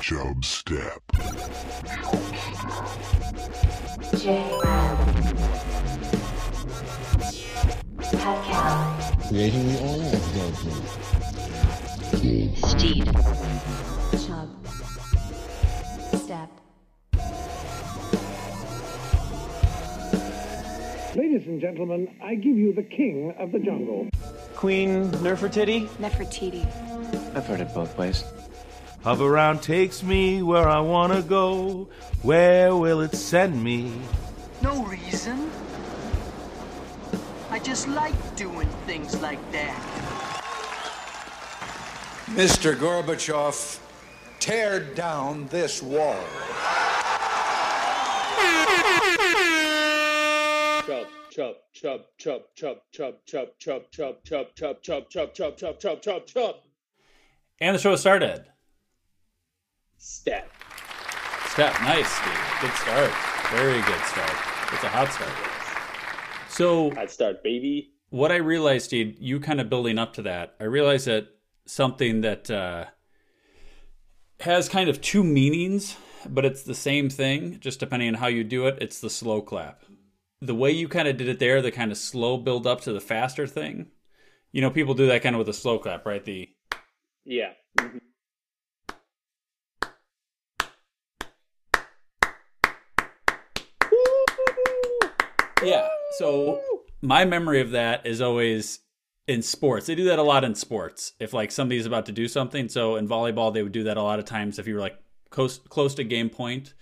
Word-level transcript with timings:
Chub 0.00 0.44
Step. 0.44 1.02
Creating 9.28 9.66
the 9.68 9.78
oil 9.82 10.10
judgment. 10.34 10.84
Steed. 12.68 13.04
Chub. 14.26 14.48
Step. 16.16 16.50
Ladies 21.16 21.46
and 21.46 21.60
gentlemen, 21.60 22.08
I 22.22 22.34
give 22.36 22.56
you 22.56 22.72
the 22.72 22.82
king 22.82 23.34
of 23.38 23.52
the 23.52 23.58
jungle. 23.58 24.08
Queen 24.54 25.10
Nefertiti? 25.12 25.88
Nefertiti. 25.98 26.64
I've 27.36 27.46
heard 27.46 27.60
it 27.60 27.74
both 27.74 27.96
ways. 27.98 28.24
Hoveround 29.04 29.60
takes 29.60 30.02
me 30.02 30.42
where 30.42 30.66
I 30.66 30.80
wanna 30.80 31.20
go. 31.20 31.88
Where 32.22 32.74
will 32.74 33.02
it 33.02 33.14
send 33.14 33.62
me? 33.62 33.92
No 34.62 34.82
reason. 34.86 35.50
I 37.50 37.58
just 37.58 37.86
like 37.86 38.14
doing 38.34 38.66
things 38.86 39.20
like 39.20 39.38
that. 39.52 39.76
Mr. 42.28 42.74
Gorbachev, 42.74 43.78
tear 44.40 44.80
down 44.80 45.48
this 45.48 45.82
wall. 45.82 46.24
Chub, 50.86 51.06
chub, 51.30 51.56
chub, 51.74 52.00
chub, 52.16 52.42
chub, 52.56 52.78
chub, 52.90 53.14
chub, 53.26 53.48
chub, 53.58 53.82
chub, 53.92 54.22
chub, 54.24 54.24
chub, 54.24 54.82
chub, 54.82 55.10
chub, 55.12 55.34
chub, 55.34 55.56
chub, 55.58 55.78
chub, 55.78 56.00
chub, 56.00 56.26
chub. 56.26 56.54
And 57.60 57.76
the 57.76 57.78
show 57.78 57.96
started. 57.96 58.46
Step. 60.06 60.50
Step, 61.46 61.72
nice, 61.80 62.06
Steve. 62.06 62.38
Good 62.60 62.72
start. 62.72 63.10
Very 63.50 63.80
good 63.80 64.04
start. 64.04 64.30
It's 64.74 64.84
a 64.84 64.88
hot 64.88 65.10
start. 65.10 65.32
So 66.50 66.92
I'd 66.98 67.10
start, 67.10 67.42
baby. 67.42 67.94
what 68.10 68.30
I 68.30 68.36
realized, 68.36 68.84
Steve, 68.84 69.16
you 69.18 69.40
kind 69.40 69.62
of 69.62 69.70
building 69.70 69.98
up 69.98 70.12
to 70.14 70.22
that, 70.22 70.56
I 70.60 70.64
realized 70.64 71.06
that 71.06 71.28
something 71.66 72.20
that 72.20 72.50
uh, 72.50 72.84
has 74.40 74.68
kind 74.68 74.90
of 74.90 75.00
two 75.00 75.24
meanings, 75.24 75.96
but 76.28 76.44
it's 76.44 76.64
the 76.64 76.74
same 76.74 77.08
thing, 77.08 77.58
just 77.60 77.80
depending 77.80 78.08
on 78.08 78.14
how 78.14 78.26
you 78.26 78.44
do 78.44 78.66
it. 78.66 78.76
It's 78.82 79.00
the 79.00 79.08
slow 79.08 79.40
clap. 79.40 79.84
The 80.42 80.54
way 80.54 80.70
you 80.70 80.86
kind 80.86 81.08
of 81.08 81.16
did 81.16 81.28
it 81.28 81.38
there, 81.38 81.62
the 81.62 81.72
kind 81.72 81.90
of 81.90 81.96
slow 81.96 82.36
build 82.36 82.66
up 82.66 82.82
to 82.82 82.92
the 82.92 83.00
faster 83.00 83.46
thing. 83.46 83.86
You 84.52 84.60
know, 84.60 84.70
people 84.70 84.92
do 84.92 85.06
that 85.06 85.22
kind 85.22 85.34
of 85.34 85.38
with 85.38 85.48
a 85.48 85.54
slow 85.54 85.78
clap, 85.78 86.04
right? 86.04 86.22
The 86.22 86.50
Yeah. 87.24 87.52
Mhm. 87.80 88.00
Yeah. 95.64 95.88
So 96.18 96.62
my 97.02 97.24
memory 97.24 97.60
of 97.60 97.72
that 97.72 98.06
is 98.06 98.20
always 98.20 98.78
in 99.26 99.42
sports. 99.42 99.86
They 99.86 99.96
do 99.96 100.04
that 100.04 100.20
a 100.20 100.22
lot 100.22 100.44
in 100.44 100.54
sports. 100.54 101.12
If 101.18 101.32
like 101.32 101.50
somebody's 101.50 101.86
about 101.86 102.06
to 102.06 102.12
do 102.12 102.28
something, 102.28 102.68
so 102.68 102.94
in 102.94 103.08
volleyball 103.08 103.52
they 103.52 103.64
would 103.64 103.72
do 103.72 103.82
that 103.84 103.96
a 103.96 104.02
lot 104.02 104.20
of 104.20 104.24
times. 104.24 104.60
If 104.60 104.68
you 104.68 104.74
were 104.74 104.80
like 104.80 104.96
close 105.30 105.58
close 105.58 105.94
to 105.96 106.04
game 106.04 106.30
point, 106.30 106.74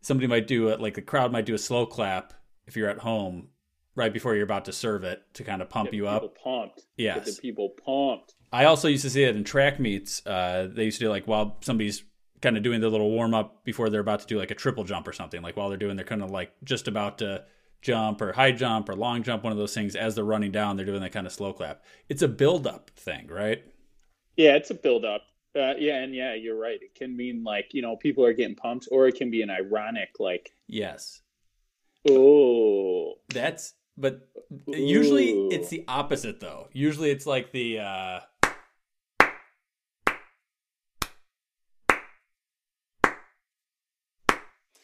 somebody 0.00 0.26
might 0.26 0.48
do 0.48 0.68
it. 0.70 0.80
Like 0.80 0.94
the 0.94 1.02
crowd 1.02 1.30
might 1.30 1.46
do 1.46 1.54
a 1.54 1.58
slow 1.58 1.86
clap 1.86 2.32
if 2.66 2.76
you're 2.76 2.88
at 2.88 2.98
home 2.98 3.48
right 3.94 4.12
before 4.12 4.34
you're 4.34 4.42
about 4.44 4.64
to 4.64 4.72
serve 4.72 5.04
it 5.04 5.22
to 5.34 5.44
kind 5.44 5.62
of 5.62 5.68
pump 5.68 5.92
Get 5.92 5.96
you 5.96 6.08
up. 6.08 6.36
pumped. 6.42 6.82
Yes. 6.96 7.24
Get 7.24 7.36
the 7.36 7.40
people 7.40 7.68
pumped. 7.84 8.34
I 8.52 8.64
also 8.64 8.88
used 8.88 9.04
to 9.04 9.10
see 9.10 9.22
it 9.22 9.36
in 9.36 9.44
track 9.44 9.78
meets. 9.78 10.26
Uh, 10.26 10.68
they 10.72 10.84
used 10.86 10.98
to 10.98 11.04
do 11.04 11.08
like 11.10 11.26
while 11.26 11.56
somebody's 11.60 12.02
kind 12.42 12.56
of 12.56 12.64
doing 12.64 12.80
their 12.80 12.90
little 12.90 13.10
warm 13.10 13.32
up 13.32 13.64
before 13.64 13.90
they're 13.90 14.00
about 14.00 14.20
to 14.20 14.26
do 14.26 14.38
like 14.38 14.50
a 14.50 14.54
triple 14.56 14.82
jump 14.82 15.06
or 15.06 15.12
something. 15.12 15.40
Like 15.40 15.56
while 15.56 15.68
they're 15.68 15.78
doing, 15.78 15.94
they're 15.94 16.04
kind 16.04 16.22
of 16.24 16.30
like 16.30 16.50
just 16.64 16.88
about 16.88 17.18
to 17.18 17.44
jump 17.86 18.20
or 18.20 18.32
high 18.32 18.52
jump 18.52 18.88
or 18.88 18.94
long 18.96 19.22
jump, 19.22 19.44
one 19.44 19.52
of 19.52 19.58
those 19.58 19.72
things. 19.74 19.94
As 19.94 20.14
they're 20.14 20.24
running 20.24 20.50
down, 20.52 20.76
they're 20.76 20.84
doing 20.84 21.00
that 21.00 21.12
kind 21.12 21.26
of 21.26 21.32
slow 21.32 21.52
clap. 21.52 21.82
It's 22.08 22.22
a 22.22 22.28
build 22.28 22.66
up 22.66 22.90
thing, 22.96 23.28
right? 23.28 23.64
Yeah, 24.36 24.56
it's 24.56 24.70
a 24.70 24.74
build 24.74 25.04
up. 25.04 25.22
Uh, 25.56 25.72
yeah, 25.78 26.02
and 26.02 26.14
yeah, 26.14 26.34
you're 26.34 26.58
right. 26.58 26.78
It 26.82 26.94
can 26.94 27.16
mean 27.16 27.42
like, 27.44 27.68
you 27.72 27.80
know, 27.80 27.96
people 27.96 28.24
are 28.26 28.34
getting 28.34 28.56
pumped, 28.56 28.88
or 28.90 29.06
it 29.08 29.14
can 29.16 29.30
be 29.30 29.40
an 29.42 29.48
ironic, 29.50 30.10
like, 30.18 30.52
Yes, 30.66 31.22
oh, 32.10 33.14
that's. 33.28 33.74
But 33.96 34.28
usually 34.66 35.32
Ooh. 35.32 35.48
it's 35.50 35.68
the 35.70 35.84
opposite 35.88 36.40
though. 36.40 36.68
Usually 36.72 37.10
it's 37.10 37.24
like 37.24 37.52
the. 37.52 37.78
uh 37.78 38.20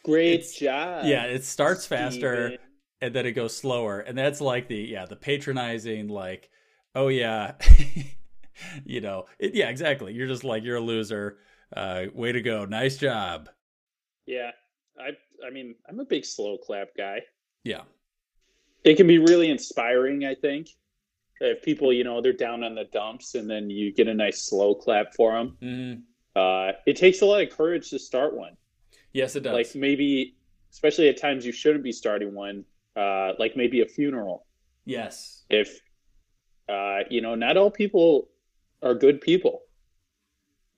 great 0.04 0.34
It's- 0.34 0.54
job. 0.54 1.04
yeah, 1.06 1.24
it 1.24 1.44
starts 1.44 1.86
faster. 1.86 2.58
And 3.02 3.12
then 3.14 3.26
it 3.26 3.32
goes 3.32 3.54
slower 3.54 3.98
and 4.00 4.16
that's 4.16 4.40
like 4.40 4.68
the 4.68 4.76
yeah 4.76 5.04
the 5.06 5.16
patronizing 5.16 6.08
like 6.08 6.48
oh 6.94 7.08
yeah 7.08 7.54
you 8.84 9.00
know 9.00 9.26
it, 9.38 9.54
yeah 9.54 9.68
exactly 9.68 10.12
you're 10.14 10.28
just 10.28 10.44
like 10.44 10.62
you're 10.62 10.76
a 10.76 10.80
loser 10.80 11.38
uh 11.76 12.04
way 12.14 12.30
to 12.32 12.40
go 12.40 12.64
nice 12.64 12.96
job 12.96 13.48
Yeah. 14.26 14.52
I 14.98 15.10
I 15.44 15.50
mean, 15.50 15.74
I'm 15.88 15.98
a 15.98 16.04
big 16.04 16.24
slow 16.24 16.56
clap 16.58 16.88
guy. 16.96 17.22
yeah 17.64 17.82
It 18.84 18.94
can 18.96 19.06
be 19.08 19.18
really 19.18 19.50
inspiring, 19.50 20.24
I 20.24 20.34
think. 20.36 20.68
If 21.40 21.62
people, 21.62 21.92
you 21.92 22.04
know, 22.04 22.20
they're 22.22 22.32
down 22.32 22.62
on 22.62 22.76
the 22.76 22.84
dumps 22.84 23.34
and 23.34 23.50
then 23.50 23.68
you 23.68 23.92
get 23.92 24.06
a 24.06 24.14
nice 24.14 24.42
slow 24.42 24.76
clap 24.76 25.12
for 25.14 25.32
them. 25.32 25.56
Mhm. 25.60 26.02
Uh, 26.36 26.72
it 26.86 26.94
takes 26.96 27.20
a 27.22 27.26
lot 27.26 27.42
of 27.42 27.50
courage 27.50 27.90
to 27.90 27.98
start 27.98 28.36
one. 28.36 28.56
yes 29.12 29.34
it 29.34 29.40
does 29.40 29.52
Like 29.54 29.74
maybe, 29.74 30.36
especially 30.70 31.08
at 31.08 31.16
times 31.16 31.44
you 31.44 31.52
shouldn't 31.52 31.82
be 31.84 31.92
starting 31.92 32.32
one, 32.34 32.64
uh, 32.96 33.32
like 33.38 33.56
maybe 33.56 33.80
a 33.80 33.86
funeral. 33.86 34.46
yes 34.84 35.44
If, 35.50 35.80
uh, 36.68 37.00
you 37.10 37.20
know, 37.20 37.34
not 37.34 37.56
all 37.56 37.70
people 37.70 38.28
are 38.82 38.94
good 38.94 39.20
people. 39.20 39.62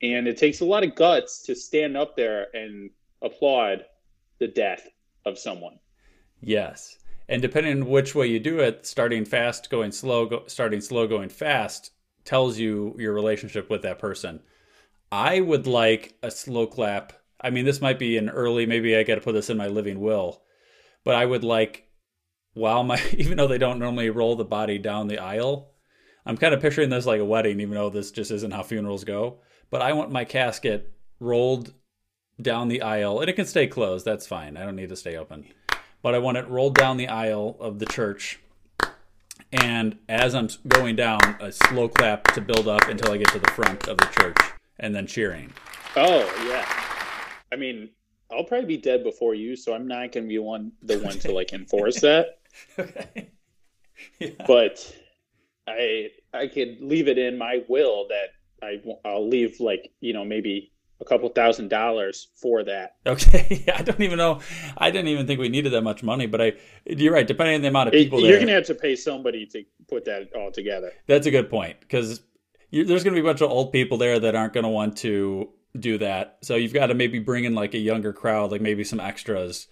And 0.02 0.26
it 0.28 0.36
takes 0.36 0.60
a 0.60 0.64
lot 0.64 0.84
of 0.84 0.94
guts 0.94 1.42
to 1.44 1.54
stand 1.54 1.96
up 1.96 2.16
there 2.16 2.48
and 2.54 2.90
applaud 3.22 3.84
the 4.38 4.48
death 4.48 4.86
of 5.24 5.38
someone. 5.38 5.78
yes 6.40 6.98
and 7.28 7.40
depending 7.40 7.82
on 7.82 7.88
which 7.88 8.14
way 8.14 8.26
you 8.26 8.38
do 8.38 8.58
it 8.60 8.86
starting 8.86 9.24
fast 9.24 9.70
going 9.70 9.90
slow 9.92 10.26
go, 10.26 10.42
starting 10.46 10.80
slow 10.80 11.06
going 11.06 11.28
fast 11.28 11.92
tells 12.24 12.58
you 12.58 12.94
your 12.98 13.12
relationship 13.14 13.70
with 13.70 13.82
that 13.82 13.98
person 13.98 14.40
i 15.12 15.40
would 15.40 15.66
like 15.66 16.16
a 16.22 16.30
slow 16.30 16.66
clap 16.66 17.12
i 17.40 17.50
mean 17.50 17.64
this 17.64 17.80
might 17.80 17.98
be 17.98 18.16
an 18.18 18.28
early 18.28 18.66
maybe 18.66 18.96
i 18.96 19.02
got 19.02 19.14
to 19.14 19.20
put 19.20 19.32
this 19.32 19.50
in 19.50 19.56
my 19.56 19.66
living 19.68 20.00
will 20.00 20.42
but 21.04 21.14
i 21.14 21.24
would 21.24 21.44
like 21.44 21.83
while 22.54 22.82
my 22.82 23.00
even 23.16 23.36
though 23.36 23.48
they 23.48 23.58
don't 23.58 23.78
normally 23.78 24.10
roll 24.10 24.36
the 24.36 24.44
body 24.44 24.78
down 24.78 25.08
the 25.08 25.18
aisle 25.18 25.70
i'm 26.26 26.36
kind 26.36 26.54
of 26.54 26.60
picturing 26.60 26.90
this 26.90 27.06
like 27.06 27.20
a 27.20 27.24
wedding 27.24 27.60
even 27.60 27.74
though 27.74 27.90
this 27.90 28.10
just 28.10 28.30
isn't 28.30 28.52
how 28.52 28.62
funerals 28.62 29.04
go 29.04 29.38
but 29.70 29.82
i 29.82 29.92
want 29.92 30.10
my 30.10 30.24
casket 30.24 30.92
rolled 31.20 31.72
down 32.40 32.68
the 32.68 32.82
aisle 32.82 33.20
and 33.20 33.28
it 33.28 33.34
can 33.34 33.46
stay 33.46 33.66
closed 33.66 34.04
that's 34.04 34.26
fine 34.26 34.56
i 34.56 34.64
don't 34.64 34.76
need 34.76 34.88
to 34.88 34.96
stay 34.96 35.16
open 35.16 35.44
but 36.02 36.14
i 36.14 36.18
want 36.18 36.36
it 36.36 36.48
rolled 36.48 36.74
down 36.74 36.96
the 36.96 37.08
aisle 37.08 37.56
of 37.60 37.78
the 37.78 37.86
church 37.86 38.40
and 39.52 39.96
as 40.08 40.34
i'm 40.34 40.48
going 40.66 40.96
down 40.96 41.20
a 41.40 41.52
slow 41.52 41.88
clap 41.88 42.24
to 42.32 42.40
build 42.40 42.66
up 42.66 42.88
until 42.88 43.12
i 43.12 43.16
get 43.16 43.28
to 43.28 43.38
the 43.38 43.50
front 43.52 43.86
of 43.86 43.96
the 43.98 44.06
church 44.06 44.36
and 44.80 44.94
then 44.94 45.06
cheering 45.06 45.52
Oh 45.96 46.46
yeah. 46.48 46.68
I 47.52 47.56
mean, 47.56 47.90
I'll 48.30 48.44
probably 48.44 48.66
be 48.66 48.76
dead 48.76 49.04
before 49.04 49.34
you, 49.34 49.54
so 49.54 49.74
I'm 49.74 49.86
not 49.86 50.10
going 50.10 50.24
to 50.24 50.28
be 50.28 50.38
one 50.38 50.72
the 50.82 50.98
one 50.98 51.18
to 51.20 51.32
like 51.32 51.52
enforce 51.52 52.00
that. 52.00 52.38
okay 52.78 53.30
yeah. 54.18 54.30
But 54.46 54.94
I 55.66 56.10
I 56.32 56.46
could 56.46 56.78
leave 56.80 57.08
it 57.08 57.18
in 57.18 57.38
my 57.38 57.62
will 57.68 58.08
that 58.08 58.28
I 58.62 58.82
I'll 59.04 59.28
leave 59.28 59.60
like 59.60 59.92
you 60.00 60.12
know 60.12 60.24
maybe 60.24 60.72
a 61.00 61.04
couple 61.04 61.28
thousand 61.30 61.68
dollars 61.68 62.28
for 62.36 62.64
that. 62.64 62.96
Okay, 63.06 63.64
I 63.74 63.82
don't 63.82 64.00
even 64.00 64.18
know. 64.18 64.40
I 64.76 64.90
didn't 64.90 65.08
even 65.08 65.26
think 65.26 65.40
we 65.40 65.48
needed 65.48 65.72
that 65.72 65.82
much 65.82 66.02
money, 66.02 66.26
but 66.26 66.40
I. 66.40 66.52
You're 66.86 67.12
right. 67.12 67.26
Depending 67.26 67.56
on 67.56 67.62
the 67.62 67.68
amount 67.68 67.88
of 67.88 67.92
people 67.92 68.20
You're 68.20 68.30
there, 68.30 68.38
going 68.38 68.48
to 68.48 68.54
have 68.54 68.66
to 68.66 68.74
pay 68.74 68.96
somebody 68.96 69.46
to 69.46 69.64
put 69.88 70.04
that 70.06 70.30
all 70.34 70.50
together. 70.50 70.92
that's 71.06 71.26
a 71.26 71.30
good 71.30 71.50
point 71.50 71.80
because 71.80 72.20
there's 72.70 73.04
going 73.04 73.14
to 73.14 73.20
be 73.20 73.20
a 73.20 73.30
bunch 73.30 73.40
of 73.40 73.50
old 73.50 73.72
people 73.72 73.98
there 73.98 74.18
that 74.18 74.34
aren't 74.34 74.52
going 74.52 74.64
to 74.64 74.70
want 74.70 74.98
to 74.98 75.50
do 75.78 75.98
that. 75.98 76.38
So 76.42 76.56
you've 76.56 76.72
got 76.72 76.86
to 76.86 76.94
maybe 76.94 77.18
bring 77.18 77.44
in 77.44 77.54
like 77.54 77.74
a 77.74 77.78
younger 77.78 78.12
crowd, 78.12 78.50
like 78.50 78.60
maybe 78.60 78.84
some 78.84 79.00
extras, 79.00 79.66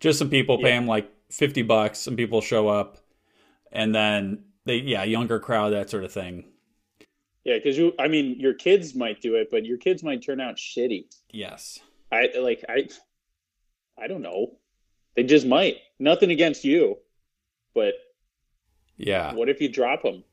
just 0.00 0.18
some 0.18 0.30
people 0.30 0.58
pay 0.58 0.70
them 0.70 0.86
like 0.86 1.10
fifty 1.30 1.62
bucks. 1.62 1.98
Some 1.98 2.16
people 2.16 2.40
show 2.40 2.68
up, 2.68 2.98
and 3.72 3.94
then 3.94 4.44
they 4.64 4.76
yeah 4.76 5.04
younger 5.04 5.38
crowd 5.40 5.70
that 5.72 5.90
sort 5.90 6.04
of 6.04 6.12
thing. 6.12 6.44
Yeah, 7.44 7.56
because 7.56 7.78
you 7.78 7.92
I 7.98 8.08
mean 8.08 8.38
your 8.38 8.54
kids 8.54 8.94
might 8.94 9.20
do 9.20 9.34
it, 9.36 9.48
but 9.50 9.64
your 9.64 9.78
kids 9.78 10.02
might 10.02 10.22
turn 10.22 10.40
out 10.40 10.56
shitty. 10.56 11.06
Yes. 11.30 11.78
I 12.12 12.30
like 12.38 12.64
I 12.68 12.88
I 14.00 14.06
don't 14.06 14.22
know. 14.22 14.58
They 15.16 15.24
just 15.24 15.46
might. 15.46 15.76
Nothing 15.98 16.30
against 16.30 16.64
you, 16.64 16.98
but 17.74 17.94
Yeah. 18.96 19.34
what 19.34 19.48
if 19.48 19.60
you 19.60 19.68
drop 19.68 20.02
them? 20.02 20.24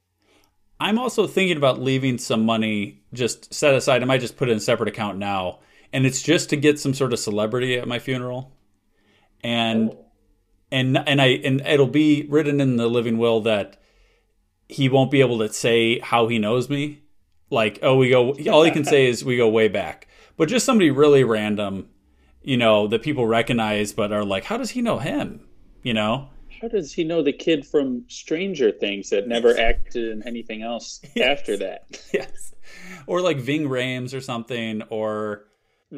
I'm 0.80 1.00
also 1.00 1.25
thinking 1.25 1.57
about 1.57 1.80
leaving 1.81 2.18
some 2.18 2.45
money 2.45 3.01
just 3.13 3.53
set 3.53 3.74
aside. 3.74 4.01
I 4.01 4.06
might 4.06 4.19
just 4.21 4.36
put 4.38 4.50
it 4.50 4.51
in 4.51 4.57
a 4.57 4.62
separate 4.62 4.89
account 4.89 5.18
now, 5.18 5.59
and 5.94 6.06
it's 6.06 6.21
just 6.21 6.50
to 6.50 6.57
get 6.57 6.80
some 6.80 6.94
sort 6.94 7.13
of 7.13 7.19
celebrity 7.19 7.77
at 7.77 7.88
my 7.88 7.97
funeral, 7.97 8.51
and 9.42 9.92
oh. 9.92 10.05
And 10.75 10.98
and 11.07 11.22
I 11.22 11.27
and 11.27 11.62
it'll 11.62 11.88
be 11.88 12.27
written 12.30 12.60
in 12.60 12.75
the 12.75 12.88
living 12.88 13.18
will 13.18 13.39
that 13.42 13.81
he 14.68 14.89
won't 14.89 15.10
be 15.10 15.22
able 15.22 15.39
to 15.39 15.51
say 15.51 16.00
how 16.00 16.27
he 16.27 16.38
knows 16.38 16.69
me. 16.69 17.01
Like, 17.50 17.80
oh, 17.81 17.95
we 17.95 18.10
go. 18.10 18.33
All 18.51 18.63
he 18.63 18.72
can 18.72 18.83
say 18.83 19.06
is 19.06 19.24
we 19.24 19.38
go 19.38 19.48
way 19.48 19.69
back, 19.69 20.07
but 20.36 20.50
just 20.50 20.66
somebody 20.66 20.92
really 20.92 21.24
random, 21.24 21.88
you 22.42 22.57
know, 22.57 22.88
that 22.88 23.04
people 23.04 23.25
recognize, 23.25 23.94
but 23.94 24.12
are 24.12 24.25
like, 24.25 24.44
how 24.44 24.57
does 24.57 24.72
he 24.72 24.81
know 24.81 25.00
him? 25.00 25.48
You 25.81 25.94
know. 25.94 26.30
How 26.62 26.68
does 26.68 26.92
he 26.92 27.04
know 27.04 27.21
the 27.21 27.33
kid 27.33 27.66
from 27.66 28.04
Stranger 28.07 28.71
Things 28.71 29.10
that 29.12 29.28
never 29.28 29.57
acted 29.60 30.10
in 30.10 30.28
anything 30.28 30.62
else 30.62 31.00
after 31.21 31.56
that? 31.57 32.01
Yes. 32.13 32.54
Or 33.07 33.21
like 33.21 33.38
Ving 33.38 33.69
Rhames 33.69 34.13
or 34.13 34.21
something, 34.21 34.81
or 34.89 35.45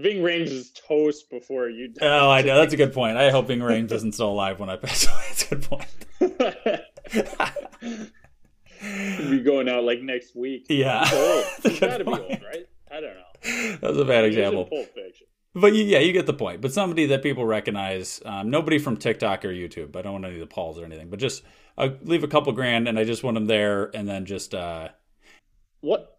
Ving 0.01 0.17
Rhames 0.23 0.47
is 0.49 0.71
toast 0.71 1.29
before 1.29 1.69
you 1.69 1.89
die. 1.89 2.05
oh, 2.07 2.29
I 2.29 2.41
know 2.41 2.57
that's 2.57 2.73
a 2.73 2.77
good 2.77 2.93
point. 2.93 3.17
I 3.17 3.31
hope 3.31 3.47
Ving 3.47 3.59
Rhames 3.59 3.91
isn't 3.93 4.13
still 4.13 4.29
alive 4.29 4.59
when 4.59 4.69
I 4.69 4.75
pass 4.77 5.05
away. 5.07 5.23
That's 5.29 5.43
a 5.43 5.55
good 5.55 5.63
point. 5.63 6.81
Be 9.29 9.39
going 9.39 9.67
out 9.69 9.83
like 9.83 10.01
next 10.01 10.35
week. 10.35 10.67
Yeah. 10.69 11.03
He's 11.03 11.13
old. 11.17 11.45
That's 11.63 11.77
a 11.77 11.79
got 11.87 11.97
to 11.97 12.03
be 12.05 12.11
old, 12.11 12.21
right? 12.43 12.67
I 12.91 12.99
don't 13.01 13.15
know. 13.15 13.77
That 13.81 13.89
was 13.89 13.97
a 13.97 14.05
bad 14.05 14.23
He 14.23 14.29
was 14.29 14.37
in 14.37 14.43
example. 14.43 14.85
But 15.55 15.73
you, 15.73 15.83
yeah, 15.83 15.99
you 15.99 16.13
get 16.13 16.27
the 16.27 16.33
point. 16.33 16.61
But 16.61 16.71
somebody 16.71 17.07
that 17.07 17.23
people 17.23 17.45
recognize, 17.45 18.21
um, 18.25 18.51
nobody 18.51 18.77
from 18.77 18.97
TikTok 18.97 19.43
or 19.45 19.49
YouTube. 19.49 19.95
I 19.95 20.03
don't 20.03 20.13
want 20.13 20.25
any 20.25 20.35
of 20.35 20.39
the 20.39 20.45
Pauls 20.45 20.77
or 20.79 20.85
anything, 20.85 21.09
but 21.09 21.17
just 21.19 21.41
uh, 21.77 21.89
leave 22.03 22.23
a 22.23 22.27
couple 22.27 22.51
grand, 22.53 22.87
and 22.87 22.99
I 22.99 23.03
just 23.03 23.23
want 23.23 23.35
them 23.35 23.45
there, 23.47 23.89
and 23.95 24.07
then 24.07 24.25
just 24.25 24.53
uh, 24.53 24.89
What? 25.81 26.16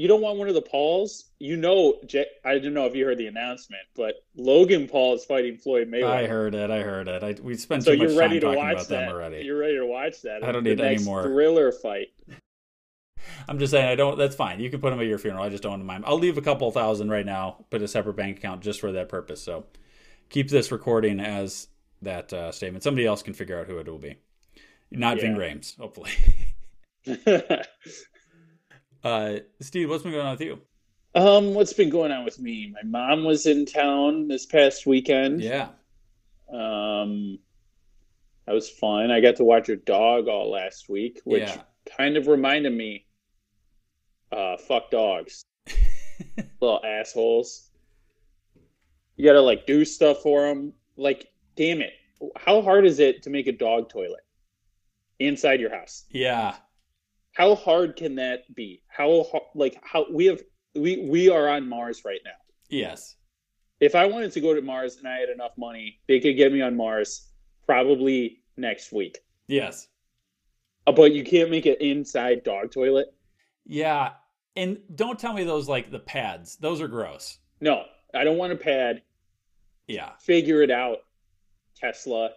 You 0.00 0.08
don't 0.08 0.22
want 0.22 0.38
one 0.38 0.48
of 0.48 0.54
the 0.54 0.62
Pauls? 0.62 1.26
You 1.40 1.58
know, 1.58 1.96
I 2.42 2.58
don't 2.58 2.72
know 2.72 2.86
if 2.86 2.94
you 2.94 3.04
heard 3.04 3.18
the 3.18 3.26
announcement, 3.26 3.82
but 3.94 4.14
Logan 4.34 4.88
Paul 4.88 5.16
is 5.16 5.26
fighting 5.26 5.58
Floyd 5.58 5.90
Mayweather. 5.90 6.04
I 6.06 6.26
heard 6.26 6.54
it, 6.54 6.70
I 6.70 6.80
heard 6.80 7.06
it. 7.06 7.22
I, 7.22 7.36
we 7.42 7.54
spent 7.54 7.84
so 7.84 7.94
too 7.94 8.04
much 8.04 8.16
time 8.16 8.30
to 8.30 8.40
talking 8.40 8.58
about 8.58 8.78
that. 8.78 8.88
them 8.88 9.08
already. 9.10 9.44
You're 9.44 9.58
ready 9.58 9.76
to 9.76 9.84
watch 9.84 10.22
that. 10.22 10.42
I 10.42 10.52
don't 10.52 10.64
need 10.64 10.80
any 10.80 11.04
more. 11.04 11.24
thriller 11.24 11.70
fight. 11.70 12.14
I'm 13.46 13.58
just 13.58 13.72
saying, 13.72 13.86
I 13.86 13.94
don't. 13.94 14.16
That's 14.16 14.34
fine. 14.34 14.58
You 14.58 14.70
can 14.70 14.80
put 14.80 14.88
them 14.88 15.00
at 15.00 15.06
your 15.06 15.18
funeral. 15.18 15.44
I 15.44 15.50
just 15.50 15.62
don't 15.62 15.72
want 15.72 15.86
them. 15.86 16.04
I'll 16.06 16.18
leave 16.18 16.38
a 16.38 16.42
couple 16.42 16.70
thousand 16.70 17.10
right 17.10 17.26
now, 17.26 17.66
put 17.68 17.82
a 17.82 17.88
separate 17.88 18.14
bank 18.14 18.38
account 18.38 18.62
just 18.62 18.80
for 18.80 18.92
that 18.92 19.10
purpose. 19.10 19.42
So 19.42 19.66
keep 20.30 20.48
this 20.48 20.72
recording 20.72 21.20
as 21.20 21.68
that 22.00 22.32
uh, 22.32 22.52
statement. 22.52 22.84
Somebody 22.84 23.06
else 23.06 23.22
can 23.22 23.34
figure 23.34 23.60
out 23.60 23.66
who 23.66 23.76
it 23.76 23.86
will 23.86 23.98
be. 23.98 24.16
Not 24.90 25.20
Ving 25.20 25.36
Yeah. 25.36 25.42
Rhames, 25.42 25.76
hopefully. 25.76 26.12
uh, 29.04 29.36
Steve, 29.60 29.88
what's 29.90 30.02
been 30.02 30.12
going 30.12 30.26
on 30.26 30.32
with 30.32 30.40
you? 30.42 30.60
um, 31.14 31.54
what's 31.54 31.72
been 31.72 31.90
going 31.90 32.12
on 32.12 32.24
with 32.24 32.38
me? 32.38 32.72
My 32.72 32.82
mom 32.84 33.24
was 33.24 33.46
in 33.46 33.66
town 33.66 34.28
this 34.28 34.46
past 34.46 34.86
weekend. 34.86 35.40
Yeah. 35.42 35.68
Um, 36.52 37.38
that 38.46 38.52
was 38.52 38.68
fun. 38.70 39.10
I 39.10 39.20
got 39.20 39.36
to 39.36 39.44
watch 39.44 39.66
her 39.68 39.76
dog 39.76 40.28
all 40.28 40.50
last 40.50 40.88
week, 40.88 41.20
which 41.24 41.42
Yeah. 41.42 41.62
kind 41.96 42.16
of 42.16 42.26
reminded 42.28 42.72
me, 42.72 43.06
uh, 44.32 44.56
fuck 44.56 44.90
dogs, 44.90 45.42
little 46.60 46.80
assholes. 46.84 47.70
You 49.16 49.24
gotta 49.26 49.40
like 49.40 49.66
do 49.66 49.84
stuff 49.84 50.22
for 50.22 50.46
them. 50.46 50.72
Like, 50.96 51.26
damn 51.56 51.80
it, 51.82 51.92
how 52.36 52.62
hard 52.62 52.86
is 52.86 53.00
it 53.00 53.22
to 53.24 53.30
make 53.30 53.46
a 53.48 53.52
dog 53.52 53.88
toilet 53.88 54.24
inside 55.18 55.60
your 55.60 55.74
house? 55.74 56.04
Yeah. 56.10 56.54
How 57.32 57.54
hard 57.54 57.96
can 57.96 58.14
that 58.16 58.52
be? 58.54 58.82
How 58.88 59.22
ho- 59.24 59.46
like 59.54 59.80
how 59.82 60.06
we 60.12 60.26
have 60.26 60.40
we 60.74 60.98
we 61.08 61.28
are 61.28 61.48
on 61.48 61.68
Mars 61.68 62.02
right 62.04 62.20
now. 62.24 62.30
Yes. 62.68 63.16
If 63.80 63.94
I 63.94 64.04
wanted 64.06 64.32
to 64.32 64.40
go 64.40 64.54
to 64.54 64.60
Mars 64.60 64.96
and 64.96 65.08
I 65.08 65.16
had 65.18 65.28
enough 65.30 65.52
money, 65.56 66.00
they 66.06 66.20
could 66.20 66.36
get 66.36 66.52
me 66.52 66.60
on 66.60 66.76
Mars 66.76 67.28
probably 67.66 68.42
next 68.56 68.92
week. 68.92 69.18
Yes. 69.48 69.88
Uh, 70.86 70.92
But 70.92 71.12
you 71.12 71.24
can't 71.24 71.50
make 71.50 71.66
an 71.66 71.76
inside 71.80 72.42
dog 72.44 72.72
toilet. 72.72 73.06
Yeah. 73.64 74.10
And 74.56 74.78
don't 74.94 75.18
tell 75.18 75.32
me 75.32 75.44
those 75.44 75.68
like 75.68 75.90
the 75.90 75.98
pads. 76.00 76.56
Those 76.56 76.80
are 76.80 76.88
gross. 76.88 77.38
No, 77.60 77.84
I 78.14 78.24
don't 78.24 78.36
want 78.36 78.52
a 78.52 78.56
pad. 78.56 79.02
Yeah. 79.86 80.10
Figure 80.20 80.62
it 80.62 80.70
out, 80.70 80.98
Tesla, 81.76 82.30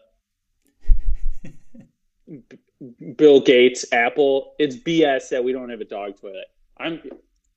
Bill 3.16 3.40
Gates, 3.40 3.86
Apple. 3.92 4.54
It's 4.60 4.76
BS 4.76 5.30
that 5.30 5.44
we 5.44 5.52
don't 5.52 5.70
have 5.70 5.82
a 5.82 5.86
dog 5.86 6.20
toilet. 6.20 6.48
I'm, 6.78 7.02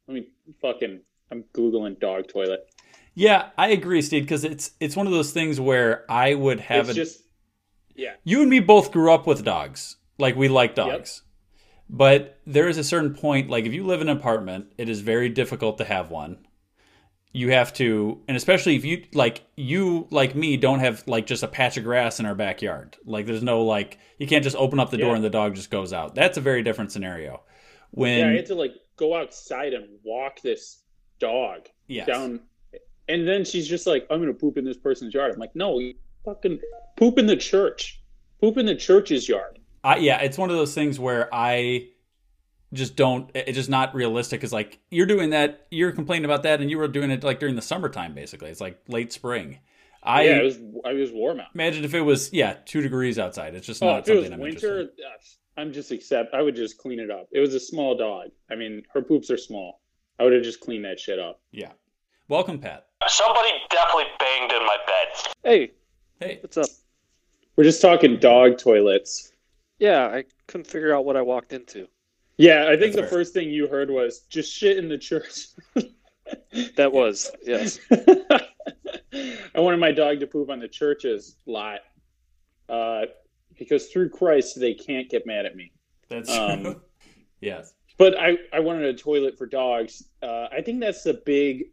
let 0.07 0.15
me 0.15 0.29
fucking, 0.61 1.01
I'm 1.31 1.45
googling 1.55 1.99
dog 1.99 2.29
toilet. 2.29 2.69
Yeah, 3.15 3.49
I 3.57 3.69
agree, 3.69 4.03
Steve, 4.03 4.25
because 4.25 4.45
it's 4.45 4.73
it's 4.79 4.95
one 4.95 5.07
of 5.07 5.13
those 5.13 5.33
things 5.33 5.59
where 5.59 6.05
I 6.09 6.35
would 6.35 6.61
have 6.61 6.91
it's 6.91 6.99
a, 6.99 7.01
just, 7.01 7.23
yeah, 7.95 8.13
you 8.25 8.43
and 8.43 8.51
me 8.51 8.61
both 8.61 8.93
grew 8.93 9.11
up 9.11 9.27
with 9.27 9.43
dogs. 9.43 9.97
Like 10.19 10.37
we 10.37 10.49
like 10.49 10.75
dogs. 10.75 11.23
But 11.89 12.39
there 12.47 12.69
is 12.69 12.79
a 12.79 12.85
certain 12.85 13.15
point, 13.15 13.49
like 13.49 13.65
if 13.65 13.73
you 13.73 13.87
live 13.87 14.01
in 14.03 14.09
an 14.09 14.17
apartment, 14.17 14.67
it 14.77 14.89
is 14.89 15.01
very 15.01 15.29
difficult 15.31 15.79
to 15.79 15.85
have 15.85 16.11
one. 16.11 16.46
You 17.37 17.51
have 17.51 17.71
to, 17.75 18.23
and 18.29 18.35
especially 18.35 18.77
if 18.77 18.85
you 18.87 19.05
like 19.13 19.43
you 19.57 20.07
like 20.11 20.35
me 20.35 20.57
don't 20.57 20.79
have 20.81 21.05
like 21.07 21.27
just 21.27 21.43
a 21.43 21.49
patch 21.49 21.77
of 21.77 21.85
grass 21.85 22.19
in 22.19 22.25
our 22.25 22.35
backyard. 22.35 22.97
Like 23.05 23.27
there's 23.27 23.43
no 23.43 23.63
like 23.63 23.99
you 24.19 24.27
can't 24.27 24.43
just 24.43 24.57
open 24.57 24.81
up 24.81 24.91
the 24.91 24.97
door 24.97 25.11
Yeah. 25.11 25.17
and 25.17 25.25
the 25.25 25.29
dog 25.29 25.55
just 25.55 25.71
goes 25.71 25.93
out. 25.93 26.15
That's 26.15 26.39
a 26.39 26.41
very 26.41 26.63
different 26.63 26.93
scenario. 26.93 27.43
When 27.91 28.21
yeah. 28.21 28.29
I 28.29 28.37
had 28.37 28.47
to 28.47 28.55
like 28.55 28.73
go 28.97 29.15
outside 29.15 29.75
and 29.75 29.87
walk 30.03 30.41
this 30.41 30.83
dog 31.21 31.69
Yes. 31.89 32.07
down, 32.07 32.41
and 33.07 33.29
then 33.29 33.45
she's 33.45 33.69
just 33.69 33.87
like, 33.87 34.07
"I'm 34.09 34.19
gonna 34.21 34.33
poop 34.33 34.57
in 34.57 34.65
this 34.65 34.79
person's 34.79 35.13
yard." 35.13 35.35
I'm 35.35 35.39
like, 35.39 35.55
"No, 35.55 35.79
you 35.79 35.93
fucking 36.25 36.59
poop 36.97 37.19
in 37.19 37.27
the 37.27 37.37
church. 37.37 38.01
Poop 38.41 38.57
in 38.57 38.65
the 38.65 38.75
church's 38.75 39.29
yard." 39.29 39.59
I, 39.85 39.99
yeah, 39.99 40.23
it's 40.23 40.39
one 40.39 40.49
of 40.49 40.57
those 40.57 40.75
things 40.75 40.99
where 40.99 41.29
I 41.35 41.89
just 42.73 42.97
don't. 42.97 43.31
It's 43.35 43.57
just 43.57 43.71
not 43.71 43.95
realistic. 43.95 44.43
It's 44.45 44.53
like 44.53 44.79
you're 44.91 45.07
doing 45.07 45.31
that, 45.31 45.67
you're 45.71 45.93
complaining 45.93 46.25
about 46.25 46.43
that, 46.45 46.61
and 46.61 46.71
you 46.71 46.79
were 46.79 46.89
doing 46.89 47.11
it 47.11 47.23
like 47.25 47.41
during 47.41 47.55
the 47.57 47.63
summertime, 47.63 48.15
basically. 48.15 48.51
It's 48.51 48.61
like 48.61 48.81
late 48.89 49.13
spring. 49.13 49.59
I 50.03 50.23
yeah, 50.25 50.37
it 50.37 50.45
was. 50.45 50.59
I 50.85 50.93
was 50.93 51.11
warm 51.13 51.41
out. 51.41 51.49
imagine 51.55 51.85
if 51.85 51.95
it 51.95 52.01
was 52.03 52.33
yeah 52.33 52.57
two 52.65 52.81
degrees 52.81 53.19
outside. 53.19 53.55
It's 53.55 53.67
just 53.67 53.83
Oh, 53.83 53.87
not 53.87 54.01
if 54.01 54.09
it 54.09 54.13
was 54.15 54.25
something 54.27 54.33
I'm 54.35 54.41
winter, 54.41 54.81
interested. 54.81 55.05
I'm 55.57 55.73
just 55.73 55.91
accept. 55.91 56.35
I 56.35 56.43
would 56.43 56.55
just 56.55 56.79
clean 56.79 57.01
it 57.01 57.11
up. 57.11 57.29
It 57.33 57.41
was 57.41 57.55
a 57.55 57.61
small 57.61 57.97
dog. 57.97 58.29
I 58.51 58.55
mean, 58.57 58.83
her 58.93 59.03
poops 59.03 59.31
are 59.31 59.39
small. 59.39 59.81
I 60.21 60.25
would 60.25 60.33
have 60.33 60.43
just 60.43 60.61
cleaned 60.61 60.85
that 60.85 61.01
shit 61.01 61.19
up. 61.19 61.41
Yeah. 61.51 61.73
Welcome, 62.29 62.59
Pat. 62.59 62.87
Somebody 63.09 63.49
definitely 63.71 64.05
banged 64.19 64.53
in 64.53 64.67
my 64.67 64.77
bed. 64.87 65.33
Hey, 65.45 65.71
Hey, 66.21 66.39
what's 66.43 66.57
up? 66.57 66.67
We're 67.57 67.65
just 67.65 67.81
talking 67.83 68.19
dog 68.19 68.59
toilets. 68.59 69.33
Yeah, 69.79 70.07
I 70.07 70.25
couldn't 70.47 70.67
figure 70.67 70.95
out 70.95 71.05
what 71.05 71.17
I 71.17 71.23
walked 71.23 71.53
into. 71.53 71.89
Yeah, 72.39 72.65
I 72.67 72.71
think 72.77 72.81
That's 72.81 72.97
the 72.97 73.03
fair. 73.03 73.11
first 73.11 73.33
thing 73.35 73.51
you 73.51 73.67
heard 73.69 73.91
was 73.91 74.21
just 74.29 74.53
shit 74.53 74.77
in 74.79 74.89
the 74.89 74.99
church. 74.99 75.49
That 76.75 76.91
was, 76.93 77.31
yes. 77.45 77.79
I 77.93 79.61
wanted 79.61 79.79
my 79.79 79.93
dog 79.93 80.19
to 80.19 80.27
poop 80.27 80.51
on 80.51 80.59
the 80.59 80.67
church's 80.67 81.37
lot 81.47 81.81
uh, 82.69 83.03
because 83.57 83.87
through 83.87 84.09
Christ 84.11 84.59
they 84.59 84.75
can't 84.75 85.09
get 85.09 85.25
mad 85.25 85.47
at 85.47 85.55
me. 85.55 85.71
that's 86.09 86.29
Um, 86.29 86.63
true. 86.63 86.81
yes. 87.41 87.75
But 87.97 88.19
I, 88.19 88.39
I 88.53 88.59
wanted 88.59 88.87
a 88.87 88.95
toilet 88.95 89.39
for 89.39 89.47
dogs. 89.47 90.03
Uh, 90.21 90.49
I 90.51 90.63
think 90.63 90.81
that's 90.81 91.05
the 91.05 91.15
big. 91.15 91.67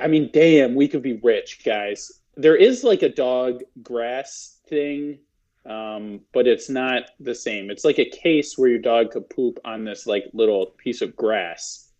I 0.00 0.08
mean, 0.08 0.30
damn, 0.32 0.74
we 0.74 0.88
could 0.88 1.02
be 1.02 1.14
rich, 1.22 1.60
guys. 1.64 2.10
There 2.36 2.56
is 2.56 2.82
like 2.82 3.02
a 3.02 3.08
dog 3.08 3.62
grass 3.82 4.58
thing, 4.66 5.20
um, 5.66 6.20
but 6.32 6.46
it's 6.46 6.68
not 6.68 7.04
the 7.20 7.34
same. 7.34 7.70
It's 7.70 7.84
like 7.84 7.98
a 7.98 8.04
case 8.04 8.58
where 8.58 8.68
your 8.68 8.78
dog 8.78 9.10
could 9.12 9.28
poop 9.30 9.58
on 9.64 9.84
this 9.84 10.06
like 10.06 10.24
little 10.32 10.66
piece 10.66 11.00
of 11.02 11.16
grass. 11.16 11.90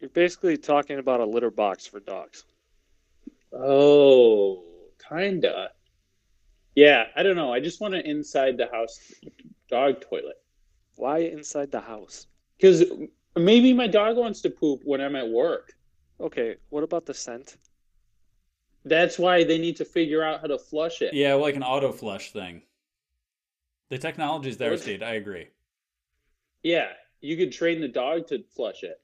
You're 0.00 0.10
basically 0.10 0.56
talking 0.56 0.98
about 0.98 1.20
a 1.20 1.24
litter 1.26 1.50
box 1.50 1.86
for 1.86 2.00
dogs. 2.00 2.44
Oh, 3.52 4.64
kinda. 5.08 5.70
Yeah, 6.74 7.06
I 7.16 7.22
don't 7.22 7.36
know. 7.36 7.52
I 7.52 7.60
just 7.60 7.80
want 7.80 7.94
an 7.94 8.02
inside 8.06 8.56
the 8.56 8.68
house 8.72 8.98
dog 9.68 10.00
toilet 10.00 10.36
Why 10.96 11.18
inside 11.18 11.70
the 11.70 11.80
house? 11.80 12.26
because 12.58 12.84
maybe 13.36 13.72
my 13.72 13.86
dog 13.86 14.16
wants 14.16 14.40
to 14.42 14.50
poop 14.50 14.80
when 14.84 15.00
I'm 15.00 15.16
at 15.16 15.28
work. 15.28 15.72
Okay, 16.20 16.56
what 16.68 16.84
about 16.84 17.06
the 17.06 17.14
scent? 17.14 17.56
That's 18.84 19.18
why 19.18 19.44
they 19.44 19.58
need 19.58 19.76
to 19.76 19.84
figure 19.84 20.22
out 20.22 20.40
how 20.40 20.46
to 20.46 20.58
flush 20.58 21.02
it. 21.02 21.14
Yeah, 21.14 21.34
like 21.34 21.56
an 21.56 21.62
auto 21.62 21.92
flush 21.92 22.32
thing. 22.32 22.62
The 23.90 23.98
technology's 23.98 24.56
there, 24.56 24.70
What? 24.70 24.80
Steve. 24.80 25.02
I 25.02 25.14
agree. 25.14 25.48
Yeah, 26.62 26.88
you 27.20 27.36
could 27.36 27.52
train 27.52 27.80
the 27.80 27.88
dog 27.88 28.26
to 28.28 28.42
flush 28.54 28.82
it. 28.82 29.00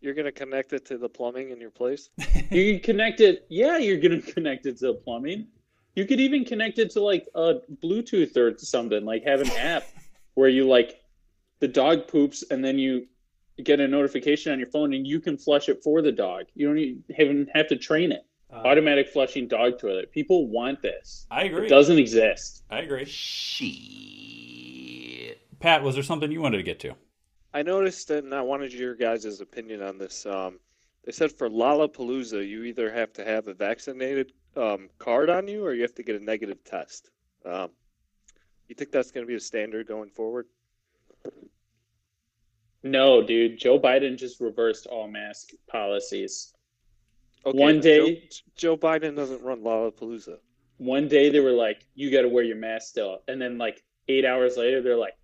You're 0.00 0.14
gonna 0.14 0.32
connect 0.32 0.72
it 0.72 0.84
to 0.86 0.98
the 0.98 1.08
plumbing 1.08 1.50
in 1.50 1.60
your 1.60 1.70
place? 1.70 2.10
You 2.50 2.74
can 2.74 2.80
connect 2.80 3.20
it. 3.20 3.46
Yeah, 3.48 3.78
you're 3.78 3.98
gonna 3.98 4.20
connect 4.36 4.66
it 4.66 4.76
to 4.78 4.88
the 4.88 4.94
plumbing. 4.94 5.46
You 5.94 6.04
could 6.06 6.20
even 6.20 6.44
connect 6.44 6.78
it 6.78 6.90
to 6.90 7.00
like 7.00 7.28
a 7.34 7.54
Bluetooth 7.82 8.36
or 8.36 8.58
something. 8.58 9.04
Like 9.04 9.24
have 9.24 9.40
an 9.40 9.50
app 9.58 9.84
where 10.34 10.48
you 10.48 10.66
like 10.66 11.00
the 11.60 11.68
dog 11.68 12.08
poops 12.08 12.42
and 12.50 12.62
then 12.64 12.78
you 12.78 13.06
get 13.62 13.78
a 13.78 13.86
notification 13.86 14.52
on 14.52 14.58
your 14.58 14.68
phone 14.68 14.92
and 14.92 15.06
you 15.06 15.20
can 15.20 15.38
flush 15.38 15.68
it 15.68 15.82
for 15.84 16.02
the 16.02 16.10
dog. 16.10 16.46
You 16.54 16.66
don't 16.66 16.78
even 17.18 17.48
have 17.54 17.68
to 17.68 17.76
train 17.76 18.10
it. 18.10 18.26
Automatic 18.54 19.08
flushing 19.08 19.48
dog 19.48 19.78
toilet. 19.78 20.12
People 20.12 20.48
want 20.48 20.80
this. 20.82 21.26
I 21.30 21.44
agree. 21.44 21.66
It 21.66 21.70
doesn't 21.70 21.98
exist. 21.98 22.62
I 22.70 22.80
agree. 22.80 23.04
Shit. 23.04 23.74
Pat, 25.60 25.82
was 25.82 25.94
there 25.94 26.04
something 26.04 26.30
you 26.30 26.40
wanted 26.42 26.58
to 26.58 26.62
get 26.62 26.78
to? 26.80 26.94
I 27.52 27.62
noticed 27.62 28.10
and 28.10 28.34
I 28.34 28.42
wanted 28.42 28.72
your 28.72 28.94
guys' 28.94 29.40
opinion 29.40 29.82
on 29.82 29.98
this. 29.98 30.26
Um, 30.26 30.58
they 31.04 31.12
said 31.12 31.32
for 31.32 31.48
Lollapalooza, 31.48 32.46
you 32.46 32.64
either 32.64 32.90
have 32.90 33.12
to 33.14 33.24
have 33.24 33.46
a 33.48 33.54
vaccinated 33.54 34.32
um, 34.56 34.88
card 34.98 35.30
on 35.30 35.46
you 35.48 35.64
or 35.64 35.74
you 35.74 35.82
have 35.82 35.94
to 35.94 36.02
get 36.02 36.20
a 36.20 36.24
negative 36.24 36.64
test. 36.64 37.10
Um, 37.44 37.70
you 38.68 38.74
think 38.74 38.90
that's 38.90 39.10
going 39.10 39.26
to 39.26 39.28
be 39.28 39.36
a 39.36 39.40
standard 39.40 39.86
going 39.86 40.10
forward? 40.10 40.46
No, 42.82 43.22
dude. 43.22 43.58
Joe 43.58 43.78
Biden 43.78 44.16
just 44.16 44.40
reversed 44.40 44.86
all 44.86 45.08
mask 45.08 45.50
policies. 45.68 46.53
Okay, 47.46 47.58
One 47.58 47.80
day- 47.80 48.26
Joe, 48.28 48.36
Joe 48.56 48.76
Biden 48.76 49.14
doesn't 49.14 49.42
run 49.42 49.60
Lollapalooza. 49.60 50.38
One 50.78 51.08
day 51.08 51.30
they 51.30 51.40
were 51.40 51.52
like, 51.52 51.86
"You 51.94 52.10
got 52.10 52.22
to 52.22 52.28
wear 52.28 52.44
your 52.44 52.56
mask 52.56 52.88
still," 52.88 53.22
and 53.28 53.40
then 53.40 53.58
like 53.58 53.82
eight 54.08 54.24
hours 54.24 54.56
later, 54.56 54.82
they're 54.82 54.96
like, 54.96 55.16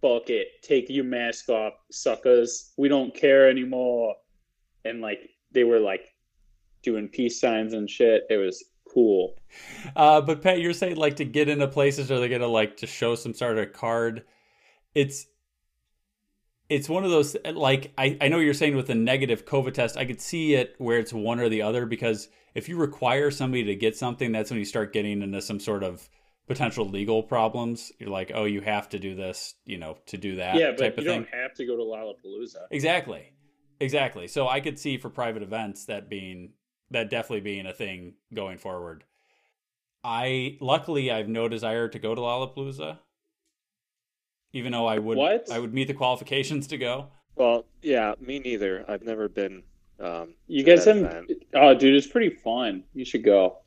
"Fuck 0.00 0.30
it, 0.30 0.62
take 0.62 0.88
your 0.88 1.04
mask 1.04 1.48
off, 1.48 1.74
suckers. 1.90 2.72
We 2.76 2.88
don't 2.88 3.14
care 3.14 3.48
anymore." 3.48 4.16
And 4.84 5.00
like 5.00 5.28
they 5.52 5.64
were 5.64 5.78
like 5.80 6.14
doing 6.82 7.08
peace 7.08 7.40
signs 7.40 7.74
and 7.74 7.90
shit. 7.90 8.24
It 8.30 8.36
was 8.38 8.64
cool. 8.88 9.36
Uh, 9.94 10.20
but 10.20 10.40
Pat, 10.42 10.60
you're 10.60 10.72
saying 10.72 10.96
like 10.96 11.16
to 11.16 11.24
get 11.24 11.48
into 11.48 11.68
places, 11.68 12.10
are 12.10 12.18
they 12.18 12.28
gonna 12.28 12.46
like 12.46 12.78
to 12.78 12.86
show 12.86 13.14
some 13.14 13.34
sort 13.34 13.58
of 13.58 13.72
card? 13.72 14.24
It's 14.94 15.26
it's 16.70 16.88
one 16.88 17.04
of 17.04 17.10
those 17.10 17.36
like 17.52 17.92
I, 17.98 18.16
I 18.20 18.28
know 18.28 18.38
you're 18.38 18.54
saying 18.54 18.76
with 18.76 18.88
a 18.90 18.94
negative 18.94 19.44
COVID 19.44 19.74
test, 19.74 19.96
I 19.96 20.04
could 20.06 20.20
see 20.20 20.54
it 20.54 20.76
where 20.78 20.98
it's 20.98 21.12
one 21.12 21.40
or 21.40 21.48
the 21.48 21.62
other 21.62 21.84
because 21.84 22.28
if 22.54 22.68
you 22.68 22.76
require 22.76 23.30
somebody 23.30 23.64
to 23.64 23.74
get 23.74 23.96
something, 23.96 24.32
that's 24.32 24.50
when 24.50 24.58
you 24.58 24.64
start 24.64 24.92
getting 24.92 25.20
into 25.20 25.42
some 25.42 25.60
sort 25.60 25.82
of 25.82 26.08
potential 26.46 26.88
legal 26.88 27.22
problems. 27.22 27.92
You're 27.98 28.10
like, 28.10 28.30
oh, 28.34 28.44
you 28.44 28.60
have 28.60 28.88
to 28.90 28.98
do 28.98 29.14
this, 29.14 29.54
you 29.66 29.78
know, 29.78 29.98
to 30.06 30.16
do 30.16 30.36
that 30.36 30.56
yeah, 30.56 30.68
type 30.68 30.78
but 30.78 30.98
of 30.98 31.04
you 31.04 31.10
thing. 31.10 31.22
don't 31.22 31.34
have 31.42 31.54
to 31.54 31.66
go 31.66 31.76
to 31.76 31.82
Lollapalooza. 31.82 32.66
Exactly. 32.70 33.32
Exactly. 33.80 34.28
So 34.28 34.48
I 34.48 34.60
could 34.60 34.78
see 34.78 34.96
for 34.96 35.10
private 35.10 35.42
events 35.42 35.86
that 35.86 36.08
being 36.08 36.52
that 36.90 37.10
definitely 37.10 37.40
being 37.40 37.66
a 37.66 37.72
thing 37.72 38.14
going 38.32 38.58
forward. 38.58 39.04
I 40.04 40.56
luckily 40.60 41.10
I 41.10 41.18
have 41.18 41.28
no 41.28 41.48
desire 41.48 41.88
to 41.88 41.98
go 41.98 42.14
to 42.14 42.20
Lollapalooza. 42.20 42.98
Even 44.52 44.72
though 44.72 44.86
I 44.86 44.98
would 44.98 45.16
What? 45.16 45.50
I 45.50 45.58
would 45.58 45.72
meet 45.72 45.86
the 45.88 45.94
qualifications 45.94 46.66
to 46.68 46.78
go. 46.78 47.06
Well, 47.36 47.64
yeah, 47.82 48.14
me 48.20 48.38
neither. 48.38 48.84
I've 48.88 49.02
never 49.04 49.28
been. 49.28 49.62
Um, 50.00 50.34
You 50.46 50.64
to 50.64 50.70
guys 50.70 50.84
haven't. 50.86 51.30
Oh, 51.54 51.74
dude, 51.74 51.94
it's 51.94 52.06
pretty 52.06 52.30
fun. 52.30 52.82
You 52.94 53.04
should 53.04 53.22
go. 53.24 53.58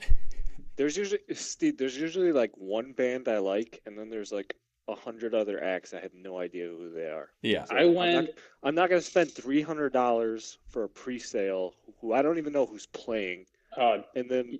There's 0.76 0.96
usually 0.96 1.20
Steve. 1.34 1.76
There's 1.78 1.96
usually 1.96 2.32
like 2.32 2.52
one 2.56 2.92
band 2.92 3.28
I 3.28 3.38
like, 3.38 3.80
and 3.86 3.98
then 3.98 4.08
there's 4.10 4.32
like 4.32 4.54
a 4.88 4.94
hundred 4.94 5.34
other 5.34 5.62
acts 5.62 5.92
I 5.94 6.00
have 6.00 6.14
no 6.14 6.38
idea 6.38 6.66
who 6.68 6.90
they 6.92 7.06
are. 7.06 7.30
Yeah. 7.42 7.64
So 7.64 7.76
I 7.76 7.80
I'm 7.82 7.94
went. 7.94 8.14
not, 8.26 8.34
I'm 8.62 8.74
not 8.74 8.88
gonna 8.88 9.00
spend 9.02 9.30
three 9.32 9.62
hundred 9.62 9.92
dollars 9.92 10.58
for 10.68 10.84
a 10.84 10.88
pre-sale 10.88 11.74
who 12.00 12.12
I 12.12 12.22
don't 12.22 12.38
even 12.38 12.52
know 12.52 12.66
who's 12.66 12.86
playing, 12.86 13.46
Uh, 13.76 13.98
and 14.16 14.28
then 14.30 14.58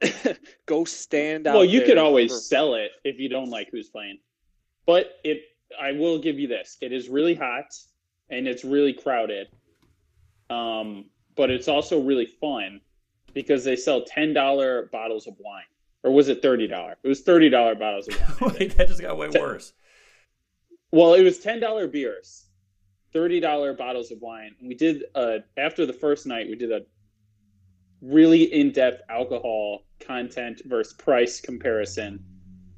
go 0.66 0.84
stand 0.84 1.46
out. 1.46 1.54
well, 1.54 1.64
you 1.64 1.82
could 1.82 1.98
always 1.98 2.30
for- 2.32 2.38
sell 2.38 2.74
it 2.74 2.92
if 3.04 3.18
you 3.18 3.28
don't 3.28 3.48
like 3.50 3.68
who's 3.70 3.88
playing. 3.88 4.18
But 4.86 5.20
it, 5.24 5.42
I 5.80 5.92
will 5.92 6.18
give 6.18 6.38
you 6.38 6.48
this: 6.48 6.76
it 6.80 6.92
is 6.92 7.08
really 7.08 7.34
hot 7.34 7.74
and 8.30 8.48
it's 8.48 8.64
really 8.64 8.92
crowded. 8.92 9.48
Um, 10.50 11.06
but 11.36 11.50
it's 11.50 11.68
also 11.68 12.00
really 12.00 12.26
fun 12.26 12.80
because 13.34 13.64
they 13.64 13.76
sell 13.76 14.02
ten 14.02 14.32
dollar 14.32 14.88
bottles 14.92 15.26
of 15.26 15.34
wine, 15.38 15.64
or 16.02 16.10
was 16.10 16.28
it 16.28 16.42
thirty 16.42 16.66
dollar? 16.66 16.96
It 17.02 17.08
was 17.08 17.20
thirty 17.20 17.48
dollar 17.48 17.74
bottles 17.74 18.08
of 18.08 18.40
wine. 18.40 18.54
Wait, 18.58 18.76
that 18.76 18.88
just 18.88 19.00
got 19.00 19.16
way 19.16 19.28
worse. 19.28 19.72
Well, 20.90 21.14
it 21.14 21.22
was 21.22 21.38
ten 21.38 21.60
dollar 21.60 21.86
beers, 21.86 22.46
thirty 23.12 23.40
dollar 23.40 23.72
bottles 23.72 24.10
of 24.10 24.20
wine. 24.20 24.54
And 24.58 24.68
we 24.68 24.74
did 24.74 25.04
uh 25.14 25.38
after 25.56 25.86
the 25.86 25.92
first 25.92 26.26
night, 26.26 26.48
we 26.48 26.56
did 26.56 26.72
a 26.72 26.82
really 28.02 28.42
in 28.42 28.72
depth 28.72 29.02
alcohol 29.08 29.84
content 30.00 30.60
versus 30.66 30.92
price 30.92 31.40
comparison. 31.40 32.24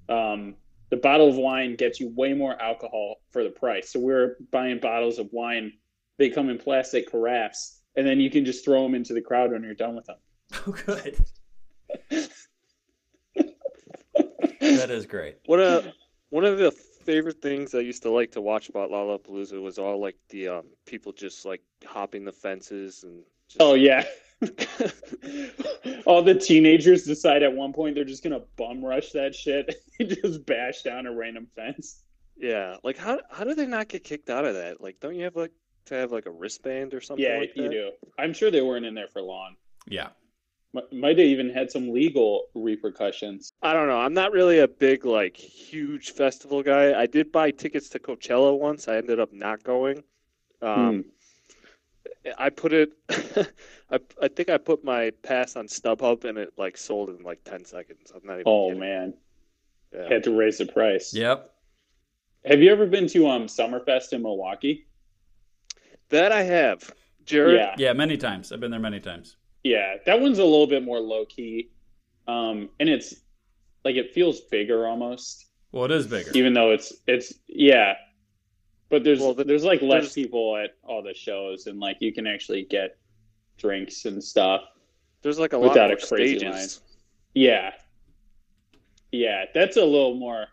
Um, 0.09 0.57
the 0.95 1.01
bottle 1.01 1.29
of 1.29 1.35
wine 1.35 1.75
gets 1.75 1.99
you 1.99 2.09
way 2.11 2.35
more 2.35 2.61
alcohol 2.63 3.17
for 3.33 3.43
the 3.43 3.51
price. 3.51 3.91
So 3.91 3.99
we're 3.99 4.37
buying 4.53 4.79
bottles 4.79 5.19
of 5.19 5.29
wine. 5.33 5.73
They 6.19 6.31
come 6.31 6.51
in 6.51 6.57
plastic 6.57 7.11
carafes, 7.11 7.81
and 7.97 8.07
then 8.07 8.21
you 8.21 8.31
can 8.31 8.45
just 8.45 8.65
throw 8.65 8.85
them 8.85 8.95
into 8.95 9.13
the 9.13 9.21
crowd 9.21 9.51
when 9.51 9.65
you're 9.65 9.75
done 9.75 9.97
with 9.97 10.07
them. 10.07 10.19
Oh 10.69 10.73
good. 10.87 11.19
that 14.61 14.91
is 14.91 15.05
great. 15.07 15.39
One 15.47 15.59
of 15.59 15.89
one 16.31 16.45
of 16.45 16.59
the 16.59 16.71
favorite 16.71 17.43
things 17.43 17.75
I 17.75 17.81
used 17.81 18.05
to 18.05 18.11
like 18.11 18.31
to 18.33 18.41
watch 18.41 18.69
about 18.69 18.91
Lollapalooza 18.93 19.61
was 19.61 19.81
all 19.81 20.01
like 20.01 20.17
the 20.29 20.47
um, 20.47 20.67
people 20.87 21.11
just 21.11 21.45
like 21.45 21.63
hopping 21.85 22.25
the 22.25 22.31
fences 22.31 23.03
and. 23.03 23.25
Just, 23.49 23.61
Oh 23.61 23.75
yeah. 23.75 24.05
All 26.07 26.23
the 26.23 26.35
teenagers 26.35 27.05
decide 27.05 27.43
at 27.43 27.53
one 27.53 27.73
point 27.73 27.95
they're 27.95 28.05
just 28.05 28.23
gonna 28.23 28.43
bum 28.57 28.85
rush 28.85 29.11
that 29.13 29.35
shit 29.35 29.75
and 30.01 30.09
just 30.09 30.45
bash 30.47 30.83
down 30.83 31.07
a 31.07 31.13
random 31.15 31.47
fence. 31.55 32.03
Yeah, 32.37 32.77
like 32.83 32.97
how 32.97 33.21
how 33.31 33.45
do 33.45 33.55
they 33.55 33.67
not 33.67 33.89
get 33.89 34.05
kicked 34.05 34.31
out 34.31 34.45
of 34.45 34.55
that? 34.55 34.81
Like, 34.81 34.99
don't 35.01 35.15
you 35.15 35.25
have 35.25 35.37
like 35.37 35.53
to 35.87 35.95
have 35.95 36.13
like 36.13 36.27
a 36.27 36.31
wristband 36.31 36.95
or 36.95 37.01
something? 37.01 37.25
yeah, 37.25 37.39
like 37.39 37.53
you 37.57 37.65
that? 37.65 37.71
do. 37.71 37.91
I'm 38.19 38.33
sure 38.33 38.51
they 38.51 38.63
weren't 38.63 38.85
in 38.85 38.95
there 38.95 39.09
for 39.09 39.23
long. 39.23 39.57
Yeah. 39.87 40.09
M- 40.77 41.01
Might 41.01 41.19
have 41.19 41.27
even 41.27 41.51
had 41.51 41.71
some 41.71 41.91
legal 41.93 42.47
repercussions. 42.55 43.53
I 43.63 43.73
don't 43.73 43.87
know. 43.87 43.99
I'm 43.99 44.15
not 44.15 44.33
really 44.33 44.59
a 44.59 44.69
big 44.69 45.05
like 45.05 45.37
huge 45.37 46.11
festival 46.11 46.63
guy. 46.63 46.99
I 47.01 47.07
did 47.07 47.31
buy 47.31 47.51
tickets 47.53 47.89
to 47.91 47.99
Coachella 47.99 48.59
once. 48.59 48.89
I 48.89 48.97
ended 48.97 49.21
up 49.21 49.33
not 49.33 49.63
going. 49.63 50.03
Um, 50.61 51.05
I 52.39 52.51
put 52.51 52.73
it. 52.73 52.93
I 53.91 53.99
I 54.23 54.29
think 54.29 54.49
I 54.49 54.57
put 54.59 54.85
my 54.85 55.11
pass 55.23 55.57
on 55.57 55.67
StubHub 55.67 56.25
and 56.25 56.39
it 56.39 56.53
like 56.57 56.77
sold 56.77 57.11
in 57.11 57.23
like 57.23 57.45
ten 57.45 57.65
seconds. 57.65 58.13
I'm 58.15 58.23
not 58.25 58.35
even. 58.35 58.45
Oh 58.47 58.69
kidding. 58.69 58.81
man, 58.81 59.15
Yeah. 59.95 60.09
had 60.09 60.25
to 60.25 60.37
raise 60.37 60.59
the 60.59 60.67
price. 60.67 61.13
Yep. 61.15 61.51
Have 62.47 62.61
you 62.61 62.71
ever 62.73 62.87
been 62.87 63.07
to 63.09 63.29
um 63.29 63.47
Summerfest 63.47 64.13
in 64.13 64.23
Milwaukee? 64.23 64.87
That 66.11 66.33
I 66.33 66.43
have, 66.43 66.91
Jared. 67.25 67.57
Yeah, 67.57 67.75
Yeah, 67.79 67.93
many 67.93 68.17
times. 68.17 68.53
I've 68.53 68.61
been 68.61 68.71
there 68.71 68.81
many 68.81 69.01
times. 69.01 69.37
yeah. 69.63 69.97
That 70.07 70.21
one's 70.21 70.39
a 70.39 70.45
little 70.45 70.67
bit 70.67 70.83
more 70.85 71.01
low 71.01 71.25
key, 71.27 71.71
um, 72.29 72.69
and 72.81 72.89
it's 72.89 73.15
like 73.85 73.97
it 73.97 74.13
feels 74.15 74.41
bigger 74.41 74.87
almost. 74.87 75.47
Well, 75.73 75.85
it 75.87 75.91
is 75.91 76.07
bigger. 76.07 76.31
even 76.35 76.53
though 76.55 76.71
it's 76.71 76.93
it's 77.07 77.35
yeah 77.49 77.95
but 78.91 79.03
there's 79.05 79.21
Well, 79.21 79.35
the- 79.35 79.45
there's 79.45 79.65
like 79.65 79.83
less 79.83 79.91
there's- 80.03 80.13
people 80.15 80.57
at 80.57 80.77
all 80.83 81.03
the 81.03 81.15
shows 81.15 81.67
and 81.67 81.81
like 81.81 81.97
you 82.01 82.13
can 82.13 82.27
actually 82.27 82.65
get 82.65 82.97
drinks 83.59 84.05
and 84.05 84.23
stuff 84.23 84.63
There's 85.23 85.39
like 85.39 85.53
a 85.53 85.59
lot 85.59 85.71
Without 85.71 85.91
a 85.91 85.97
crazy 85.97 86.39
stages. 86.39 86.81
line. 86.81 86.91
yeah 87.35 87.73
yeah 89.13 89.45
that's 89.55 89.77
a 89.77 89.85
little 89.85 90.15
more 90.15 90.47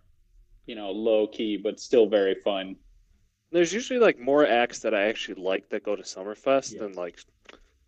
you 0.66 0.76
know 0.76 0.92
low 0.92 1.28
key 1.28 1.58
but 1.58 1.80
still 1.80 2.06
very 2.08 2.36
fun 2.36 2.76
There's 3.52 3.74
usually 3.74 4.00
like 4.00 4.20
more 4.20 4.46
acts 4.46 4.80
that 4.80 4.94
I 4.94 5.04
actually 5.08 5.42
like 5.42 5.68
that 5.70 5.84
go 5.84 5.96
to 5.96 6.04
Summerfest 6.04 6.78
than 6.80 6.94
like 6.94 7.20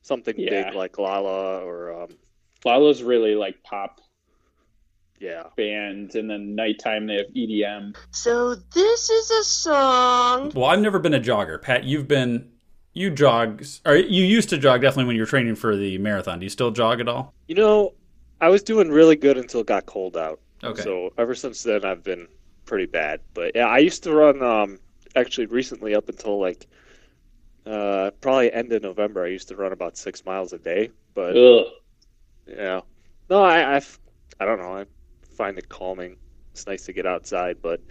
something 0.02 0.36
Yeah. 0.38 0.66
big 0.66 0.76
like 0.76 0.98
Lolla 0.98 1.60
or 1.64 2.04
um 2.04 2.10
Lolla's 2.66 3.04
really 3.04 3.36
like 3.36 3.62
pop 3.64 4.02
yeah. 5.20 5.44
band 5.56 6.16
and 6.16 6.30
then 6.30 6.56
nighttime 6.56 7.08
they 7.08 7.16
have 7.16 7.28
edm 7.36 7.96
So 8.12 8.56
this 8.56 9.10
is 9.10 9.32
a 9.32 9.44
song. 9.44 10.52
Well, 10.56 10.66
I've 10.66 10.80
never 10.82 11.00
been 11.00 11.14
a 11.14 11.20
jogger. 11.20 11.62
Pat, 11.62 11.84
you've 11.84 12.08
been 12.08 12.50
you 12.94 13.10
jog 13.10 13.64
or 13.86 13.96
you 13.96 14.24
used 14.24 14.50
to 14.50 14.58
jog 14.58 14.82
definitely 14.82 15.06
when 15.06 15.16
you 15.16 15.22
were 15.22 15.28
training 15.28 15.56
for 15.56 15.76
the 15.76 15.98
marathon. 15.98 16.40
Do 16.40 16.46
you 16.46 16.50
still 16.50 16.72
jog 16.72 17.00
at 17.00 17.08
all? 17.08 17.34
You 17.48 17.56
know, 17.56 17.94
I 18.42 18.50
was 18.50 18.64
doing 18.64 18.90
really 18.90 19.16
good 19.16 19.38
until 19.38 19.62
it 19.62 19.68
got 19.68 19.86
cold 19.86 20.18
out. 20.18 20.40
Okay. 20.64 20.82
So 20.82 21.14
ever 21.18 21.36
since 21.36 21.64
then, 21.64 21.86
I've 21.86 22.04
been 22.04 22.28
pretty 22.66 22.86
bad. 22.86 23.22
But 23.34 23.54
yeah, 23.56 23.68
I 23.68 23.80
used 23.80 24.04
to 24.04 24.14
run. 24.14 24.42
Um, 24.42 24.80
actually, 25.16 25.48
recently 25.48 25.96
up 25.96 26.10
until 26.10 26.40
like 26.40 26.68
uh, 27.66 28.12
probably 28.22 28.52
end 28.52 28.72
of 28.74 28.84
November, 28.84 29.24
I 29.24 29.30
used 29.30 29.48
to 29.50 29.56
run 29.56 29.72
about 29.72 29.98
six 29.98 30.26
miles 30.26 30.54
a 30.54 30.58
day. 30.58 30.92
But 31.14 31.36
Ugh. 31.38 31.66
yeah, 32.48 32.82
no, 33.30 33.44
I, 33.44 33.76
I've, 33.76 34.00
I 34.40 34.46
don't 34.46 34.60
know. 34.60 34.78
I 34.78 34.86
find 35.34 35.58
it 35.58 35.70
calming. 35.70 36.18
It's 36.52 36.68
nice 36.68 36.86
to 36.86 36.94
get 36.94 37.08
outside, 37.08 37.58
but 37.62 37.82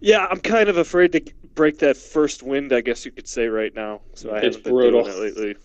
yeah, 0.00 0.26
I'm 0.30 0.40
kind 0.40 0.68
of 0.68 0.76
afraid 0.76 1.12
to 1.12 1.22
break 1.54 1.78
that 1.80 1.96
first 1.96 2.42
wind. 2.42 2.72
I 2.72 2.80
guess 2.80 3.04
you 3.04 3.12
could 3.12 3.28
say 3.28 3.48
right 3.48 3.74
now. 3.74 4.02
So 4.14 4.32
I 4.32 4.40
It's 4.40 4.56
haven't 4.56 4.64
been 4.64 4.78
brutal. 4.78 5.04
doing 5.04 5.06
it 5.06 5.16
lately. 5.16 5.56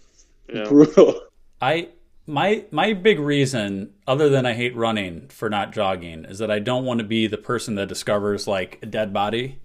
Yeah. 0.54 0.72
brutal 0.72 1.22
I 1.60 1.90
my 2.28 2.66
my 2.72 2.94
big 2.94 3.20
reason, 3.20 3.94
other 4.08 4.30
than 4.30 4.46
I 4.46 4.54
hate 4.54 4.76
running 4.76 5.28
for 5.30 5.50
not 5.50 5.72
jogging, 5.74 6.26
is 6.26 6.40
that 6.40 6.52
I 6.52 6.60
don't 6.60 6.86
want 6.86 7.00
to 7.00 7.04
be 7.06 7.28
the 7.28 7.38
person 7.38 7.76
that 7.76 7.90
discovers 7.90 8.48
like 8.48 8.80
a 8.82 8.86
dead 8.86 9.14
body. 9.14 9.60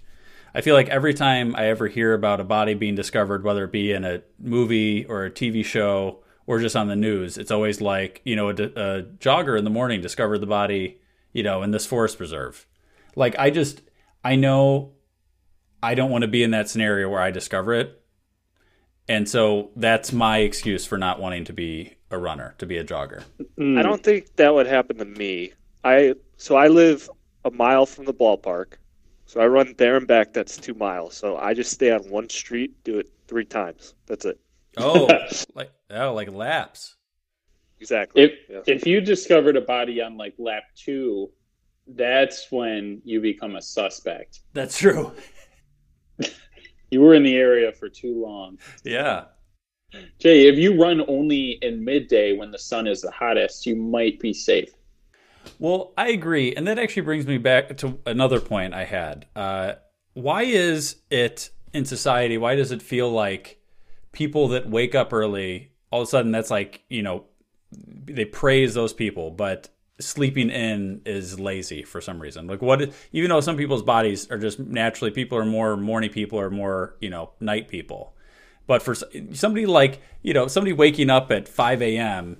I 0.55 0.63
feel 0.63 0.75
like 0.75 0.89
every 0.89 1.15
time 1.15 1.55
I 1.57 1.67
ever 1.69 1.89
hear 1.89 2.15
about 2.15 2.41
a 2.41 2.45
body 2.45 2.75
being 2.75 2.95
discovered, 2.95 3.45
whether 3.45 3.65
it 3.65 3.73
be 3.73 3.93
in 3.93 4.05
a 4.05 4.23
movie 4.39 5.05
or 5.07 5.25
a 5.27 5.31
TV 5.31 5.63
show 5.63 6.21
or 6.47 6.61
just 6.61 6.77
on 6.77 6.89
the 6.89 6.97
news, 6.97 7.39
it's 7.39 7.51
always 7.51 7.81
like, 7.81 8.23
you 8.25 8.37
know, 8.37 8.49
a, 8.51 8.53
a 8.55 9.03
jogger 9.21 9.59
in 9.59 9.65
the 9.65 9.71
morning 9.71 10.01
discovered 10.01 10.39
the 10.39 10.47
body, 10.47 11.01
you 11.37 11.43
know, 11.43 11.63
in 11.63 11.71
this 11.71 11.85
forest 11.85 12.17
preserve. 12.17 12.67
Like, 13.15 13.39
I 13.39 13.51
just, 13.51 13.83
I 14.25 14.37
know 14.37 14.93
I 15.83 15.95
don't 15.95 16.11
want 16.11 16.23
to 16.23 16.29
be 16.29 16.43
in 16.43 16.53
that 16.53 16.71
scenario 16.71 17.11
where 17.11 17.21
I 17.21 17.31
discover 17.31 17.75
it. 17.75 18.03
And 19.07 19.29
so 19.29 19.71
that's 19.77 20.13
my 20.13 20.39
excuse 20.39 20.87
for 20.87 20.97
not 20.97 21.21
wanting 21.21 21.45
to 21.45 21.53
be 21.53 21.95
a 22.11 22.17
runner, 22.19 22.55
to 22.59 22.67
be 22.67 22.79
a 22.79 22.85
jogger. 22.85 23.23
Mm. 23.59 23.79
I 23.79 23.83
don't 23.83 24.03
think 24.03 24.35
that 24.37 24.55
would 24.55 24.67
happen 24.67 24.97
to 24.97 25.05
me. 25.05 25.53
I 25.85 26.15
so 26.39 26.57
I 26.57 26.69
live 26.69 27.09
a 27.45 27.51
mile 27.51 27.87
from 27.87 28.07
the 28.07 28.15
ballpark. 28.15 28.75
So 29.27 29.41
I 29.41 29.47
run 29.47 29.75
there 29.77 29.97
and 29.97 30.07
back. 30.07 30.33
That's 30.33 30.57
two 30.57 30.75
miles. 30.75 31.15
So 31.17 31.37
I 31.37 31.55
just 31.55 31.71
stay 31.71 31.93
on 31.93 32.01
one 32.09 32.29
street, 32.31 32.83
do 32.83 32.99
it 32.99 33.11
three 33.29 33.45
times. 33.45 33.95
That's 34.07 34.25
it. 34.25 34.41
Oh, 34.77 35.09
like 35.55 35.71
oh, 35.91 36.15
like 36.15 36.33
laps. 36.33 36.96
Exactly. 37.81 38.23
If 38.23 38.33
Yeah. 38.49 38.61
if 38.67 38.87
you 38.87 39.01
discovered 39.01 39.57
a 39.57 39.61
body 39.61 40.01
on 40.01 40.17
like 40.17 40.35
lap 40.39 40.65
two, 40.75 41.31
that's 41.87 42.51
when 42.51 43.01
you 43.05 43.21
become 43.21 43.57
a 43.57 43.63
suspect. 43.63 44.41
That's 44.53 44.79
true. 44.79 45.13
You 46.91 47.01
were 47.01 47.15
in 47.15 47.25
the 47.25 47.35
area 47.35 47.73
for 47.73 47.89
too 47.89 48.23
long. 48.23 48.59
Yeah. 48.85 49.25
Jay, 50.19 50.47
if 50.47 50.57
you 50.57 50.81
run 50.81 51.05
only 51.09 51.59
in 51.63 51.85
midday 51.85 52.37
when 52.37 52.51
the 52.51 52.59
sun 52.59 52.87
is 52.87 53.01
the 53.03 53.11
hottest, 53.11 53.67
you 53.67 53.77
might 53.77 54.21
be 54.21 54.33
safe. 54.33 54.71
Well, 55.59 55.93
I 55.97 56.09
agree, 56.09 56.55
and 56.55 56.67
that 56.67 56.79
actually 56.79 57.03
brings 57.03 57.27
me 57.27 57.39
back 57.39 57.77
to 57.79 57.99
another 58.07 58.41
point 58.41 58.75
I 58.75 58.85
had. 58.85 59.27
Uh, 59.35 59.75
why 60.15 60.43
is 60.43 60.97
it 61.11 61.51
in 61.73 61.85
society? 61.85 62.37
Why 62.39 62.57
does 62.57 62.73
it 62.73 62.83
feel 62.83 63.11
like 63.11 63.61
people 64.13 64.49
that 64.49 64.69
wake 64.69 64.95
up 64.95 65.13
early, 65.13 65.73
all 65.91 66.03
of 66.03 66.09
a 66.09 66.11
sudden, 66.11 66.33
that's 66.33 66.51
like 66.51 66.83
you 66.89 67.03
know, 67.03 67.25
they 67.73 68.25
praise 68.25 68.75
those 68.75 68.93
people, 68.93 69.31
but 69.31 69.69
sleeping 69.99 70.51
in 70.51 71.01
is 71.07 71.41
lazy 71.41 71.83
for 71.83 72.01
some 72.01 72.21
reason. 72.21 72.47
Like 72.47 72.63
what? 72.63 72.93
Even 73.13 73.31
though 73.31 73.41
some 73.41 73.57
people's 73.57 73.83
bodies 73.83 74.31
are 74.31 74.39
just 74.39 74.59
naturally, 74.59 75.11
people 75.11 75.39
are 75.39 75.47
more 75.47 75.77
morning 75.77 76.11
people 76.11 76.39
or 76.39 76.51
more 76.51 76.97
you 77.01 77.11
know 77.11 77.31
night 77.41 77.69
people. 77.69 78.15
But 78.67 78.83
for 78.83 78.95
somebody 78.95 79.67
like 79.67 80.01
you 80.23 80.35
know 80.35 80.49
somebody 80.49 80.73
waking 80.73 81.11
up 81.11 81.31
at 81.31 81.49
five 81.49 81.83
a.m 81.83 82.39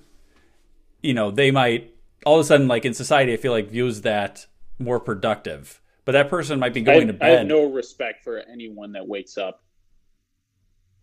you 1.01 1.13
know, 1.13 1.31
they 1.31 1.51
might 1.51 1.93
all 2.25 2.35
of 2.35 2.41
a 2.41 2.43
sudden, 2.43 2.67
like 2.67 2.85
in 2.85 2.93
society, 2.93 3.33
I 3.33 3.37
feel 3.37 3.51
like 3.51 3.69
views 3.69 4.01
that 4.01 4.45
more 4.79 4.99
productive. 4.99 5.81
But 6.05 6.13
that 6.13 6.29
person 6.29 6.59
might 6.59 6.73
be 6.73 6.81
going 6.81 7.09
I, 7.09 7.11
to 7.13 7.25
I 7.25 7.29
have 7.29 7.39
bed. 7.39 7.47
no 7.47 7.65
respect 7.65 8.23
for 8.23 8.39
anyone 8.39 8.93
that 8.93 9.07
wakes 9.07 9.37
up 9.37 9.63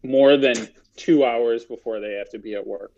more 0.02 0.36
than 0.36 0.68
two 0.96 1.24
hours 1.24 1.64
before 1.64 2.00
they 2.00 2.12
have 2.14 2.30
to 2.30 2.38
be 2.38 2.54
at 2.54 2.66
work. 2.66 2.92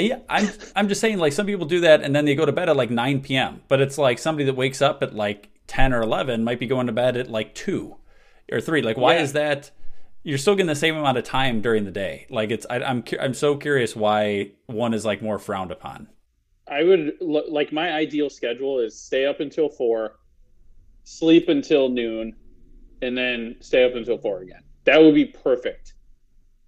Uh, 0.00 0.06
yeah, 0.08 0.18
I'm 0.28 0.48
I'm 0.76 0.88
just 0.88 1.00
saying, 1.00 1.18
like 1.18 1.32
some 1.32 1.46
people 1.46 1.66
do 1.66 1.80
that, 1.80 2.02
and 2.02 2.14
then 2.14 2.24
they 2.24 2.34
go 2.34 2.46
to 2.46 2.52
bed 2.52 2.68
at 2.68 2.76
like 2.76 2.90
9 2.90 3.20
p.m. 3.22 3.62
But 3.68 3.80
it's 3.80 3.98
like 3.98 4.18
somebody 4.18 4.44
that 4.46 4.54
wakes 4.54 4.80
up 4.82 5.02
at 5.02 5.14
like 5.14 5.50
10 5.66 5.92
or 5.92 6.02
11 6.02 6.42
might 6.44 6.58
be 6.58 6.66
going 6.66 6.86
to 6.86 6.92
bed 6.92 7.16
at 7.16 7.30
like 7.30 7.54
two 7.54 7.96
or 8.50 8.60
three. 8.60 8.82
Like, 8.82 8.96
why 8.96 9.14
Yeah. 9.16 9.22
is 9.22 9.32
that? 9.34 9.70
You're 10.22 10.38
still 10.38 10.54
getting 10.54 10.66
the 10.66 10.74
same 10.74 10.96
amount 10.96 11.16
of 11.16 11.24
time 11.24 11.60
during 11.62 11.84
the 11.84 11.90
day. 11.90 12.26
Like, 12.28 12.50
it's 12.50 12.66
I, 12.68 12.80
I'm 12.80 13.04
I'm 13.20 13.34
so 13.34 13.56
curious 13.56 13.96
why 13.96 14.50
one 14.66 14.92
is 14.94 15.04
like 15.04 15.22
more 15.22 15.38
frowned 15.38 15.70
upon. 15.70 16.08
I 16.68 16.84
would 16.84 17.16
like 17.20 17.72
my 17.72 17.92
ideal 17.92 18.30
schedule 18.30 18.78
is 18.80 18.98
stay 18.98 19.26
up 19.26 19.40
until 19.40 19.68
four, 19.68 20.18
sleep 21.04 21.48
until 21.48 21.88
noon, 21.88 22.36
and 23.02 23.16
then 23.16 23.56
stay 23.60 23.84
up 23.84 23.94
until 23.96 24.18
four 24.18 24.42
again. 24.42 24.62
That 24.84 25.00
would 25.00 25.14
be 25.14 25.24
perfect. 25.26 25.94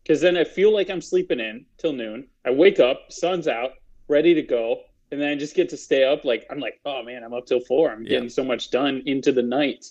Because 0.03 0.21
then 0.21 0.37
I 0.37 0.45
feel 0.45 0.73
like 0.73 0.91
I'm 0.91 1.01
sleeping 1.01 1.41
in 1.41 1.65
till 1.79 1.93
noon. 1.93 2.27
I 2.45 2.51
wake 2.51 2.81
up, 2.81 3.11
sun's 3.11 3.47
out, 3.47 3.73
ready 4.09 4.35
to 4.35 4.43
go, 4.43 4.83
and 5.11 5.21
then 5.21 5.29
I 5.31 5.35
just 5.37 5.55
get 5.55 5.69
to 5.71 5.77
stay 5.77 6.05
up. 6.05 6.25
Like 6.25 6.47
I'm 6.51 6.59
like, 6.59 6.81
oh 6.85 7.03
man, 7.03 7.23
I'm 7.23 7.35
up 7.35 7.47
till 7.47 7.61
four. 7.61 7.91
I'm 7.93 8.03
Yeah. 8.03 8.11
getting 8.11 8.29
so 8.29 8.43
much 8.45 8.71
done 8.71 9.03
into 9.07 9.33
the 9.33 9.43
night. 9.43 9.87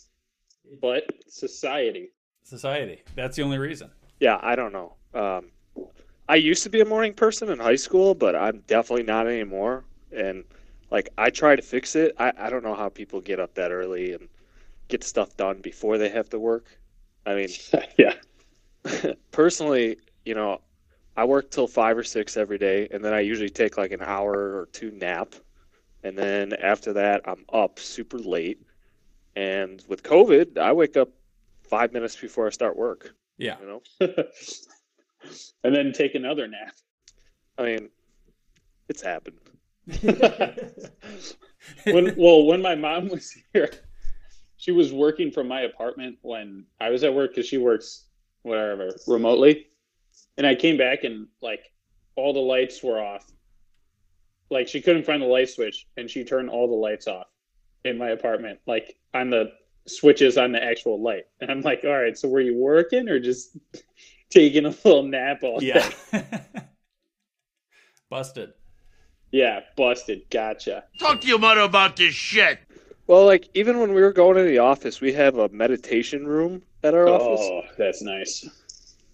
But 0.82 1.04
society. 1.28 2.10
Society. 2.44 3.04
That's 3.16 3.36
the 3.38 3.44
only 3.44 3.58
reason. 3.58 3.90
Yeah, 4.20 4.40
I 4.42 4.56
don't 4.56 4.74
know. 4.74 4.94
Um, 5.14 5.52
I 6.30 6.36
used 6.36 6.64
to 6.64 6.70
be 6.70 6.82
a 6.82 6.86
morning 6.86 7.14
person 7.14 7.50
in 7.50 7.60
high 7.60 7.76
school, 7.76 8.14
but 8.14 8.36
I'm 8.36 8.60
definitely 8.68 9.04
not 9.04 9.28
anymore. 9.28 9.84
And 10.12 10.44
like, 10.90 11.10
I 11.18 11.30
try 11.30 11.56
to 11.56 11.62
fix 11.62 11.96
it. 11.96 12.16
I, 12.20 12.32
I 12.38 12.50
don't 12.50 12.64
know 12.64 12.76
how 12.76 12.90
people 12.90 13.22
get 13.22 13.40
up 13.40 13.54
that 13.56 13.72
early 13.72 14.14
and 14.14 14.28
get 14.88 15.04
stuff 15.04 15.36
done 15.38 15.62
before 15.62 15.98
they 15.98 16.10
have 16.10 16.30
to 16.30 16.40
work. 16.40 16.66
I 17.26 17.36
mean, 17.36 17.50
yeah. 17.98 18.14
personally, 19.32 19.98
you 20.26 20.36
know, 20.36 20.62
I 21.16 21.26
work 21.26 21.52
till 21.52 21.68
five 21.68 21.98
or 21.98 22.04
six 22.04 22.38
every 22.38 22.58
day, 22.58 22.88
and 22.92 23.04
then 23.04 23.14
I 23.14 23.20
usually 23.20 23.50
take 23.50 23.78
like 23.78 23.92
an 23.92 24.02
hour 24.02 24.34
or 24.34 24.70
two 24.72 24.92
nap, 24.92 25.36
and 26.04 26.18
then 26.18 26.54
after 26.54 26.94
that, 26.94 27.22
I'm 27.26 27.46
up 27.52 27.80
super 27.80 28.18
late. 28.18 28.62
And 29.36 29.84
with 29.88 30.04
COVID, 30.04 30.58
I 30.58 30.74
wake 30.74 30.98
up 30.98 31.10
five 31.64 31.94
minutes 31.94 32.16
before 32.16 32.48
I 32.48 32.50
start 32.50 32.76
work. 32.76 33.16
Yeah. 33.38 33.58
You 33.62 33.68
know, 33.68 33.82
and 35.64 35.76
then 35.76 35.92
take 35.94 36.16
another 36.16 36.48
nap. 36.48 36.74
I 37.58 37.64
mean, 37.64 37.90
it's 38.90 39.02
happened. 39.02 39.38
when 41.86 42.14
well 42.18 42.46
when 42.46 42.62
my 42.62 42.76
mom 42.76 43.08
was 43.08 43.36
here 43.52 43.72
she 44.58 44.72
was 44.72 44.94
working 44.94 45.32
from 45.32 45.48
my 45.48 45.62
apartment 45.62 46.18
when 46.22 46.64
i 46.80 46.90
was 46.90 47.04
at 47.04 47.14
work 47.14 47.32
because 47.32 47.48
she 47.48 47.58
works 47.58 48.06
whatever 48.44 48.90
remotely 49.08 49.68
and 50.38 50.46
i 50.48 50.56
came 50.56 50.78
back 50.78 51.04
and 51.04 51.28
like 51.42 51.62
all 52.16 52.34
the 52.34 52.40
lights 52.40 52.82
were 52.84 53.00
off 53.00 53.26
like 54.50 54.68
she 54.68 54.82
couldn't 54.82 55.06
find 55.06 55.22
the 55.22 55.26
light 55.28 55.50
switch 55.50 55.88
and 55.98 56.10
she 56.10 56.24
turned 56.24 56.50
all 56.50 56.68
the 56.68 56.74
lights 56.74 57.08
off 57.08 57.28
in 57.86 57.98
my 57.98 58.10
apartment 58.10 58.60
like 58.68 58.98
on 59.14 59.30
the 59.30 59.52
switches 59.88 60.38
on 60.38 60.52
the 60.52 60.64
actual 60.64 61.02
light 61.02 61.24
and 61.40 61.50
i'm 61.52 61.62
like 61.62 61.82
all 61.84 61.92
right 62.02 62.18
so 62.18 62.28
were 62.28 62.42
you 62.42 62.56
working 62.56 63.08
or 63.10 63.20
just 63.20 63.58
taking 64.30 64.66
a 64.66 64.70
little 64.70 65.04
nap 65.04 65.40
all 65.44 65.62
Yeah. 65.64 65.90
day 66.12 66.24
Busted. 68.10 68.52
yeah 69.32 69.62
busted 69.78 70.30
gotcha 70.30 70.84
Talk 71.00 71.22
to 71.22 71.28
your 71.28 71.40
mother 71.40 71.62
about 71.62 71.96
this 71.96 72.14
shit. 72.14 72.60
Well, 73.12 73.26
like 73.26 73.50
even 73.54 73.82
when 73.82 73.94
we 73.94 74.02
were 74.02 74.14
going 74.14 74.38
to 74.38 74.44
the 74.44 74.60
office, 74.60 75.02
we 75.02 75.12
have 75.12 75.38
a 75.38 75.50
meditation 75.50 76.26
room 76.26 76.62
at 76.82 76.94
our 76.94 77.10
office. 77.10 77.42
oh 77.42 77.62
that's 77.78 78.02
nice 78.02 78.48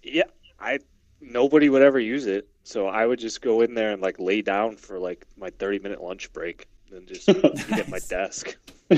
Yeah, 0.03 0.25
I 0.59 0.77
nobody 1.19 1.67
would 1.69 1.81
ever 1.81 1.99
use 1.99 2.27
it, 2.27 2.47
so 2.63 2.85
I 2.85 3.07
would 3.07 3.17
just 3.17 3.41
go 3.41 3.61
in 3.61 3.73
there 3.73 3.93
and 3.93 3.99
like 3.99 4.19
lay 4.19 4.43
down 4.43 4.75
for 4.75 4.99
like 4.99 5.25
my 5.35 5.49
thirty 5.49 5.79
minute 5.79 5.99
lunch 5.99 6.31
break, 6.31 6.67
and 6.91 7.07
just 7.07 7.27
eat 7.29 7.71
at 7.71 7.89
my 7.89 7.97
desk. 8.07 8.55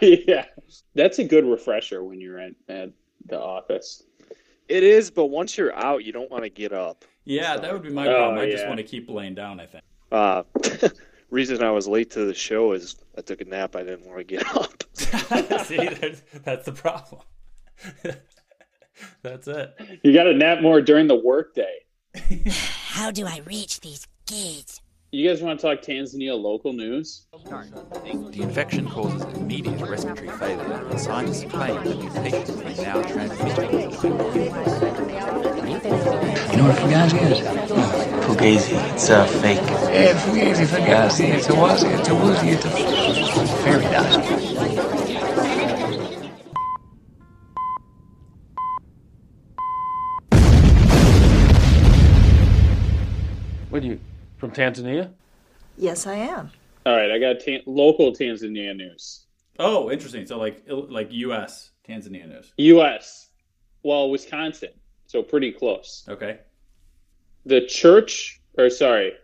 yeah, 0.00 0.46
that's 0.94 1.18
a 1.18 1.24
good 1.24 1.44
refresher 1.44 2.02
when 2.02 2.18
you're 2.18 2.40
at, 2.40 2.54
at 2.70 2.90
the 3.26 3.38
office. 3.38 4.02
It 4.66 4.82
is, 4.82 5.10
but 5.10 5.26
once 5.26 5.58
you're 5.58 5.76
out, 5.76 6.04
you 6.04 6.12
don't 6.12 6.30
want 6.30 6.44
to 6.44 6.50
get 6.50 6.72
up. 6.72 7.04
Yeah, 7.26 7.58
that 7.58 7.70
would 7.70 7.82
be 7.82 7.90
my 7.90 8.06
Oh, 8.06 8.16
problem. 8.16 8.38
I 8.38 8.50
just 8.50 8.66
want 8.66 8.78
to 8.78 8.82
keep 8.84 9.10
laying 9.10 9.34
down, 9.34 9.60
I 9.60 9.66
think. 9.66 9.84
Uh, 10.10 10.42
reason 11.30 11.62
I 11.62 11.70
was 11.70 11.86
late 11.86 12.10
to 12.12 12.24
the 12.24 12.34
show 12.34 12.72
is 12.72 12.96
I 13.16 13.20
took 13.20 13.40
a 13.40 13.44
nap. 13.44 13.76
I 13.76 13.82
didn't 13.82 14.06
want 14.06 14.18
to 14.18 14.24
get 14.24 14.46
up. 14.54 14.84
See, 15.64 15.76
that's, 15.76 16.22
that's 16.44 16.66
the 16.66 16.72
problem. 16.72 17.22
that's 19.22 19.46
it. 19.48 19.74
You 20.02 20.12
got 20.12 20.24
to 20.24 20.34
nap 20.34 20.60
more 20.60 20.80
during 20.80 21.06
the 21.06 21.16
workday. 21.16 21.78
How 22.48 23.10
do 23.10 23.26
I 23.26 23.40
reach 23.46 23.80
these 23.80 24.06
kids? 24.26 24.80
You 25.10 25.26
guys 25.26 25.40
want 25.40 25.58
to 25.58 25.66
talk 25.66 25.80
Tanzania 25.80 26.38
local 26.38 26.74
news? 26.74 27.26
The 27.32 28.40
infection 28.42 28.86
causes 28.86 29.22
immediate 29.38 29.80
respiratory 29.80 30.28
failure, 30.28 30.86
and 30.86 31.00
scientists 31.00 31.50
claim 31.50 31.76
that 31.76 31.84
the 31.84 31.94
mutation 31.94 32.60
is 32.66 32.78
now 32.82 33.00
transmitted. 33.02 33.94
You 35.84 36.56
know 36.56 36.64
what 36.66 36.76
Fugazi 36.76 37.30
is? 37.30 37.38
Fugazi, 38.26 38.92
it's 38.92 39.08
a 39.10 39.26
fake. 39.26 39.58
Yeah, 39.58 40.18
Fugazi, 40.24 40.66
Fugazi. 40.66 41.28
It's 41.34 41.48
a 41.48 41.52
wazi, 41.52 41.96
it's 41.98 42.08
a 42.08 42.14
woozy, 42.16 42.48
it's 42.48 42.64
a 42.64 42.70
fairy 43.62 43.84
dust. 43.84 45.28
What 53.70 53.82
are 53.82 53.86
you 53.86 54.00
from 54.38 54.50
Tanzania? 54.50 55.10
Yes, 55.76 56.06
I 56.06 56.14
am. 56.14 56.50
All 56.86 56.96
right, 56.96 57.10
I 57.10 57.18
got 57.18 57.40
tan- 57.40 57.62
local 57.66 58.12
Tanzania 58.12 58.74
news. 58.74 59.26
Oh, 59.58 59.90
interesting. 59.90 60.26
So 60.26 60.38
like 60.38 60.62
like 60.66 61.08
U.S. 61.12 61.70
Tanzania 61.86 62.26
news. 62.28 62.52
U.S. 62.56 63.28
Well, 63.82 64.10
Wisconsin, 64.10 64.70
so 65.08 65.22
pretty 65.22 65.50
close. 65.50 66.04
Okay. 66.08 66.38
The 67.46 67.66
church, 67.66 68.40
or 68.56 68.70
sorry, 68.70 69.14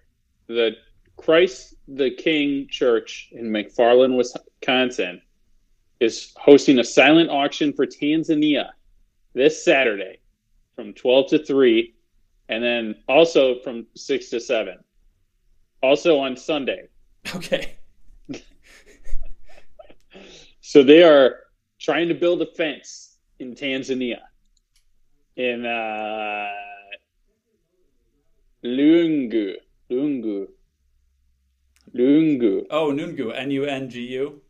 the 0.49 0.73
Christ 1.17 1.75
the 1.87 2.11
King 2.11 2.67
Church 2.69 3.29
in 3.33 3.51
McFarland, 3.51 4.17
Wisconsin, 4.17 5.21
is 6.01 6.33
hosting 6.37 6.79
a 6.79 6.85
silent 6.85 7.31
auction 7.31 7.73
for 7.73 7.87
Tanzania 7.87 8.71
this 9.35 9.63
Saturday 9.63 10.19
from 10.75 10.93
12 10.95 11.31
to 11.31 11.45
3, 11.45 11.95
and 12.49 12.65
then 12.65 12.95
also 13.09 13.61
from 13.61 13.87
6 13.95 14.31
to 14.31 14.41
7. 14.41 14.79
Also 15.83 16.19
on 16.19 16.37
Sunday. 16.37 16.89
Okay. 17.35 17.77
So 20.67 20.83
they 20.83 21.03
are 21.03 21.41
trying 21.79 22.09
to 22.09 22.15
build 22.15 22.41
a 22.41 22.47
fence 22.47 23.19
in 23.39 23.55
Tanzania. 23.55 24.21
In 25.37 25.67
uh, 25.67 26.49
Lungu. 28.65 29.55
Lungu. 29.91 30.47
Lungu. 31.95 32.67
Oh, 32.71 32.93
Nungu. 32.93 33.33
N 33.35 33.51
U 33.51 33.65
N 33.65 33.91
G 33.91 34.01
U. 34.01 34.41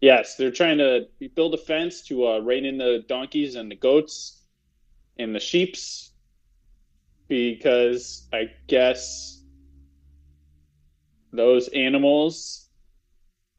Yes, 0.00 0.36
they're 0.36 0.50
trying 0.50 0.78
to 0.78 1.06
build 1.34 1.54
a 1.54 1.58
fence 1.58 2.02
to 2.08 2.26
uh, 2.26 2.38
rein 2.38 2.64
in 2.64 2.78
the 2.78 3.04
donkeys 3.06 3.54
and 3.54 3.70
the 3.70 3.76
goats 3.76 4.42
and 5.18 5.34
the 5.34 5.40
sheeps 5.40 6.10
because 7.28 8.26
I 8.32 8.50
guess 8.66 9.42
those 11.32 11.68
animals. 11.68 12.68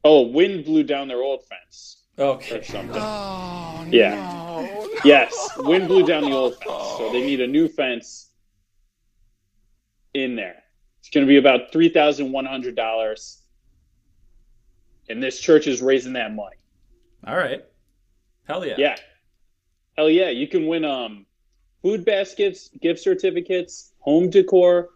Oh, 0.02 0.22
wind 0.22 0.66
blew 0.66 0.82
down 0.82 1.08
their 1.08 1.22
old 1.22 1.44
fence 1.46 2.03
Okay. 2.18 2.58
or 2.58 2.62
something. 2.62 2.94
yeah. 3.92 4.32
Yes, 5.04 5.50
wind 5.58 5.88
blew 5.88 6.06
down 6.06 6.24
the 6.24 6.32
old 6.32 6.56
fence, 6.56 6.94
so 6.96 7.10
they 7.12 7.20
need 7.20 7.40
a 7.40 7.46
new 7.46 7.68
fence 7.68 8.30
in 10.14 10.36
there. 10.36 10.62
It's 11.00 11.10
going 11.10 11.26
to 11.26 11.28
be 11.28 11.36
about 11.36 11.72
three 11.72 11.88
thousand 11.88 12.32
one 12.32 12.46
hundred 12.46 12.76
dollars, 12.76 13.42
and 15.08 15.22
this 15.22 15.38
church 15.38 15.66
is 15.66 15.82
raising 15.82 16.14
that 16.14 16.34
money. 16.34 16.56
All 17.26 17.36
right. 17.36 17.64
Hell 18.48 18.64
yeah. 18.64 18.74
Yeah. 18.78 18.96
Hell 19.98 20.08
yeah. 20.08 20.30
You 20.30 20.46
can 20.46 20.66
win 20.66 20.84
um 20.84 21.26
food 21.82 22.04
baskets, 22.04 22.70
gift 22.80 23.00
certificates, 23.00 23.92
home 23.98 24.30
decor, 24.30 24.90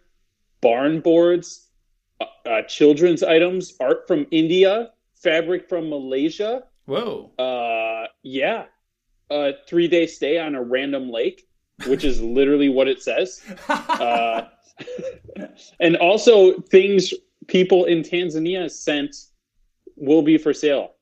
barn 0.63 1.01
boards, 1.01 1.69
uh, 2.21 2.25
uh, 2.47 2.63
children's 2.63 3.23
items, 3.23 3.75
art 3.81 4.07
from 4.07 4.27
India, 4.31 4.91
fabric 5.15 5.69
from 5.69 5.91
Malaysia. 5.91 6.65
Whoa. 6.89 7.33
Uh 7.39 8.07
yeah. 8.23 8.65
A 9.31 9.53
three 9.69 9.89
day 9.89 10.07
stay 10.07 10.39
on 10.39 10.55
a 10.55 10.63
random 10.63 11.11
lake, 11.11 11.47
which 11.87 12.03
is 12.03 12.23
literally 12.39 12.71
what 12.71 12.89
it 12.89 13.03
says. 13.03 13.43
Uh, 13.69 14.49
and 15.81 15.97
also 15.97 16.61
things 16.61 17.13
people 17.49 17.85
in 17.87 18.03
Tanzania 18.03 18.71
sent 18.71 19.15
will 19.97 20.23
be 20.23 20.39
for 20.39 20.55
sale. 20.55 20.95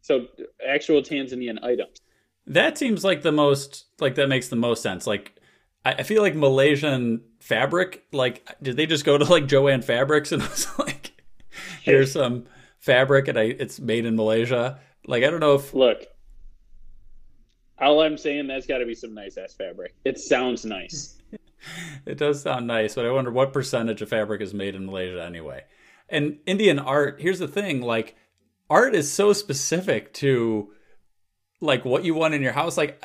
So 0.00 0.28
actual 0.66 1.02
Tanzanian 1.02 1.62
items. 1.62 2.00
That 2.46 2.78
seems 2.78 3.04
like 3.04 3.22
the 3.22 3.32
most 3.32 3.86
like 4.00 4.14
that 4.14 4.28
makes 4.28 4.48
the 4.48 4.56
most 4.56 4.82
sense. 4.82 5.06
Like 5.06 5.34
I, 5.84 5.94
I 5.94 6.02
feel 6.04 6.22
like 6.22 6.34
Malaysian 6.34 7.20
fabric, 7.40 8.04
like 8.12 8.48
did 8.62 8.76
they 8.76 8.86
just 8.86 9.04
go 9.04 9.18
to 9.18 9.24
like 9.24 9.46
Jo-Ann 9.48 9.82
Fabrics 9.82 10.32
and 10.32 10.40
was 10.42 10.66
like 10.78 11.12
here's 11.82 12.12
some 12.12 12.46
fabric 12.78 13.28
and 13.28 13.38
I 13.38 13.42
it's 13.42 13.80
made 13.80 14.06
in 14.06 14.16
Malaysia? 14.16 14.78
Like 15.06 15.24
I 15.24 15.30
don't 15.30 15.40
know 15.40 15.54
if 15.54 15.74
Look, 15.74 16.06
all 17.78 18.00
I'm 18.00 18.16
saying 18.16 18.46
that's 18.46 18.66
got 18.66 18.78
to 18.78 18.86
be 18.86 18.94
some 18.94 19.14
nice 19.14 19.36
ass 19.36 19.54
fabric. 19.54 19.94
It 20.04 20.18
sounds 20.18 20.64
nice. 20.64 21.18
it 22.06 22.18
does 22.18 22.42
sound 22.42 22.66
nice, 22.66 22.94
but 22.94 23.04
I 23.06 23.10
wonder 23.10 23.30
what 23.30 23.52
percentage 23.52 24.02
of 24.02 24.08
fabric 24.08 24.40
is 24.40 24.54
made 24.54 24.74
in 24.74 24.86
Malaysia 24.86 25.22
anyway. 25.22 25.64
And 26.08 26.38
Indian 26.46 26.78
art, 26.78 27.20
here's 27.20 27.38
the 27.38 27.48
thing, 27.48 27.80
like 27.80 28.16
art 28.70 28.94
is 28.94 29.12
so 29.12 29.32
specific 29.32 30.12
to 30.14 30.72
like 31.60 31.84
what 31.84 32.04
you 32.04 32.14
want 32.14 32.34
in 32.34 32.42
your 32.42 32.52
house. 32.52 32.76
Like 32.76 33.02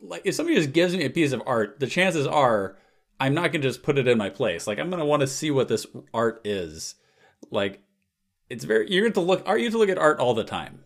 like 0.00 0.22
if 0.24 0.34
somebody 0.34 0.56
just 0.56 0.72
gives 0.72 0.96
me 0.96 1.04
a 1.04 1.10
piece 1.10 1.32
of 1.32 1.42
art, 1.46 1.80
the 1.80 1.86
chances 1.86 2.26
are 2.26 2.76
I'm 3.20 3.34
not 3.34 3.52
gonna 3.52 3.62
just 3.62 3.82
put 3.82 3.98
it 3.98 4.08
in 4.08 4.18
my 4.18 4.30
place. 4.30 4.66
Like 4.66 4.78
I'm 4.78 4.90
gonna 4.90 5.04
want 5.04 5.20
to 5.20 5.26
see 5.26 5.50
what 5.50 5.68
this 5.68 5.86
art 6.14 6.40
is. 6.44 6.94
Like 7.50 7.82
it's 8.48 8.64
very 8.64 8.90
you're 8.90 9.02
going 9.02 9.12
to 9.14 9.20
look 9.20 9.42
art 9.46 9.60
you 9.60 9.70
to 9.70 9.78
look 9.78 9.88
at 9.88 9.98
art 9.98 10.20
all 10.20 10.34
the 10.34 10.44
time. 10.44 10.84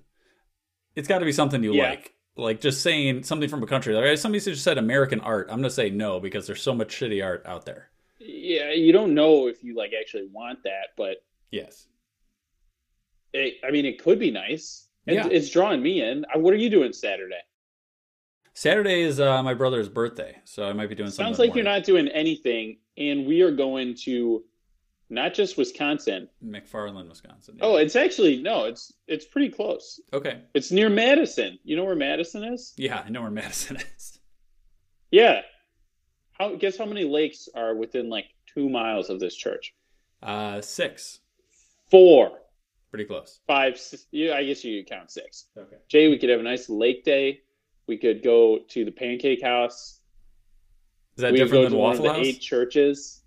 It's 0.97 1.09
got 1.09 1.19
to 1.21 1.25
be 1.25 1.33
something 1.33 1.63
you 1.63 1.75
Yeah. 1.75 1.91
like. 1.91 2.15
Like 2.35 2.61
just 2.63 2.81
saying 2.83 3.25
something 3.25 3.49
from 3.49 3.63
a 3.63 3.67
country. 3.67 3.95
Like 3.95 4.17
somebody 4.17 4.43
just 4.43 4.65
said 4.65 4.79
American 4.79 5.21
art. 5.21 5.49
I'm 5.51 5.59
gonna 5.59 5.69
say 5.69 5.91
no 5.91 6.19
because 6.19 6.47
there's 6.47 6.63
so 6.63 6.75
much 6.75 6.89
shitty 6.89 7.23
art 7.23 7.43
out 7.45 7.67
there. 7.67 7.91
Yeah, 8.19 8.73
you 8.73 8.91
don't 8.93 9.13
know 9.15 9.49
if 9.49 9.63
you 9.63 9.77
like 9.77 9.93
actually 9.99 10.29
want 10.33 10.63
that, 10.65 10.89
but 10.97 11.19
Yes. 11.51 11.89
it, 13.35 13.57
I 13.67 13.71
mean, 13.71 13.85
it 13.85 14.03
could 14.03 14.19
be 14.19 14.31
nice. 14.31 14.89
It, 15.07 15.15
Yeah. 15.15 15.29
It's 15.31 15.51
drawing 15.51 15.83
me 15.83 16.03
in. 16.03 16.25
Uh, 16.35 16.39
What 16.39 16.55
are 16.55 16.59
you 16.59 16.71
doing 16.71 16.93
Saturday? 16.95 17.41
Saturday 18.55 19.03
is 19.03 19.19
uh, 19.21 19.43
my 19.43 19.55
brother's 19.55 19.89
birthday, 19.89 20.37
so 20.45 20.65
I 20.69 20.73
might 20.73 20.89
be 20.89 20.95
doing 20.95 21.11
something. 21.11 21.27
Sounds 21.35 21.39
like 21.39 21.55
you're 21.55 21.65
not 21.65 21.85
doing 21.85 22.09
anything, 22.09 22.79
and 22.99 23.27
we 23.27 23.41
are 23.43 23.51
going 23.51 23.95
to 24.05 24.45
not 25.13 25.35
just 25.35 25.57
Wisconsin. 25.59 26.29
McFarland, 26.45 27.09
Wisconsin. 27.09 27.59
Oh, 27.61 27.77
it's 27.77 27.97
actually 27.97 28.43
no, 28.43 28.65
it's 28.65 28.93
it's 29.07 29.25
pretty 29.27 29.51
close. 29.51 30.01
Okay. 30.13 30.41
It's 30.55 30.73
near 30.73 30.89
Madison. 30.89 31.59
You 31.65 31.77
know 31.77 31.85
where 31.85 31.95
Madison 31.97 32.43
is? 32.45 32.73
Yeah, 32.77 33.03
I 33.05 33.11
know 33.11 33.21
where 33.23 33.31
Madison 33.31 33.77
is. 33.97 34.19
Yeah. 35.11 35.43
How 36.33 36.57
guess 36.57 36.79
how 36.79 36.87
many 36.87 37.05
lakes 37.05 37.49
are 37.55 37.75
within 37.77 38.09
like 38.09 38.27
two 38.47 38.69
miles 38.69 39.11
of 39.11 39.21
this 39.21 39.35
church? 39.35 39.75
Uh, 40.23 40.61
six. 40.61 41.21
Four, 41.91 42.39
Pretty 42.91 43.05
close. 43.05 43.41
five. 43.47 43.79
Six, 43.79 44.07
yeah, 44.13 44.35
I 44.35 44.45
guess 44.45 44.65
you 44.65 44.83
could 44.83 44.91
count 44.91 45.11
six. 45.11 45.47
Okay. 45.59 45.77
Jay, 45.89 46.09
we 46.09 46.19
could 46.19 46.31
have 46.31 46.41
a 46.41 46.43
nice 46.43 46.71
lake 46.71 47.05
day. 47.05 47.41
We 47.87 47.99
could 47.99 48.23
go 48.23 48.61
to 48.71 48.85
the 48.87 48.91
Pancake 48.91 49.43
House. 49.43 50.01
Is 51.17 51.23
that 51.23 51.33
we 51.33 51.39
different 51.39 51.69
than 51.71 51.79
Waffle 51.79 52.09
House? 52.09 52.25
eight 52.25 52.41
churches 52.41 53.21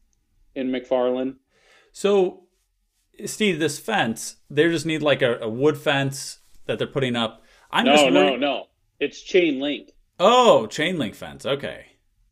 in 0.55 0.69
McFarland. 0.71 1.35
So, 1.97 2.43
Steve, 3.25 3.57
this 3.57 3.79
fence, 3.79 4.35
they 4.49 4.63
just 4.69 4.85
need 4.85 5.01
like 5.01 5.21
a, 5.21 5.37
a 5.39 5.47
wood 5.47 5.77
fence 5.77 6.39
that 6.65 6.77
they're 6.77 6.87
putting 6.87 7.15
up. 7.15 7.41
I'm 7.71 7.85
no, 7.85 7.91
just 7.93 8.11
no, 8.11 8.35
no. 8.35 8.65
It's 8.99 9.21
chain 9.21 9.61
link 9.61 9.91
Oh, 10.19 10.67
chain 10.67 10.99
link 10.99 11.15
fence. 11.15 11.45
Okay. 11.45 11.85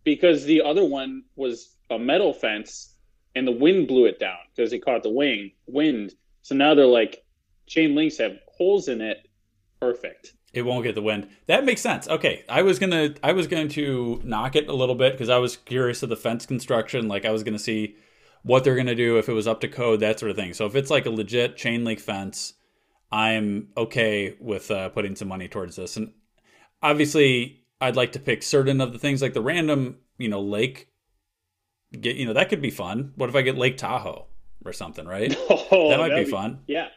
because 0.03 0.43
the 0.43 0.61
other 0.61 0.83
one 0.83 1.23
was 1.37 1.75
a 1.89 1.97
metal 1.97 2.33
fence, 2.33 2.95
and 3.35 3.47
the 3.47 3.51
wind 3.53 3.87
blew 3.87 4.03
it 4.05 4.19
down 4.19 4.35
because 4.53 4.73
it 4.73 4.83
caught 4.83 5.01
the 5.03 5.09
wing 5.09 5.51
wind. 5.65 6.13
So 6.41 6.55
now 6.55 6.75
they're 6.75 6.85
like 6.85 7.23
chain 7.65 7.95
links 7.95 8.17
have 8.17 8.33
holes 8.57 8.89
in 8.89 8.99
it. 8.99 9.29
Perfect. 9.79 10.33
It 10.51 10.63
won't 10.63 10.83
get 10.83 10.93
the 10.95 11.01
wind. 11.01 11.29
That 11.47 11.63
makes 11.63 11.79
sense. 11.81 12.05
Okay, 12.09 12.43
I 12.49 12.63
was 12.63 12.79
gonna, 12.79 13.13
I 13.23 13.31
was 13.31 13.47
going 13.47 13.69
to 13.69 14.19
knock 14.25 14.57
it 14.57 14.67
a 14.67 14.73
little 14.73 14.95
bit 14.95 15.13
because 15.13 15.29
I 15.29 15.37
was 15.37 15.55
curious 15.55 16.03
of 16.03 16.09
the 16.09 16.17
fence 16.17 16.45
construction. 16.45 17.07
Like 17.07 17.23
I 17.23 17.31
was 17.31 17.43
gonna 17.43 17.57
see 17.59 17.95
what 18.43 18.63
they're 18.63 18.75
gonna 18.75 18.95
do 18.95 19.17
if 19.17 19.27
it 19.27 19.33
was 19.33 19.47
up 19.47 19.61
to 19.61 19.67
code, 19.67 20.01
that 20.01 20.19
sort 20.19 20.29
of 20.29 20.37
thing. 20.37 20.53
So 20.53 20.65
if 20.65 20.75
it's 20.75 20.91
like 20.91 21.05
a 21.05 21.09
legit 21.09 21.57
chain 21.57 21.83
link 21.83 21.99
fence, 21.99 22.53
I'm 23.11 23.69
okay 23.77 24.35
with 24.39 24.69
uh, 24.71 24.89
putting 24.89 25.15
some 25.15 25.27
money 25.27 25.47
towards 25.47 25.75
this. 25.75 25.97
And 25.97 26.13
obviously, 26.81 27.63
I'd 27.79 27.95
like 27.95 28.13
to 28.13 28.19
pick 28.19 28.43
certain 28.43 28.81
of 28.81 28.91
the 28.91 28.99
things 28.99 29.21
like 29.21 29.33
the 29.33 29.41
random, 29.41 29.97
you 30.17 30.29
know, 30.29 30.41
lake. 30.41 30.89
Get 31.99 32.15
you 32.15 32.25
know 32.25 32.33
that 32.33 32.49
could 32.49 32.61
be 32.61 32.71
fun. 32.71 33.13
What 33.15 33.29
if 33.29 33.35
I 33.35 33.43
get 33.43 33.57
Lake 33.57 33.77
Tahoe 33.77 34.25
or 34.65 34.73
something? 34.73 35.05
Right. 35.05 35.35
Oh, 35.71 35.89
that 35.89 35.99
might 35.99 36.09
that'd 36.09 36.25
be 36.25 36.31
fun. 36.31 36.59
Yeah, 36.67 36.87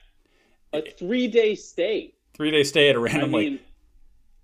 a 0.73 0.83
three 0.83 1.29
day 1.29 1.55
stay. 1.55 2.15
Three 2.35 2.51
day 2.51 2.63
stay 2.63 2.89
at 2.91 2.97
a 2.97 2.99
random 2.99 3.31
mean, 3.31 3.53
lake. 3.53 3.67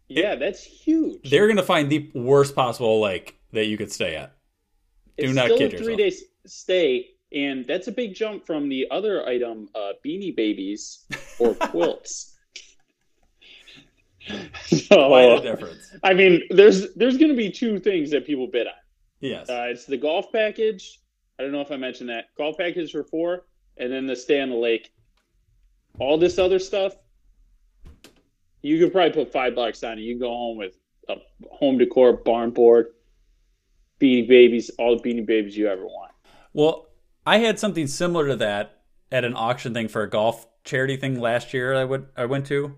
yeah, 0.08 0.34
that's 0.36 0.62
huge. 0.62 1.30
They're 1.30 1.48
gonna 1.48 1.62
find 1.62 1.90
the 1.90 2.10
worst 2.14 2.54
possible 2.54 3.00
lake 3.00 3.38
that 3.52 3.66
you 3.66 3.76
could 3.76 3.92
stay 3.92 4.16
at. 4.16 4.36
Do 5.18 5.24
it's 5.24 5.34
not 5.34 5.46
still 5.46 5.58
kid 5.58 5.74
a 5.74 5.78
three 5.78 5.96
yourself. 5.96 6.28
Stay, 6.46 7.07
and 7.33 7.64
that's 7.66 7.88
a 7.88 7.92
big 7.92 8.14
jump 8.14 8.46
from 8.46 8.68
the 8.68 8.87
other 8.90 9.26
item, 9.26 9.68
uh, 9.74 9.92
beanie 10.05 10.35
babies 10.35 11.07
or 11.38 11.55
quilts. 11.61 12.37
so, 14.66 15.09
Quite 15.09 15.38
a 15.38 15.40
difference. 15.40 15.96
I 16.02 16.14
mean, 16.14 16.42
there's 16.50 16.94
there's 16.94 17.16
going 17.16 17.31
to 17.31 17.37
be 17.37 17.50
two 17.50 17.78
things 17.81 18.11
that 18.11 18.26
people 18.26 18.46
bid 18.46 18.66
on. 18.66 18.72
Yes. 19.20 19.48
Uh, 19.48 19.66
it's 19.68 19.87
the 19.87 19.96
golf 19.96 20.26
package. 20.33 21.00
I 21.38 21.42
don't 21.42 21.52
know 21.52 21.61
if 21.61 21.72
I 21.72 21.76
mentioned 21.76 22.11
that 22.11 22.26
golf 22.37 22.57
package 22.59 22.92
for 22.92 23.05
four, 23.05 23.46
and 23.76 23.92
then 23.92 24.07
the 24.07 24.16
stay 24.16 24.40
on 24.40 24.50
the 24.50 24.57
lake. 24.57 24.92
All 25.98 26.18
this 26.18 26.38
other 26.38 26.59
stuff, 26.59 26.94
you 28.62 28.78
could 28.78 28.92
probably 28.92 29.12
put 29.12 29.33
five 29.33 29.55
bucks 29.55 29.83
on 29.83 29.98
it. 29.98 30.02
You 30.02 30.14
can 30.14 30.20
go 30.20 30.31
home 30.31 30.57
with 30.57 30.78
a 31.09 31.16
home 31.50 31.78
decor 31.78 32.14
barn 32.14 32.50
board, 32.50 32.88
beanie 34.00 34.28
babies, 34.28 34.70
all 34.78 34.96
the 34.96 35.02
beanie 35.02 35.26
babies 35.26 35.57
you 35.57 35.68
ever 35.68 35.85
want. 35.85 36.12
Well, 36.52 36.88
I 37.26 37.38
had 37.38 37.58
something 37.58 37.86
similar 37.86 38.28
to 38.28 38.36
that 38.36 38.80
at 39.10 39.24
an 39.24 39.34
auction 39.36 39.74
thing 39.74 39.88
for 39.88 40.02
a 40.02 40.10
golf 40.10 40.46
charity 40.64 40.96
thing 40.96 41.20
last 41.20 41.52
year. 41.54 41.74
I 41.74 41.84
would 41.84 42.06
I 42.16 42.26
went 42.26 42.46
to, 42.46 42.76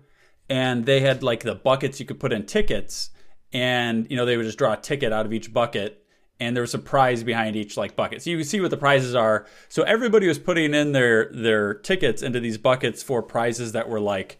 and 0.49 0.85
they 0.85 0.99
had 1.01 1.23
like 1.23 1.43
the 1.43 1.55
buckets 1.55 1.99
you 1.99 2.05
could 2.05 2.19
put 2.19 2.33
in 2.33 2.45
tickets, 2.45 3.09
and 3.53 4.07
you 4.09 4.17
know 4.17 4.25
they 4.25 4.37
would 4.37 4.45
just 4.45 4.57
draw 4.57 4.73
a 4.73 4.77
ticket 4.77 5.11
out 5.11 5.25
of 5.25 5.33
each 5.33 5.51
bucket, 5.53 6.03
and 6.39 6.55
there 6.55 6.61
was 6.61 6.73
a 6.73 6.79
prize 6.79 7.23
behind 7.23 7.55
each 7.55 7.77
like 7.77 7.95
bucket. 7.95 8.21
So 8.21 8.29
you 8.29 8.37
can 8.37 8.45
see 8.45 8.61
what 8.61 8.71
the 8.71 8.77
prizes 8.77 9.15
are. 9.15 9.45
So 9.69 9.83
everybody 9.83 10.27
was 10.27 10.39
putting 10.39 10.73
in 10.73 10.91
their 10.91 11.31
their 11.31 11.73
tickets 11.73 12.21
into 12.21 12.39
these 12.39 12.57
buckets 12.57 13.01
for 13.03 13.21
prizes 13.23 13.71
that 13.73 13.89
were 13.89 13.99
like 13.99 14.39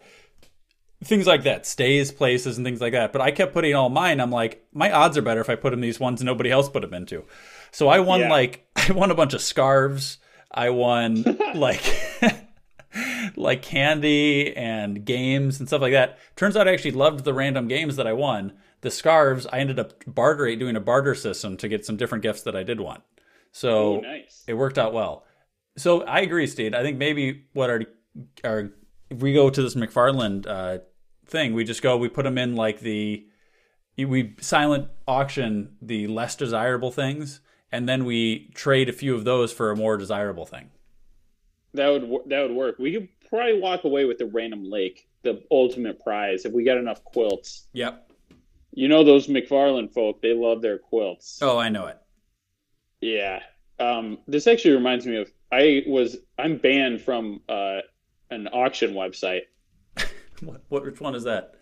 things 1.04 1.28
like 1.28 1.44
that, 1.44 1.66
stays 1.66 2.12
places 2.12 2.58
and 2.58 2.66
things 2.66 2.82
like 2.82 2.94
that. 2.94 3.12
But 3.12 3.22
I 3.22 3.30
kept 3.32 3.54
putting 3.54 3.76
all 3.76 3.90
mine. 3.90 4.20
I'm 4.20 4.32
like, 4.32 4.66
my 4.74 4.92
odds 4.92 5.18
are 5.18 5.22
better 5.22 5.42
if 5.42 5.50
I 5.50 5.56
put 5.56 5.72
them 5.72 5.82
these 5.82 6.00
ones 6.00 6.24
nobody 6.24 6.50
else 6.50 6.70
put 6.70 6.82
them 6.82 6.94
into. 6.94 7.26
So 7.72 7.90
I 7.90 8.00
won 8.00 8.22
Yeah. 8.22 8.30
like 8.30 8.65
I 8.88 8.92
won 8.94 9.12
a 9.12 9.16
bunch 9.16 9.34
of 9.34 9.42
scarves. 9.42 10.18
I 10.52 10.70
won 10.70 11.24
like 11.56 11.84
like 13.36 13.62
candy 13.62 14.56
and 14.56 15.06
games 15.06 15.60
and 15.60 15.68
stuff 15.68 15.82
like 15.82 15.94
that. 15.94 16.18
Turns 16.36 16.56
out 16.56 16.68
I 16.68 16.74
actually 16.74 16.92
loved 16.92 17.24
the 17.24 17.34
random 17.34 17.68
games 17.68 17.96
that 17.96 18.08
I 18.08 18.14
won. 18.14 18.54
The 18.82 18.92
scarves, 18.92 19.48
I 19.52 19.60
ended 19.60 19.80
up 19.80 19.94
bartering 20.06 20.60
doing 20.60 20.76
a 20.76 20.82
barter 20.82 21.16
system 21.16 21.58
to 21.58 21.68
get 21.68 21.86
some 21.86 21.98
different 21.98 22.22
gifts 22.22 22.44
that 22.44 22.56
I 22.56 22.64
did 22.64 22.80
want. 22.80 23.04
So 23.52 23.98
Ooh, 23.98 24.02
nice. 24.02 24.44
it 24.48 24.54
worked 24.54 24.78
out 24.78 24.94
well. 24.94 25.26
So 25.78 26.04
I 26.04 26.20
agree, 26.20 26.48
Steve. 26.48 26.74
I 26.74 26.84
think 26.84 26.98
maybe 26.98 27.46
what 27.54 27.70
our 27.70 27.82
our 28.44 28.72
if 29.10 29.20
we 29.20 29.34
go 29.34 29.50
to 29.50 29.62
this 29.62 29.76
McFarland 29.76 30.48
uh, 30.48 30.80
thing, 31.26 31.54
we 31.54 31.64
just 31.64 31.82
go, 31.82 31.98
we 31.98 32.10
put 32.10 32.24
them 32.24 32.38
in 32.38 32.56
like 32.56 32.80
the 32.80 33.26
we 33.98 34.36
silent 34.42 34.90
auction 35.08 35.78
the 35.82 36.08
less 36.08 36.36
desirable 36.36 36.92
things, 36.92 37.40
and 37.76 37.90
then 37.90 38.06
we 38.06 38.50
trade 38.56 38.88
a 38.88 38.94
few 38.94 39.16
of 39.16 39.26
those 39.26 39.52
for 39.52 39.70
a 39.70 39.76
more 39.76 39.98
desirable 39.98 40.46
thing. 40.46 40.70
That 41.74 41.90
would 41.90 42.30
that 42.30 42.42
would 42.42 42.56
work. 42.56 42.80
We 42.80 42.94
could 42.94 43.10
probably 43.30 43.60
walk 43.60 43.84
away 43.84 44.06
with 44.06 44.18
the 44.18 44.26
random 44.26 44.64
lake, 44.64 45.10
the 45.24 45.44
ultimate 45.52 46.02
prize, 46.02 46.46
if 46.46 46.54
we 46.54 46.64
got 46.64 46.78
enough 46.78 47.04
quilts. 47.04 47.68
Yep. 47.74 48.12
You 48.72 48.88
know 48.88 49.04
those 49.04 49.28
McFarland 49.28 49.94
folk; 49.94 50.22
they 50.22 50.34
love 50.34 50.62
their 50.62 50.78
quilts. 50.78 51.40
Oh, 51.42 51.58
I 51.58 51.68
know 51.68 51.88
it. 51.88 51.98
Yeah. 53.02 53.42
Um, 53.78 54.20
this 54.26 54.48
actually 54.48 54.76
reminds 54.76 55.06
me 55.06 55.18
of 55.18 55.32
I 55.52 55.84
was 55.86 56.16
I'm 56.40 56.58
banned 56.58 57.02
from 57.02 57.42
uh, 57.50 57.80
an 58.32 58.48
auction 58.48 58.94
website. 58.94 59.42
What, 60.42 60.62
what 60.68 60.84
which 60.84 61.00
one 61.00 61.16
is 61.16 61.24
that? 61.24 61.56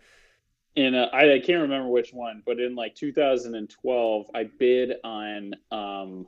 In 0.75 0.95
uh, 0.95 1.09
I, 1.13 1.33
I 1.33 1.39
can't 1.39 1.61
remember 1.61 1.87
which 1.87 2.13
one, 2.13 2.41
but 2.45 2.59
in 2.59 2.75
like 2.75 2.95
2012, 2.95 4.25
I 4.33 4.43
bid 4.43 4.93
on 5.03 5.53
um, 5.71 6.27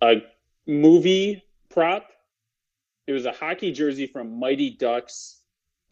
a 0.00 0.22
movie 0.66 1.44
prop. 1.68 2.08
It 3.06 3.12
was 3.12 3.26
a 3.26 3.32
hockey 3.32 3.72
jersey 3.72 4.06
from 4.06 4.38
Mighty 4.38 4.70
Ducks 4.70 5.40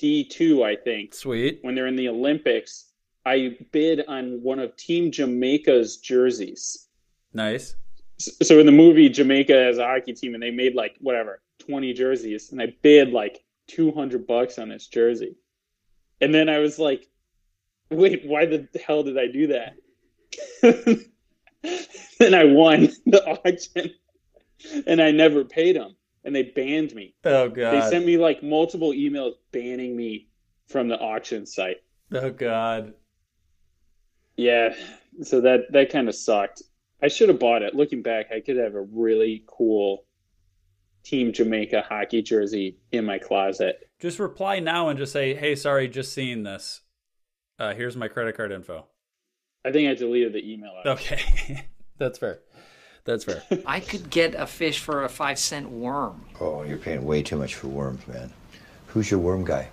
D2, 0.00 0.64
I 0.64 0.76
think. 0.76 1.14
Sweet. 1.14 1.58
When 1.62 1.74
they're 1.74 1.86
in 1.86 1.96
the 1.96 2.08
Olympics, 2.08 2.90
I 3.24 3.56
bid 3.72 4.04
on 4.06 4.42
one 4.42 4.58
of 4.58 4.76
Team 4.76 5.10
Jamaica's 5.10 5.98
jerseys. 5.98 6.88
Nice. 7.32 7.76
So 8.18 8.58
in 8.58 8.66
the 8.66 8.72
movie, 8.72 9.08
Jamaica 9.08 9.52
has 9.52 9.78
a 9.78 9.84
hockey 9.84 10.12
team, 10.12 10.34
and 10.34 10.42
they 10.42 10.50
made 10.50 10.74
like 10.74 10.96
whatever 11.00 11.42
20 11.60 11.92
jerseys, 11.94 12.52
and 12.52 12.60
I 12.60 12.74
bid 12.82 13.10
like 13.10 13.42
200 13.68 14.26
bucks 14.26 14.58
on 14.58 14.68
this 14.68 14.86
jersey. 14.86 15.36
And 16.20 16.32
then 16.32 16.48
I 16.48 16.58
was 16.58 16.78
like, 16.78 17.08
wait, 17.98 18.22
why 18.26 18.46
the 18.46 18.68
hell 18.86 19.02
did 19.02 19.18
I 19.18 19.26
do 19.26 19.48
that? 19.48 19.74
then 22.18 22.34
I 22.34 22.44
won 22.44 22.90
the 23.06 23.24
auction 23.24 23.92
and 24.86 25.00
I 25.00 25.10
never 25.10 25.44
paid 25.44 25.76
them 25.76 25.94
and 26.24 26.34
they 26.34 26.42
banned 26.42 26.94
me. 26.94 27.14
Oh 27.24 27.48
god! 27.48 27.74
They 27.74 27.90
sent 27.90 28.06
me 28.06 28.16
like 28.16 28.42
multiple 28.42 28.92
emails 28.92 29.34
banning 29.52 29.96
me 29.96 30.28
from 30.68 30.88
the 30.88 30.98
auction 30.98 31.46
site. 31.46 31.82
oh 32.12 32.30
god. 32.30 32.94
Yeah, 34.36 34.74
so 35.22 35.40
that 35.42 35.70
that 35.72 35.90
kind 35.90 36.08
of 36.08 36.14
sucked. 36.14 36.62
I 37.02 37.08
should 37.08 37.28
have 37.28 37.38
bought 37.38 37.62
it. 37.62 37.74
Looking 37.74 38.02
back, 38.02 38.32
I 38.34 38.40
could 38.40 38.56
have 38.56 38.74
a 38.74 38.82
really 38.82 39.44
cool 39.46 40.06
Team 41.04 41.32
Jamaica 41.32 41.84
hockey 41.86 42.22
jersey 42.22 42.78
in 42.90 43.04
my 43.04 43.18
closet. 43.18 43.88
Just 44.00 44.18
reply 44.18 44.58
now 44.58 44.88
and 44.88 44.98
just 44.98 45.12
say, 45.12 45.34
"Hey, 45.34 45.54
sorry, 45.54 45.86
just 45.86 46.12
seeing 46.12 46.42
this. 46.42 46.80
Uh, 47.58 47.74
here's 47.74 47.96
my 47.96 48.08
credit 48.08 48.36
card 48.36 48.52
info." 48.52 48.86
I 49.64 49.72
think 49.72 49.88
I 49.88 49.94
deleted 49.94 50.32
the 50.34 50.52
email. 50.52 50.72
out. 50.78 50.86
Okay, 50.86 51.64
that's 51.98 52.18
fair. 52.18 52.40
That's 53.04 53.24
fair. 53.24 53.42
I 53.66 53.80
could 53.80 54.10
get 54.10 54.34
a 54.34 54.46
fish 54.46 54.78
for 54.78 55.04
a 55.04 55.08
five 55.08 55.38
cent 55.38 55.70
worm. 55.70 56.24
Oh, 56.40 56.62
you're 56.62 56.78
paying 56.78 57.04
way 57.04 57.22
too 57.22 57.36
much 57.36 57.54
for 57.54 57.68
worms, 57.68 58.06
man. 58.06 58.32
Who's 58.88 59.10
your 59.10 59.20
worm 59.20 59.44
guy? 59.44 59.68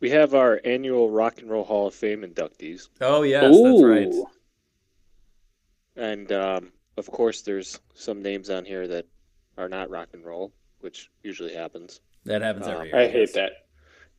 We 0.00 0.10
have 0.10 0.34
our 0.34 0.60
annual 0.64 1.10
Rock 1.10 1.38
and 1.40 1.50
Roll 1.50 1.64
Hall 1.64 1.86
of 1.88 1.94
Fame 1.94 2.22
inductees. 2.22 2.88
Oh 3.00 3.22
yes, 3.22 3.42
that's 3.42 3.82
right. 3.82 4.12
And 5.96 6.32
um, 6.32 6.72
of 6.96 7.10
course, 7.10 7.42
there's 7.42 7.80
some 7.94 8.22
names 8.22 8.48
on 8.50 8.64
here 8.64 8.86
that 8.88 9.06
are 9.58 9.68
not 9.68 9.90
rock 9.90 10.08
and 10.14 10.24
roll, 10.24 10.52
which 10.80 11.10
usually 11.22 11.54
happens. 11.54 12.00
That 12.24 12.42
happens 12.42 12.66
Uh, 12.66 12.70
every 12.72 12.88
year. 12.88 12.98
I 12.98 13.08
hate 13.08 13.34
that. 13.34 13.52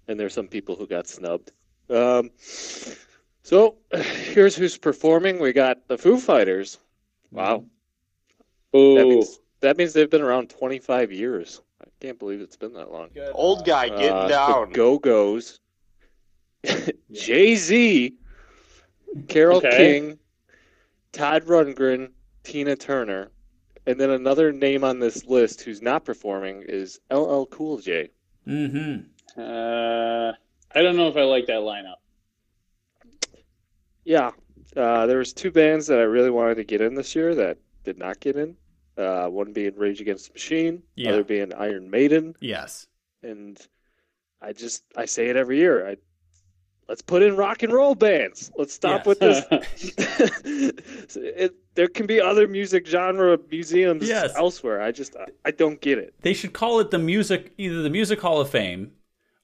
And 0.07 0.19
there's 0.19 0.33
some 0.33 0.47
people 0.47 0.75
who 0.75 0.85
got 0.87 1.07
snubbed. 1.07 1.51
Um, 1.91 2.31
so 2.39 3.75
here's 3.93 4.55
who's 4.55 4.77
performing. 4.77 5.39
We 5.39 5.51
got 5.53 5.87
the 5.87 5.97
Foo 5.97 6.17
Fighters. 6.19 6.77
Wow. 7.31 7.65
Ooh. 8.75 8.95
That 8.95 9.05
means, 9.07 9.39
that 9.59 9.77
means 9.77 9.93
they've 9.93 10.09
been 10.09 10.21
around 10.21 10.49
25 10.49 11.11
years. 11.11 11.61
I 11.81 11.85
can't 11.99 12.17
believe 12.19 12.41
it's 12.41 12.55
been 12.55 12.73
that 12.73 12.91
long. 12.91 13.09
Old 13.33 13.65
guy 13.65 13.89
getting 13.89 14.09
Uh, 14.09 14.27
down. 14.27 14.69
The 14.69 14.75
Go 14.75 14.97
Go's. 14.99 15.59
Jay 17.11 17.55
Z. 17.55 18.13
Carol 19.27 19.57
Okay. 19.57 19.77
King. 19.77 20.19
Todd 21.11 21.43
Rundgren. 21.45 22.11
Tina 22.43 22.75
Turner. 22.75 23.31
And 23.87 23.99
then 23.99 24.11
another 24.11 24.51
name 24.51 24.83
on 24.83 24.99
this 24.99 25.25
list 25.25 25.61
who's 25.61 25.81
not 25.81 26.05
performing 26.05 26.63
is 26.67 26.99
LL 27.11 27.45
Cool 27.45 27.79
J. 27.79 28.09
Mm-hmm. 28.47 29.41
Uh, 29.41 30.33
I 30.75 30.81
don't 30.81 30.95
know 30.95 31.07
if 31.07 31.17
I 31.17 31.23
like 31.23 31.47
that 31.47 31.59
lineup. 31.61 31.95
Yeah, 34.03 34.31
uh, 34.75 35.05
there 35.05 35.17
was 35.19 35.33
two 35.33 35.51
bands 35.51 35.87
that 35.87 35.99
I 35.99 36.03
really 36.03 36.29
wanted 36.31 36.55
to 36.55 36.63
get 36.63 36.81
in 36.81 36.95
this 36.95 37.15
year 37.15 37.35
that 37.35 37.57
did 37.83 37.97
not 37.97 38.19
get 38.19 38.35
in. 38.35 38.55
Uh, 38.97 39.27
one 39.27 39.53
being 39.53 39.75
Rage 39.75 40.01
Against 40.01 40.27
the 40.27 40.33
Machine, 40.33 40.83
Yeah. 40.95 41.11
other 41.11 41.23
being 41.23 41.53
Iron 41.53 41.89
Maiden, 41.89 42.35
Yes. 42.41 42.87
and 43.23 43.57
I 44.41 44.53
just 44.53 44.83
I 44.97 45.05
say 45.05 45.27
it 45.29 45.35
every 45.35 45.57
year. 45.57 45.87
I 45.87 45.97
let's 46.89 47.01
put 47.01 47.21
in 47.21 47.35
rock 47.37 47.63
and 47.63 47.71
roll 47.71 47.95
bands. 47.95 48.51
Let's 48.57 48.73
stop 48.73 49.05
Yes. 49.05 49.07
with 49.07 49.19
this. 49.19 49.45
it, 51.15 51.53
there 51.75 51.87
can 51.87 52.05
be 52.05 52.19
other 52.19 52.47
music 52.47 52.85
genre 52.87 53.37
museums 53.49 54.07
Yes. 54.07 54.33
elsewhere. 54.35 54.81
I 54.81 54.91
just 54.91 55.15
I, 55.15 55.25
I 55.45 55.51
don't 55.51 55.79
get 55.79 55.97
it. 55.97 56.13
They 56.21 56.33
should 56.33 56.53
call 56.53 56.79
it 56.79 56.91
the 56.91 56.99
music, 56.99 57.53
either 57.57 57.81
the 57.83 57.89
Music 57.89 58.19
Hall 58.19 58.41
of 58.41 58.49
Fame, 58.49 58.91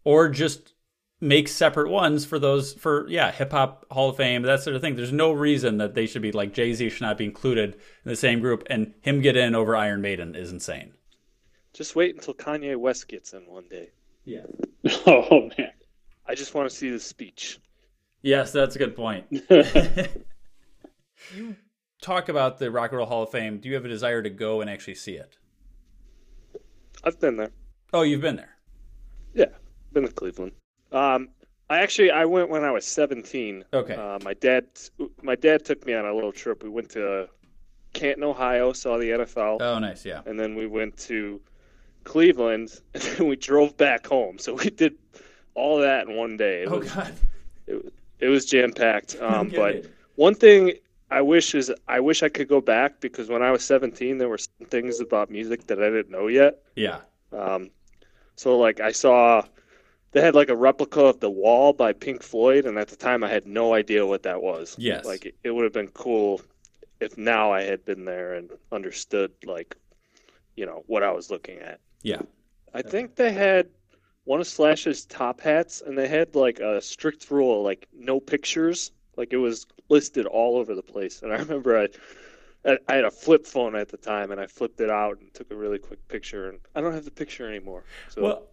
or 0.04 0.30
just 0.30 0.74
make 1.20 1.48
separate 1.48 1.90
ones 1.90 2.26
for 2.26 2.38
those 2.38 2.74
for 2.74 3.08
yeah 3.10 3.32
hip 3.32 3.52
hop 3.52 3.86
Hall 3.92 4.10
of 4.10 4.18
Fame 4.18 4.44
that 4.44 4.62
sort 4.62 4.76
of 4.76 4.82
thing. 4.82 4.96
There's 4.96 5.12
no 5.12 5.32
reason 5.32 5.78
that 5.78 5.96
they 5.96 6.06
should 6.06 6.22
be 6.22 6.32
like 6.32 6.54
Jay 6.54 6.74
Z 6.74 6.90
should 6.90 7.02
not 7.02 7.18
be 7.18 7.26
included 7.26 7.74
in 7.74 8.10
the 8.10 8.16
same 8.16 8.40
group, 8.40 8.64
and 8.70 8.94
him 9.02 9.22
get 9.22 9.36
in 9.36 9.56
over 9.56 9.76
Iron 9.76 10.02
Maiden 10.02 10.36
is 10.36 10.52
insane. 10.52 10.94
Just 11.74 11.96
wait 11.96 12.16
until 12.16 12.34
Kanye 12.34 12.76
West 12.78 13.08
gets 13.08 13.34
in 13.34 13.42
one 13.42 13.68
day. 13.70 13.90
Yeah. 14.26 14.46
oh 15.06 15.50
man. 15.58 15.72
I 16.28 16.36
just 16.36 16.54
want 16.54 16.70
to 16.70 16.76
see 16.76 16.90
the 16.90 17.00
speech. 17.00 17.60
Yes, 18.22 18.52
that's 18.52 18.76
a 18.76 18.80
good 18.80 18.96
point. 18.96 19.26
you 21.36 21.56
talk 22.02 22.28
about 22.28 22.58
the 22.58 22.70
Rock 22.70 22.92
and 22.92 22.98
Roll 22.98 23.08
Hall 23.08 23.24
of 23.24 23.30
Fame. 23.30 23.60
Do 23.60 23.70
you 23.70 23.76
have 23.76 23.86
a 23.86 23.90
desire 23.90 24.22
to 24.22 24.30
go 24.30 24.60
and 24.60 24.70
actually 24.70 24.96
see 24.96 25.14
it? 25.14 25.38
I've 27.04 27.20
been 27.20 27.38
there. 27.38 27.52
Oh, 27.94 28.02
you've 28.02 28.22
been 28.22 28.36
there. 28.36 28.58
Yeah, 29.34 29.46
been 29.94 30.04
to 30.04 30.12
Cleveland. 30.12 30.52
Um, 30.92 31.30
I 31.70 31.80
actually 31.80 32.12
I 32.12 32.26
went 32.26 32.50
when 32.50 32.64
I 32.64 32.72
was 32.72 32.86
17. 32.86 33.66
Okay. 33.74 33.96
Uh, 33.96 34.20
my 34.24 34.34
dad 34.36 34.66
my 35.22 35.36
dad 35.36 35.66
took 35.66 35.86
me 35.86 35.94
on 35.94 36.06
a 36.06 36.14
little 36.14 36.32
trip. 36.32 36.64
We 36.64 36.70
went 36.70 36.90
to 36.92 37.28
Canton, 37.94 38.24
Ohio, 38.24 38.74
saw 38.74 38.98
the 38.98 39.10
NFL, 39.12 39.58
Oh, 39.62 39.80
nice. 39.80 40.06
Yeah. 40.06 40.22
and 40.26 40.40
then 40.40 40.56
we 40.56 40.68
went 40.68 40.98
to 41.00 41.42
Cleveland, 42.04 42.80
and 42.94 43.04
then 43.04 43.28
we 43.28 43.36
drove 43.36 43.76
back 43.78 44.08
home. 44.08 44.38
So 44.38 44.54
we 44.54 44.70
did 44.70 44.96
all 45.56 45.80
that 45.80 46.08
in 46.08 46.16
one 46.16 46.38
day. 46.38 46.64
It 46.64 46.68
Oh 46.72 46.80
was 46.80 46.92
God. 46.92 47.14
it, 47.68 47.84
was- 47.84 47.94
it 48.20 48.30
was 48.30 48.46
jam 48.46 48.72
packed. 48.74 49.16
Um, 49.22 49.50
but 49.50 49.76
it. 49.76 49.94
one 50.16 50.34
thing 50.36 50.74
I 51.12 51.22
wish 51.22 51.54
is 51.54 51.72
I 51.88 52.00
wish 52.00 52.24
I 52.24 52.30
could 52.30 52.48
go 52.48 52.60
back 52.62 53.00
because 53.00 53.30
when 53.30 53.44
I 53.44 53.52
was 53.52 53.64
17, 53.64 54.18
there 54.18 54.28
were 54.30 54.40
some 54.40 54.68
things 54.68 55.00
about 55.00 55.30
music 55.30 55.68
that 55.68 55.80
I 55.82 55.90
didn't 55.90 56.10
know 56.10 56.28
yet. 56.28 56.60
Yeah. 56.76 57.00
Um, 57.32 57.70
so 58.36 58.58
like 58.58 58.80
I 58.80 58.92
saw 58.92 59.44
they 60.18 60.24
had 60.24 60.34
like 60.34 60.50
a 60.50 60.56
replica 60.56 61.02
of 61.02 61.20
The 61.20 61.30
Wall 61.30 61.74
by 61.74 61.94
Pink 61.94 62.24
Floyd, 62.24 62.66
and 62.66 62.80
at 62.80 62.88
the 62.88 62.96
time 62.96 63.24
I 63.24 63.30
had 63.30 63.46
no 63.46 63.76
idea 63.76 64.04
what 64.04 64.24
that 64.24 64.42
was. 64.42 64.76
Yes. 64.80 65.06
Like 65.06 65.28
it, 65.28 65.36
it 65.44 65.52
would 65.52 65.64
have 65.64 65.74
been 65.74 65.90
cool 65.90 66.42
if 67.00 67.20
now 67.20 67.52
I 67.52 67.62
had 67.62 67.86
been 67.86 68.04
there 68.04 68.34
and 68.34 68.50
understood 68.72 69.32
like, 69.46 69.76
you 70.56 70.66
know, 70.66 70.84
what 70.88 71.04
I 71.04 71.12
was 71.12 71.30
looking 71.30 71.60
at. 71.60 71.80
Yeah. 72.02 72.22
I 72.74 72.82
think 72.82 73.16
they 73.16 73.32
had 73.32 73.68
one 74.24 74.40
of 74.40 74.48
Slash's 74.48 75.06
top 75.06 75.40
hats, 75.40 75.84
and 75.86 75.96
they 75.96 76.08
had 76.08 76.34
like 76.34 76.60
a 76.60 76.82
strict 76.82 77.30
rule, 77.30 77.62
like 77.62 77.88
no 77.94 78.20
pictures. 78.20 78.92
Like 79.18 79.34
it 79.34 79.38
was 79.38 79.68
listed 79.88 80.26
all 80.26 80.58
over 80.58 80.74
the 80.74 80.82
place. 80.82 81.22
And 81.22 81.32
I 81.32 81.38
remember 81.46 81.78
I, 81.78 81.88
I, 82.68 82.80
I 82.88 82.96
had 82.96 83.06
a 83.06 83.12
flip 83.12 83.46
phone 83.46 83.76
at 83.76 83.90
the 83.90 83.98
time, 83.98 84.32
and 84.32 84.42
I 84.42 84.48
flipped 84.48 84.82
it 84.82 84.90
out 84.90 85.20
and 85.20 85.32
took 85.36 85.52
a 85.52 85.56
really 85.56 85.78
quick 85.78 86.08
picture. 86.08 86.50
And 86.50 86.60
I 86.74 86.82
don't 86.82 86.94
have 86.94 87.06
the 87.06 87.12
picture 87.12 87.48
anymore. 87.48 87.84
So 88.10 88.24
Well, 88.24 88.44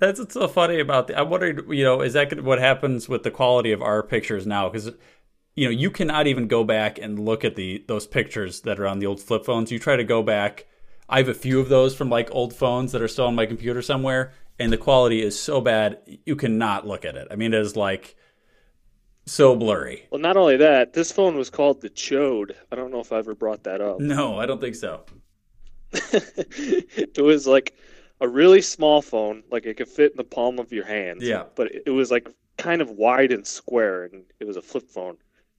That's 0.00 0.18
what's 0.18 0.34
so 0.34 0.48
funny 0.48 0.80
about 0.80 1.06
the. 1.06 1.18
I 1.18 1.22
wondered, 1.22 1.70
you 1.70 1.84
know, 1.84 2.00
is 2.00 2.14
that 2.14 2.42
what 2.42 2.58
happens 2.58 3.08
with 3.08 3.22
the 3.22 3.30
quality 3.30 3.70
of 3.70 3.82
our 3.82 4.02
pictures 4.02 4.46
now? 4.46 4.68
Because 4.68 4.92
you 5.54 5.66
know, 5.66 5.70
you 5.70 5.90
cannot 5.90 6.26
even 6.26 6.48
go 6.48 6.64
back 6.64 6.98
and 6.98 7.18
look 7.18 7.44
at 7.44 7.54
the 7.54 7.84
those 7.86 8.06
pictures 8.06 8.62
that 8.62 8.80
are 8.80 8.86
on 8.86 8.98
the 8.98 9.06
old 9.06 9.20
flip 9.20 9.44
phones. 9.44 9.70
You 9.70 9.78
try 9.78 9.96
to 9.96 10.04
go 10.04 10.22
back. 10.22 10.66
I 11.08 11.18
have 11.18 11.28
a 11.28 11.34
few 11.34 11.60
of 11.60 11.68
those 11.68 11.94
from 11.94 12.08
like 12.08 12.30
old 12.32 12.54
phones 12.54 12.92
that 12.92 13.02
are 13.02 13.08
still 13.08 13.26
on 13.26 13.34
my 13.34 13.44
computer 13.44 13.82
somewhere, 13.82 14.32
and 14.58 14.72
the 14.72 14.78
quality 14.78 15.20
is 15.20 15.38
so 15.38 15.60
bad 15.60 15.98
you 16.24 16.34
cannot 16.34 16.86
look 16.86 17.04
at 17.04 17.16
it. 17.16 17.28
I 17.30 17.36
mean, 17.36 17.52
it 17.52 17.60
is 17.60 17.76
like 17.76 18.16
so 19.26 19.54
blurry. 19.54 20.06
Well, 20.10 20.20
not 20.20 20.38
only 20.38 20.56
that, 20.56 20.94
this 20.94 21.12
phone 21.12 21.36
was 21.36 21.50
called 21.50 21.82
the 21.82 21.90
Chode. 21.90 22.52
I 22.72 22.76
don't 22.76 22.90
know 22.90 23.00
if 23.00 23.12
I 23.12 23.18
ever 23.18 23.34
brought 23.34 23.64
that 23.64 23.82
up. 23.82 24.00
No, 24.00 24.38
I 24.38 24.46
don't 24.46 24.62
think 24.62 24.76
so. 24.76 25.04
it 25.92 27.22
was 27.22 27.46
like 27.46 27.74
a 28.20 28.28
really 28.28 28.60
small 28.60 29.02
phone, 29.02 29.42
like 29.50 29.66
it 29.66 29.76
could 29.76 29.88
fit 29.88 30.12
in 30.12 30.16
the 30.16 30.24
palm 30.24 30.58
of 30.58 30.72
your 30.72 30.84
hand. 30.84 31.22
Yeah. 31.22 31.44
But 31.54 31.72
it 31.86 31.90
was 31.90 32.10
like 32.10 32.28
kind 32.58 32.82
of 32.82 32.90
wide 32.90 33.32
and 33.32 33.46
square, 33.46 34.04
and 34.04 34.24
it 34.38 34.44
was 34.44 34.56
a 34.56 34.62
flip 34.62 34.88
phone. 34.90 35.16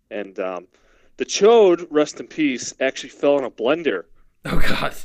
And 0.09 0.39
um, 0.39 0.67
the 1.17 1.25
Chode, 1.25 1.87
rest 1.89 2.19
in 2.19 2.27
peace, 2.27 2.73
actually 2.79 3.09
fell 3.09 3.37
in 3.37 3.43
a 3.43 3.51
blender. 3.51 4.05
Oh 4.45 4.59
God. 4.59 4.95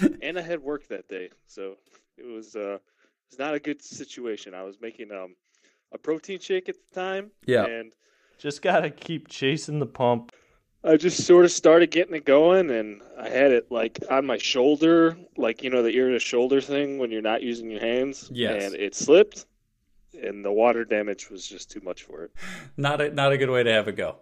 and 0.22 0.38
I 0.38 0.42
had 0.42 0.60
work 0.60 0.88
that 0.88 1.08
day, 1.08 1.30
so 1.46 1.76
it 2.16 2.26
was 2.26 2.56
uh, 2.56 2.74
it 2.74 3.30
was 3.30 3.38
not 3.38 3.54
a 3.54 3.60
good 3.60 3.82
situation. 3.82 4.54
I 4.54 4.62
was 4.62 4.80
making 4.80 5.10
um, 5.12 5.36
a 5.92 5.98
protein 5.98 6.40
shake 6.40 6.68
at 6.68 6.76
the 6.76 7.00
time. 7.00 7.30
Yeah. 7.46 7.64
And 7.64 7.92
Just 8.38 8.62
gotta 8.62 8.90
keep 8.90 9.28
chasing 9.28 9.78
the 9.78 9.86
pump. 9.86 10.32
I 10.86 10.96
just 10.96 11.24
sort 11.24 11.46
of 11.46 11.50
started 11.50 11.90
getting 11.90 12.14
it 12.14 12.26
going, 12.26 12.70
and 12.70 13.00
I 13.18 13.28
had 13.28 13.52
it 13.52 13.70
like 13.70 13.98
on 14.10 14.26
my 14.26 14.36
shoulder, 14.36 15.16
like 15.36 15.62
you 15.62 15.70
know 15.70 15.82
the 15.82 15.90
ear 15.90 16.10
to 16.10 16.18
shoulder 16.18 16.60
thing 16.60 16.98
when 16.98 17.10
you're 17.10 17.22
not 17.22 17.42
using 17.42 17.70
your 17.70 17.80
hands. 17.80 18.28
Yes. 18.32 18.64
And 18.64 18.74
it 18.74 18.94
slipped, 18.94 19.46
and 20.12 20.44
the 20.44 20.52
water 20.52 20.84
damage 20.84 21.30
was 21.30 21.46
just 21.46 21.70
too 21.70 21.80
much 21.80 22.02
for 22.02 22.24
it. 22.24 22.32
Not 22.76 23.00
a 23.00 23.10
not 23.10 23.32
a 23.32 23.38
good 23.38 23.50
way 23.50 23.62
to 23.62 23.72
have 23.72 23.88
it 23.88 23.96
go. 23.96 24.16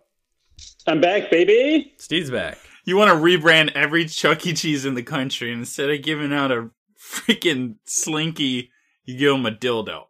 I'm 0.86 1.00
back, 1.00 1.30
baby. 1.30 1.94
Steve's 1.96 2.30
back. 2.30 2.58
You 2.84 2.96
want 2.96 3.10
to 3.10 3.16
rebrand 3.16 3.72
every 3.72 4.06
Chuck 4.06 4.46
E. 4.46 4.52
Cheese 4.52 4.84
in 4.84 4.94
the 4.94 5.02
country, 5.02 5.50
and 5.50 5.60
instead 5.60 5.90
of 5.90 6.02
giving 6.02 6.32
out 6.32 6.52
a 6.52 6.70
freaking 6.98 7.76
slinky, 7.84 8.70
you 9.04 9.18
give 9.18 9.32
them 9.32 9.46
a 9.46 9.50
dildo. 9.50 10.04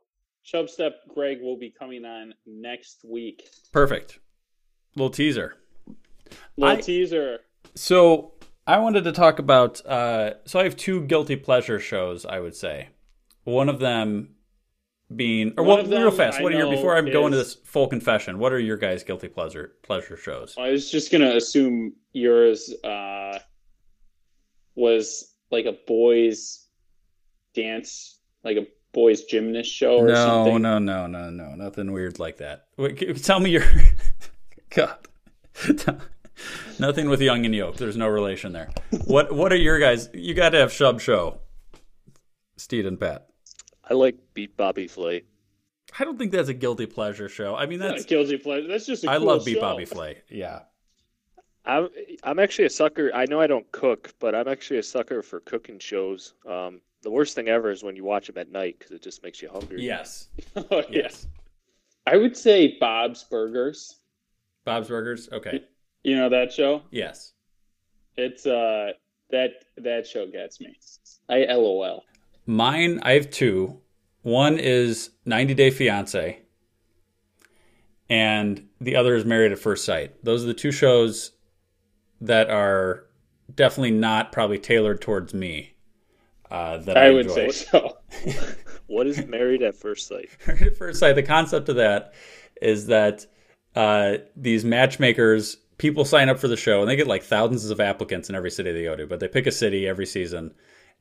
Chubstep 0.44 0.92
Greg 1.14 1.40
will 1.40 1.56
be 1.56 1.70
coming 1.70 2.04
on 2.04 2.34
next 2.46 3.04
week. 3.08 3.48
Perfect. 3.72 4.18
Little 4.94 5.10
teaser. 5.10 5.56
Little 6.56 6.76
I- 6.76 6.80
teaser. 6.80 7.38
So 7.74 8.32
I 8.66 8.78
wanted 8.78 9.04
to 9.04 9.12
talk 9.12 9.38
about. 9.38 9.84
Uh, 9.86 10.34
so 10.44 10.60
I 10.60 10.64
have 10.64 10.76
two 10.76 11.02
guilty 11.02 11.36
pleasure 11.36 11.78
shows. 11.80 12.24
I 12.26 12.38
would 12.40 12.54
say 12.54 12.88
one 13.44 13.68
of 13.68 13.78
them 13.80 14.34
being, 15.14 15.52
or 15.58 15.64
well, 15.64 15.84
real 15.84 16.10
fast. 16.10 16.38
I 16.38 16.42
What 16.42 16.52
are 16.54 16.58
your 16.58 16.70
before 16.70 16.96
I'm 16.96 17.10
going 17.10 17.32
to 17.32 17.38
this 17.38 17.54
full 17.64 17.86
confession? 17.88 18.38
What 18.38 18.52
are 18.52 18.58
your 18.58 18.76
guys' 18.76 19.02
guilty 19.02 19.28
pleasure 19.28 19.72
pleasure 19.82 20.16
shows? 20.16 20.54
I 20.58 20.70
was 20.70 20.90
just 20.90 21.10
gonna 21.12 21.34
assume 21.36 21.94
yours 22.12 22.72
uh, 22.84 23.38
was 24.74 25.34
like 25.50 25.66
a 25.66 25.76
boys' 25.86 26.66
dance, 27.54 28.18
like 28.44 28.56
a 28.56 28.66
boys' 28.92 29.24
gymnast 29.24 29.70
show 29.72 29.98
or 29.98 30.08
No, 30.08 30.14
something. 30.14 30.62
no, 30.62 30.78
no, 30.78 31.06
no, 31.06 31.30
no, 31.30 31.30
no, 31.30 31.54
nothing 31.54 31.92
weird 31.92 32.18
like 32.18 32.38
that. 32.38 32.66
Wait, 32.76 33.22
tell 33.22 33.40
me 33.40 33.50
your 33.50 33.64
God. 34.70 34.96
Nothing 36.78 37.08
with 37.08 37.20
young 37.20 37.44
and 37.44 37.54
yolk. 37.54 37.76
There's 37.76 37.96
no 37.96 38.08
relation 38.08 38.52
there. 38.52 38.70
What 39.06 39.32
What 39.32 39.52
are 39.52 39.56
your 39.56 39.78
guys? 39.78 40.08
You 40.12 40.34
got 40.34 40.50
to 40.50 40.58
have 40.58 40.70
Shub 40.70 41.00
Show. 41.00 41.38
Steed 42.56 42.86
and 42.86 42.98
Pat. 42.98 43.28
I 43.88 43.94
like 43.94 44.16
Beat 44.34 44.56
Bobby 44.56 44.86
Flay. 44.86 45.24
I 45.98 46.04
don't 46.04 46.18
think 46.18 46.32
that's 46.32 46.48
a 46.48 46.54
guilty 46.54 46.86
pleasure 46.86 47.28
show. 47.28 47.54
I 47.54 47.66
mean, 47.66 47.78
That's 47.78 47.92
that's 47.94 48.04
guilty 48.06 48.38
pleasure. 48.38 48.66
That's 48.68 48.86
just. 48.86 49.06
I 49.06 49.14
I 49.14 49.16
love 49.18 49.44
Beat 49.44 49.60
Bobby 49.60 49.84
Flay. 49.84 50.22
Yeah. 50.28 50.60
I'm 51.64 51.88
I'm 52.24 52.38
actually 52.38 52.64
a 52.64 52.70
sucker. 52.70 53.10
I 53.14 53.26
know 53.26 53.40
I 53.40 53.46
don't 53.46 53.70
cook, 53.72 54.14
but 54.18 54.34
I'm 54.34 54.48
actually 54.48 54.78
a 54.78 54.82
sucker 54.82 55.22
for 55.22 55.40
cooking 55.40 55.78
shows. 55.78 56.34
Um, 56.48 56.80
the 57.02 57.10
worst 57.10 57.34
thing 57.34 57.48
ever 57.48 57.70
is 57.70 57.82
when 57.82 57.96
you 57.96 58.04
watch 58.04 58.28
them 58.28 58.38
at 58.38 58.50
night 58.50 58.76
because 58.78 58.92
it 58.92 59.02
just 59.02 59.22
makes 59.22 59.42
you 59.42 59.48
hungry. 59.48 59.82
Yes. 59.84 60.28
Oh, 60.56 60.82
yes. 60.90 61.26
I 62.06 62.16
would 62.16 62.36
say 62.36 62.78
Bob's 62.80 63.24
Burgers. 63.24 64.00
Bob's 64.64 64.88
Burgers. 64.88 65.28
Okay. 65.32 65.64
You 66.02 66.16
know 66.16 66.28
that 66.28 66.52
show? 66.52 66.82
Yes. 66.90 67.32
It's 68.16 68.46
uh 68.46 68.92
that 69.30 69.50
that 69.78 70.06
show 70.06 70.26
gets 70.26 70.60
me. 70.60 70.78
I 71.28 71.44
LOL. 71.54 72.04
Mine, 72.46 73.00
I 73.02 73.12
have 73.12 73.30
two. 73.30 73.78
One 74.22 74.58
is 74.58 75.10
90 75.24 75.54
Day 75.54 75.70
Fiance, 75.70 76.38
and 78.08 78.68
the 78.80 78.94
other 78.96 79.16
is 79.16 79.24
Married 79.24 79.52
at 79.52 79.58
First 79.58 79.84
Sight. 79.84 80.24
Those 80.24 80.44
are 80.44 80.48
the 80.48 80.54
two 80.54 80.70
shows 80.70 81.32
that 82.20 82.50
are 82.50 83.06
definitely 83.52 83.92
not 83.92 84.30
probably 84.30 84.58
tailored 84.58 85.00
towards 85.00 85.34
me. 85.34 85.74
Uh, 86.50 86.78
that 86.78 86.96
I, 86.96 87.06
I 87.06 87.10
would 87.10 87.26
enjoy. 87.26 87.50
say 87.50 87.66
so. 87.70 87.98
What 88.92 89.06
is 89.06 89.24
Married 89.26 89.62
at 89.62 89.74
First 89.74 90.06
Sight? 90.06 90.28
Married 90.46 90.64
at 90.64 90.76
First 90.76 91.00
Sight. 91.00 91.14
The 91.14 91.22
concept 91.22 91.70
of 91.70 91.76
that 91.76 92.12
is 92.60 92.88
that 92.88 93.24
uh, 93.74 94.18
these 94.36 94.66
matchmakers, 94.66 95.56
people 95.78 96.04
sign 96.04 96.28
up 96.28 96.38
for 96.38 96.48
the 96.48 96.56
show, 96.56 96.80
and 96.80 96.88
they 96.88 96.96
get 96.96 97.06
like 97.06 97.22
thousands 97.22 97.70
of 97.70 97.80
applicants 97.80 98.28
in 98.28 98.34
every 98.34 98.50
city 98.50 98.72
they 98.72 98.84
go 98.84 98.96
to. 98.96 99.06
But 99.06 99.20
they 99.20 99.28
pick 99.28 99.46
a 99.46 99.52
city 99.52 99.86
every 99.86 100.06
season, 100.06 100.54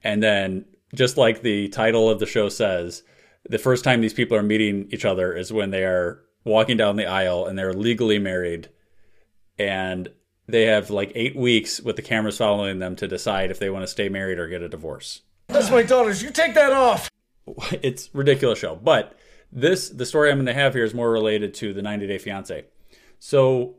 and 0.03 0.21
then 0.21 0.65
just 0.93 1.17
like 1.17 1.41
the 1.41 1.69
title 1.69 2.09
of 2.09 2.19
the 2.19 2.25
show 2.25 2.49
says, 2.49 3.03
the 3.49 3.57
first 3.57 3.83
time 3.83 4.01
these 4.01 4.13
people 4.13 4.37
are 4.37 4.43
meeting 4.43 4.87
each 4.91 5.05
other 5.05 5.33
is 5.33 5.53
when 5.53 5.71
they 5.71 5.83
are 5.83 6.21
walking 6.43 6.77
down 6.77 6.95
the 6.95 7.05
aisle 7.05 7.45
and 7.45 7.57
they're 7.57 7.73
legally 7.73 8.19
married, 8.19 8.69
and 9.57 10.09
they 10.47 10.65
have 10.65 10.89
like 10.89 11.11
eight 11.15 11.35
weeks 11.35 11.79
with 11.79 11.95
the 11.95 12.01
cameras 12.01 12.37
following 12.37 12.79
them 12.79 12.95
to 12.97 13.07
decide 13.07 13.51
if 13.51 13.59
they 13.59 13.69
want 13.69 13.83
to 13.83 13.87
stay 13.87 14.09
married 14.09 14.37
or 14.37 14.47
get 14.47 14.61
a 14.61 14.69
divorce 14.69 15.21
That's 15.47 15.71
my 15.71 15.83
daughter's. 15.83 16.21
You 16.21 16.29
take 16.29 16.53
that 16.55 16.71
off. 16.71 17.09
it's 17.81 18.09
ridiculous 18.13 18.59
show. 18.59 18.75
But 18.75 19.17
this 19.51 19.89
the 19.89 20.05
story 20.05 20.29
I'm 20.29 20.37
going 20.37 20.45
to 20.45 20.53
have 20.53 20.73
here 20.73 20.83
is 20.83 20.93
more 20.93 21.11
related 21.11 21.53
to 21.55 21.73
the 21.73 21.81
90 21.81 22.07
Day 22.07 22.17
Fiance. 22.17 22.65
So 23.19 23.75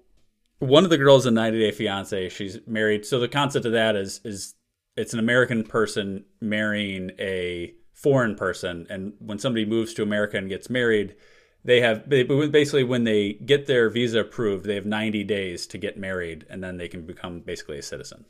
one 0.62 0.84
of 0.84 0.90
the 0.90 0.98
girls 0.98 1.26
in 1.26 1.34
90 1.34 1.58
Day 1.58 1.72
Fiance, 1.72 2.28
she's 2.28 2.58
married. 2.66 3.04
So 3.04 3.18
the 3.18 3.28
concept 3.28 3.66
of 3.66 3.72
that 3.72 3.96
is 3.96 4.20
is 4.24 4.54
it's 4.96 5.12
an 5.12 5.18
American 5.18 5.64
person 5.64 6.24
marrying 6.40 7.10
a 7.18 7.74
foreign 7.92 8.36
person, 8.36 8.86
and 8.88 9.14
when 9.18 9.38
somebody 9.38 9.64
moves 9.64 9.92
to 9.94 10.02
America 10.02 10.36
and 10.36 10.48
gets 10.48 10.70
married, 10.70 11.16
they 11.64 11.80
have 11.80 12.08
they, 12.08 12.22
basically 12.22 12.84
when 12.84 13.04
they 13.04 13.32
get 13.32 13.66
their 13.66 13.90
visa 13.90 14.20
approved, 14.20 14.64
they 14.64 14.76
have 14.76 14.86
90 14.86 15.24
days 15.24 15.66
to 15.68 15.78
get 15.78 15.98
married, 15.98 16.46
and 16.48 16.62
then 16.62 16.76
they 16.76 16.88
can 16.88 17.06
become 17.06 17.40
basically 17.40 17.78
a 17.78 17.82
citizen. 17.82 18.24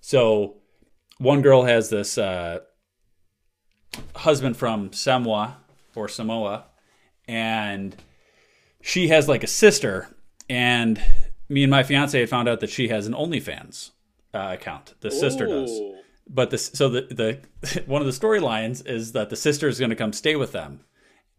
So 0.00 0.58
one 1.18 1.42
girl 1.42 1.64
has 1.64 1.90
this. 1.90 2.16
Uh, 2.16 2.60
husband 4.14 4.56
from 4.56 4.92
Samoa 4.92 5.58
or 5.94 6.08
Samoa, 6.08 6.66
and 7.26 7.96
she 8.80 9.08
has 9.08 9.28
like 9.28 9.42
a 9.42 9.48
sister, 9.48 10.08
and 10.48 11.02
me 11.48 11.62
and 11.62 11.70
my 11.70 11.82
fiance 11.82 12.18
had 12.18 12.28
found 12.28 12.48
out 12.48 12.60
that 12.60 12.70
she 12.70 12.88
has 12.88 13.06
an 13.06 13.14
OnlyFans 13.14 13.90
uh, 14.34 14.50
account. 14.52 14.94
The 15.00 15.10
sister 15.10 15.46
does, 15.46 15.80
but 16.28 16.50
the 16.50 16.58
so 16.58 16.88
the 16.88 17.02
the 17.02 17.82
one 17.86 18.02
of 18.02 18.06
the 18.06 18.12
storylines 18.12 18.86
is 18.86 19.12
that 19.12 19.30
the 19.30 19.36
sister 19.36 19.68
is 19.68 19.78
going 19.78 19.90
to 19.90 19.96
come 19.96 20.12
stay 20.12 20.36
with 20.36 20.52
them, 20.52 20.80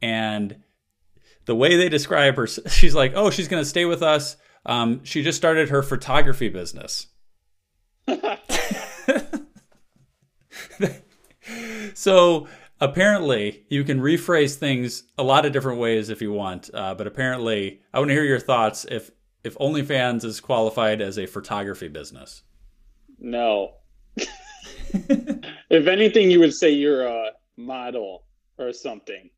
and 0.01 0.63
the 1.45 1.55
way 1.55 1.77
they 1.77 1.89
describe 1.89 2.35
her, 2.35 2.47
she's 2.47 2.95
like, 2.95 3.13
"Oh, 3.15 3.29
she's 3.29 3.47
going 3.47 3.61
to 3.61 3.69
stay 3.69 3.85
with 3.85 4.01
us." 4.01 4.37
Um, 4.65 5.03
she 5.03 5.23
just 5.23 5.37
started 5.37 5.69
her 5.69 5.81
photography 5.81 6.49
business. 6.49 7.07
so 11.93 12.47
apparently 12.79 13.65
you 13.69 13.83
can 13.83 13.99
rephrase 13.99 14.55
things 14.55 15.03
a 15.17 15.23
lot 15.23 15.45
of 15.45 15.51
different 15.51 15.79
ways 15.79 16.09
if 16.09 16.21
you 16.21 16.31
want 16.31 16.69
uh, 16.73 16.93
but 16.93 17.07
apparently 17.07 17.81
i 17.93 17.99
want 17.99 18.09
to 18.09 18.13
hear 18.13 18.23
your 18.23 18.39
thoughts 18.39 18.85
if 18.89 19.11
if 19.43 19.55
onlyfans 19.57 20.23
is 20.23 20.39
qualified 20.39 21.01
as 21.01 21.17
a 21.17 21.25
photography 21.25 21.87
business 21.87 22.43
No. 23.19 23.73
if 25.69 25.87
anything, 25.87 26.31
you 26.31 26.39
would 26.39 26.53
say 26.53 26.71
you're 26.71 27.05
a 27.05 27.31
model 27.57 28.23
or 28.57 28.73
something. 28.73 29.29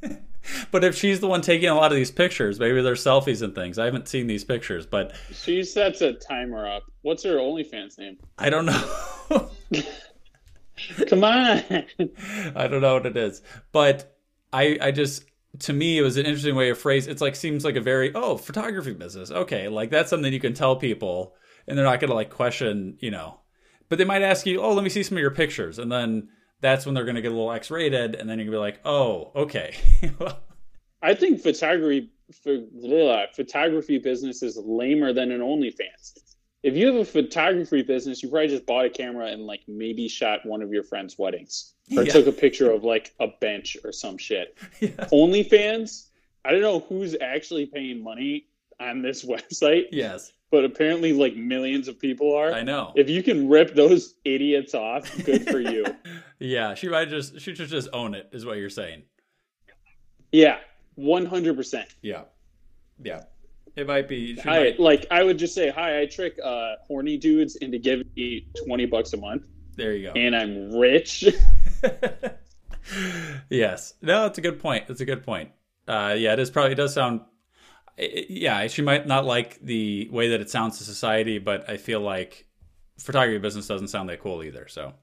but 0.70 0.84
if 0.84 0.94
she's 0.96 1.20
the 1.20 1.26
one 1.28 1.40
taking 1.42 1.68
a 1.68 1.74
lot 1.74 1.90
of 1.92 1.96
these 1.96 2.10
pictures 2.10 2.58
maybe 2.60 2.80
they're 2.82 2.94
selfies 2.94 3.42
and 3.42 3.54
things 3.54 3.78
i 3.78 3.84
haven't 3.84 4.08
seen 4.08 4.26
these 4.26 4.44
pictures 4.44 4.84
but 4.86 5.14
She 5.32 5.62
sets 5.64 6.00
a 6.02 6.12
timer 6.14 6.66
up. 6.68 6.82
What's 7.02 7.22
her 7.24 7.36
OnlyFans 7.36 7.98
name? 7.98 8.16
i 8.38 8.48
don't 8.50 8.66
know 8.66 9.50
Come 11.08 11.24
on. 11.24 11.62
I 12.54 12.68
don't 12.68 12.82
know 12.82 12.94
what 12.94 13.06
it 13.06 13.16
is, 13.16 13.40
but 13.72 14.14
I 14.52 14.76
I 14.80 14.90
just 14.90 15.24
to 15.60 15.72
me 15.72 15.98
it 15.98 16.02
was 16.02 16.16
an 16.16 16.26
interesting 16.26 16.56
way 16.56 16.70
of 16.70 16.78
phrase. 16.78 17.06
It's 17.06 17.20
like 17.22 17.36
seems 17.36 17.64
like 17.64 17.76
a 17.76 17.80
very 17.80 18.14
oh 18.14 18.36
photography 18.36 18.92
business. 18.92 19.30
Okay, 19.30 19.68
like 19.68 19.90
that's 19.90 20.10
something 20.10 20.32
you 20.32 20.40
can 20.40 20.54
tell 20.54 20.76
people, 20.76 21.34
and 21.66 21.76
they're 21.76 21.84
not 21.84 22.00
gonna 22.00 22.14
like 22.14 22.30
question 22.30 22.96
you 23.00 23.10
know. 23.10 23.40
But 23.88 23.98
they 23.98 24.04
might 24.04 24.22
ask 24.22 24.46
you, 24.46 24.60
oh, 24.60 24.72
let 24.72 24.82
me 24.82 24.90
see 24.90 25.02
some 25.02 25.16
of 25.16 25.20
your 25.20 25.30
pictures, 25.30 25.78
and 25.78 25.90
then 25.92 26.28
that's 26.60 26.86
when 26.86 26.94
they're 26.94 27.04
going 27.04 27.16
to 27.16 27.22
get 27.22 27.30
a 27.30 27.34
little 27.34 27.52
X-rated, 27.52 28.14
and 28.14 28.28
then 28.28 28.38
you 28.38 28.44
can 28.44 28.52
be 28.52 28.58
like, 28.58 28.80
oh, 28.84 29.30
okay. 29.36 29.76
I 31.02 31.14
think 31.14 31.40
photography 31.40 32.10
photography 33.36 33.98
business 33.98 34.42
is 34.42 34.58
lamer 34.64 35.12
than 35.12 35.30
an 35.30 35.40
OnlyFans. 35.40 36.18
If 36.62 36.74
you 36.74 36.86
have 36.86 36.96
a 36.96 37.04
photography 37.04 37.82
business, 37.82 38.22
you 38.22 38.28
probably 38.28 38.48
just 38.48 38.66
bought 38.66 38.86
a 38.86 38.90
camera 38.90 39.26
and 39.26 39.42
like 39.46 39.60
maybe 39.68 40.08
shot 40.08 40.44
one 40.44 40.62
of 40.62 40.72
your 40.72 40.82
friends' 40.82 41.16
weddings 41.18 41.74
or 41.96 42.02
Yeah. 42.02 42.12
took 42.12 42.26
a 42.26 42.32
picture 42.32 42.70
of 42.70 42.82
like 42.82 43.14
a 43.20 43.28
bench 43.40 43.76
or 43.84 43.92
some 43.92 44.18
shit. 44.18 44.56
OnlyFans, 44.80 46.08
I 46.44 46.52
don't 46.52 46.62
know 46.62 46.80
who's 46.80 47.16
actually 47.20 47.66
paying 47.66 48.02
money 48.02 48.46
on 48.80 49.02
this 49.02 49.24
website. 49.32 49.84
Yes. 49.92 50.32
But 50.50 50.64
apparently 50.64 51.12
like 51.12 51.34
millions 51.36 51.88
of 51.88 51.98
people 51.98 52.34
are. 52.34 52.52
I 52.52 52.62
know. 52.62 52.92
If 52.96 53.10
you 53.10 53.22
can 53.22 53.48
rip 53.48 53.74
those 53.74 54.14
idiots 54.24 54.74
off, 54.74 55.10
good 55.24 55.48
for 55.48 55.58
you. 55.60 55.84
yeah, 56.38 56.74
she 56.74 56.88
might 56.88 57.08
just 57.08 57.40
she 57.40 57.54
should 57.54 57.68
just 57.68 57.88
own 57.92 58.14
it, 58.14 58.28
is 58.32 58.46
what 58.46 58.56
you're 58.56 58.70
saying. 58.70 59.02
Yeah, 60.32 60.58
100%. 60.98 61.84
Yeah, 62.02 62.22
yeah. 63.02 63.24
It 63.76 63.86
might 63.86 64.08
be. 64.08 64.38
Might, 64.44 64.80
like. 64.80 65.06
I 65.10 65.22
would 65.22 65.38
just 65.38 65.54
say, 65.54 65.68
"Hi, 65.70 66.00
I 66.00 66.06
trick 66.06 66.38
uh, 66.42 66.76
horny 66.86 67.18
dudes 67.18 67.56
into 67.56 67.78
giving 67.78 68.08
me 68.16 68.46
twenty 68.64 68.86
bucks 68.86 69.12
a 69.12 69.18
month, 69.18 69.42
there 69.76 69.92
you 69.94 70.06
go. 70.08 70.12
and 70.18 70.34
I'm 70.34 70.72
rich." 70.74 71.24
yes. 73.50 73.94
No, 74.02 74.22
that's 74.22 74.38
a 74.38 74.40
good 74.40 74.58
point. 74.60 74.86
That's 74.88 75.00
a 75.00 75.04
good 75.04 75.24
point. 75.24 75.50
Uh, 75.86 76.14
yeah, 76.18 76.32
it 76.32 76.38
is 76.38 76.50
probably 76.50 76.72
it 76.72 76.76
does 76.76 76.94
sound. 76.94 77.20
i- 77.98 78.26
Yeah, 78.28 78.66
she 78.68 78.82
might 78.82 79.06
not 79.06 79.24
like 79.24 79.60
the 79.60 80.08
way 80.10 80.28
that 80.30 80.40
it 80.40 80.50
sounds 80.50 80.78
to 80.78 80.84
society, 80.84 81.38
but 81.38 81.68
I 81.68 81.76
feel 81.76 82.00
like 82.00 82.46
photography 82.98 83.38
business 83.38 83.66
doesn't 83.66 83.88
sound 83.88 84.08
that 84.08 84.20
cool 84.20 84.42
either. 84.42 84.66
So 84.68 84.94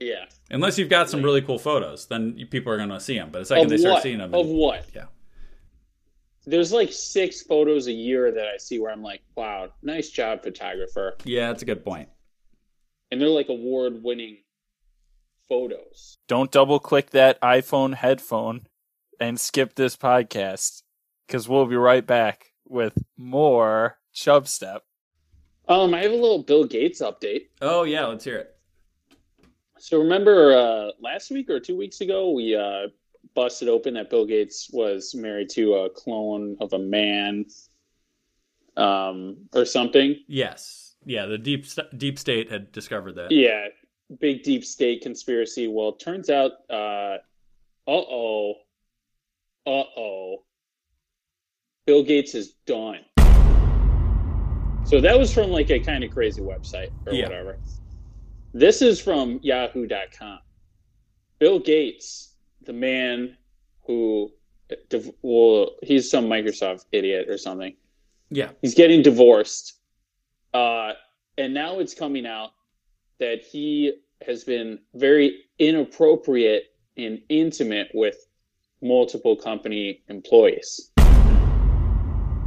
yeah. 0.00 0.24
unless 0.50 0.78
you've 0.78 0.88
got 0.88 1.10
some 1.10 1.22
really 1.22 1.42
cool 1.42 1.58
photos, 1.58 2.06
then 2.06 2.34
people 2.50 2.72
are 2.72 2.76
going 2.76 2.88
to 2.90 3.00
see 3.00 3.18
them. 3.18 3.30
But 3.30 3.40
the 3.40 3.44
second 3.46 3.64
Of 3.64 3.70
they 3.70 3.78
start 3.78 3.94
what? 3.94 4.02
seeing 4.02 4.18
them, 4.18 4.34
Of 4.34 4.46
what? 4.46 4.86
Yeah. 4.94 5.04
There's 6.46 6.72
like 6.72 6.92
six 6.92 7.42
photos 7.42 7.88
a 7.88 7.92
year 7.92 8.30
that 8.30 8.46
I 8.46 8.56
see 8.58 8.78
where 8.78 8.92
I'm 8.92 9.02
like, 9.02 9.22
"Wow, 9.34 9.70
nice 9.82 10.10
job, 10.10 10.42
photographer," 10.42 11.16
yeah, 11.24 11.48
that's 11.48 11.62
a 11.62 11.66
good 11.66 11.84
point. 11.84 12.08
and 13.10 13.20
they're 13.20 13.28
like 13.28 13.48
award-winning 13.48 14.38
photos. 15.48 16.18
Don't 16.28 16.50
double 16.50 16.78
click 16.78 17.10
that 17.10 17.40
iPhone 17.40 17.94
headphone 17.94 18.66
and 19.20 19.38
skip 19.40 19.74
this 19.74 19.96
podcast 19.96 20.82
because 21.26 21.48
we'll 21.48 21.66
be 21.66 21.76
right 21.76 22.06
back 22.06 22.52
with 22.68 22.98
more 23.16 23.98
Chub 24.12 24.48
Step. 24.48 24.82
Um, 25.68 25.94
I 25.94 26.02
have 26.02 26.12
a 26.12 26.16
little 26.16 26.42
Bill 26.42 26.64
Gates 26.64 27.00
update. 27.00 27.46
Oh 27.60 27.82
yeah, 27.84 28.06
let's 28.06 28.24
hear 28.24 28.36
it. 28.38 28.56
So 29.78 29.98
remember 29.98 30.56
uh, 30.56 30.90
last 31.00 31.30
week 31.30 31.50
or 31.50 31.60
two 31.60 31.76
weeks 31.76 32.00
ago, 32.00 32.30
we 32.30 32.54
uh, 32.56 32.88
busted 33.36 33.68
open 33.68 33.94
that 33.94 34.10
Bill 34.10 34.26
Gates 34.26 34.68
was 34.72 35.14
married 35.14 35.50
to 35.50 35.74
a 35.74 35.90
clone 35.90 36.56
of 36.60 36.72
a 36.72 36.78
man, 36.80 37.44
um, 38.76 39.36
or 39.54 39.64
something. 39.64 40.16
Yes. 40.26 40.94
Yeah, 41.04 41.26
the 41.26 41.38
deep 41.38 41.66
deep 41.96 42.18
state 42.18 42.50
had 42.50 42.72
discovered 42.72 43.12
that. 43.14 43.30
Yeah, 43.30 43.68
big 44.18 44.42
deep 44.42 44.64
state 44.64 45.02
conspiracy. 45.02 45.68
Well, 45.68 45.90
it 45.90 46.00
turns 46.00 46.28
out, 46.30 46.52
uh 46.68 47.18
oh, 47.86 48.54
uh 49.66 49.70
oh, 49.96 50.42
Bill 51.86 52.02
Gates 52.02 52.34
is 52.34 52.54
done. 52.66 53.04
So 54.84 55.00
that 55.00 55.16
was 55.18 55.32
from 55.32 55.50
like 55.50 55.70
a 55.70 55.78
kind 55.78 56.02
of 56.02 56.10
crazy 56.10 56.40
website 56.40 56.90
or 57.06 57.12
Yeah. 57.12 57.24
whatever. 57.28 57.58
This 58.52 58.82
is 58.82 59.00
from 59.00 59.38
Yahoo.com. 59.42 60.38
Bill 61.38 61.58
Gates, 61.58 62.25
the 62.62 62.72
man 62.72 63.36
who, 63.86 64.30
well, 65.22 65.70
he's 65.82 66.10
some 66.10 66.26
Microsoft 66.26 66.84
idiot 66.92 67.28
or 67.28 67.38
something. 67.38 67.74
Yeah. 68.30 68.50
he's 68.60 68.74
getting 68.74 69.02
divorced. 69.02 69.74
Uh, 70.52 70.92
and 71.38 71.54
now 71.54 71.78
it's 71.78 71.94
coming 71.94 72.26
out 72.26 72.50
that 73.20 73.42
he 73.42 73.92
has 74.26 74.44
been 74.44 74.78
very 74.94 75.44
inappropriate 75.58 76.64
and 76.96 77.20
intimate 77.28 77.88
with 77.94 78.26
multiple 78.82 79.36
company 79.36 80.02
employees. 80.08 80.90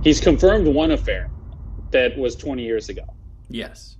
He's 0.03 0.19
confirmed 0.21 0.67
one 0.67 0.91
affair 0.91 1.29
that 1.91 2.17
was 2.17 2.35
20 2.35 2.63
years 2.63 2.89
ago. 2.89 3.03
Yes. 3.49 3.97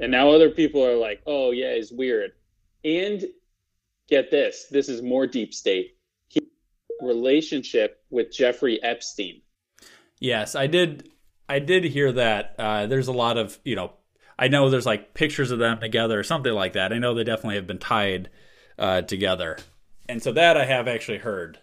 and 0.00 0.10
now 0.10 0.30
other 0.30 0.48
people 0.50 0.82
are 0.84 0.96
like 0.96 1.20
oh 1.26 1.50
yeah 1.50 1.74
he's 1.74 1.92
weird. 1.92 2.32
And 2.84 3.24
get 4.08 4.30
this 4.30 4.66
this 4.70 4.88
is 4.88 5.02
more 5.02 5.26
deep 5.26 5.52
state 5.54 5.96
he 6.28 6.40
relationship 7.02 8.02
with 8.10 8.32
jeffrey 8.32 8.82
epstein 8.82 9.40
Yes, 10.18 10.54
I 10.54 10.66
did. 10.66 11.10
I 11.46 11.58
did 11.58 11.84
hear 11.84 12.10
that. 12.12 12.54
Uh, 12.58 12.86
there's 12.86 13.08
a 13.08 13.12
lot 13.12 13.36
of 13.36 13.58
you 13.64 13.76
know. 13.76 13.92
I 14.38 14.48
know 14.48 14.70
there's 14.70 14.86
like 14.86 15.12
pictures 15.12 15.50
of 15.50 15.58
them 15.58 15.78
together 15.78 16.18
or 16.18 16.22
something 16.22 16.54
like 16.54 16.72
that. 16.72 16.90
I 16.90 16.96
know 16.98 17.12
they 17.12 17.22
definitely 17.22 17.56
have 17.56 17.66
been 17.66 17.78
tied 17.78 18.30
uh, 18.78 19.02
together, 19.02 19.58
and 20.08 20.22
so 20.22 20.32
that 20.32 20.56
I 20.56 20.64
have 20.64 20.88
actually 20.88 21.18
heard. 21.18 21.58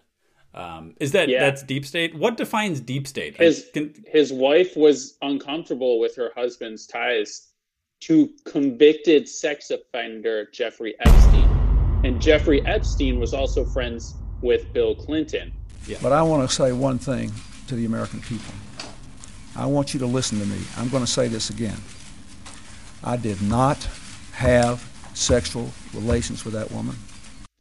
Um, 0.54 0.94
is 1.00 1.10
that 1.12 1.28
Yeah. 1.28 1.40
that's 1.40 1.64
deep 1.64 1.84
state? 1.84 2.14
What 2.14 2.36
defines 2.36 2.78
deep 2.80 3.08
state? 3.08 3.36
his 3.36 3.68
can- 3.74 3.92
his 4.06 4.32
wife 4.32 4.76
was 4.76 5.18
uncomfortable 5.20 5.98
with 5.98 6.14
her 6.14 6.30
husband's 6.36 6.86
ties 6.86 7.48
to 8.02 8.30
convicted 8.44 9.28
sex 9.28 9.72
offender 9.72 10.46
Jeffrey 10.52 10.94
Epstein. 11.00 11.53
And 12.04 12.20
Jeffrey 12.20 12.60
Epstein 12.66 13.18
was 13.18 13.32
also 13.32 13.64
friends 13.64 14.16
with 14.42 14.70
Bill 14.74 14.94
Clinton. 14.94 15.50
But 16.02 16.12
I 16.12 16.20
want 16.20 16.46
to 16.46 16.54
say 16.54 16.70
one 16.70 16.98
thing 16.98 17.32
to 17.66 17.76
the 17.76 17.86
American 17.86 18.20
people. 18.20 18.52
I 19.56 19.64
want 19.64 19.94
you 19.94 20.00
to 20.00 20.06
listen 20.06 20.38
to 20.38 20.44
me. 20.44 20.58
I'm 20.76 20.90
going 20.90 21.02
to 21.02 21.10
say 21.10 21.28
this 21.28 21.48
again. 21.48 21.78
I 23.02 23.16
did 23.16 23.40
not 23.40 23.88
have 24.32 24.86
sexual 25.14 25.70
relations 25.94 26.44
with 26.44 26.52
that 26.52 26.70
woman. 26.70 26.94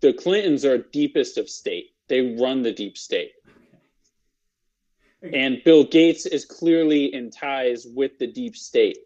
The 0.01 0.11
Clintons 0.11 0.65
are 0.65 0.77
deepest 0.77 1.37
of 1.37 1.49
state. 1.49 1.91
They 2.09 2.35
run 2.35 2.63
the 2.63 2.73
deep 2.73 2.97
state. 2.97 3.31
And 5.31 5.63
Bill 5.63 5.85
Gates 5.85 6.25
is 6.25 6.43
clearly 6.43 7.13
in 7.13 7.31
ties 7.31 7.87
with 7.95 8.19
the 8.19 8.27
deep 8.27 8.57
state. 8.57 8.97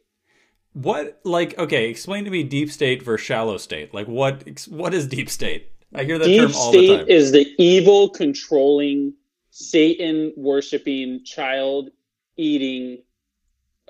What 0.77 1.19
like 1.23 1.57
okay? 1.57 1.89
Explain 1.89 2.23
to 2.25 2.29
me 2.29 2.43
deep 2.43 2.71
state 2.71 3.01
versus 3.01 3.25
shallow 3.25 3.57
state. 3.57 3.93
Like 3.93 4.07
what? 4.07 4.43
What 4.69 4.93
is 4.93 5.07
deep 5.07 5.29
state? 5.29 5.71
I 5.95 6.03
hear 6.03 6.17
that 6.19 6.25
deep 6.25 6.41
term 6.41 6.51
all 6.55 6.71
the 6.71 6.85
state 6.85 6.97
time. 6.97 7.09
is 7.09 7.31
the 7.31 7.47
evil, 7.57 8.09
controlling, 8.09 9.13
Satan 9.49 10.33
worshiping, 10.37 11.23
child 11.25 11.89
eating 12.37 13.01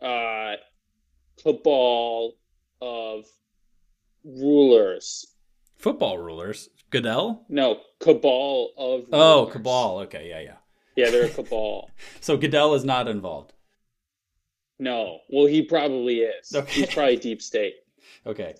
uh, 0.01 0.53
cabal 1.43 2.35
of 2.81 3.25
rulers. 4.23 5.27
Football 5.77 6.17
rulers. 6.19 6.69
Goodell. 6.89 7.45
No, 7.49 7.81
cabal 7.99 8.71
of. 8.77 9.05
Oh, 9.11 9.49
cabal. 9.51 9.99
Okay, 9.99 10.29
yeah, 10.29 10.39
yeah. 10.39 10.55
Yeah, 10.95 11.11
they're 11.11 11.25
a 11.25 11.29
cabal. 11.33 11.91
So 12.21 12.38
Goodell 12.38 12.73
is 12.75 12.85
not 12.85 13.07
involved. 13.07 13.53
No, 14.80 15.19
well, 15.30 15.45
he 15.45 15.61
probably 15.61 16.19
is. 16.19 16.53
Okay. 16.53 16.71
He's 16.71 16.93
probably 16.93 17.17
deep 17.17 17.41
state. 17.41 17.75
Okay. 18.25 18.55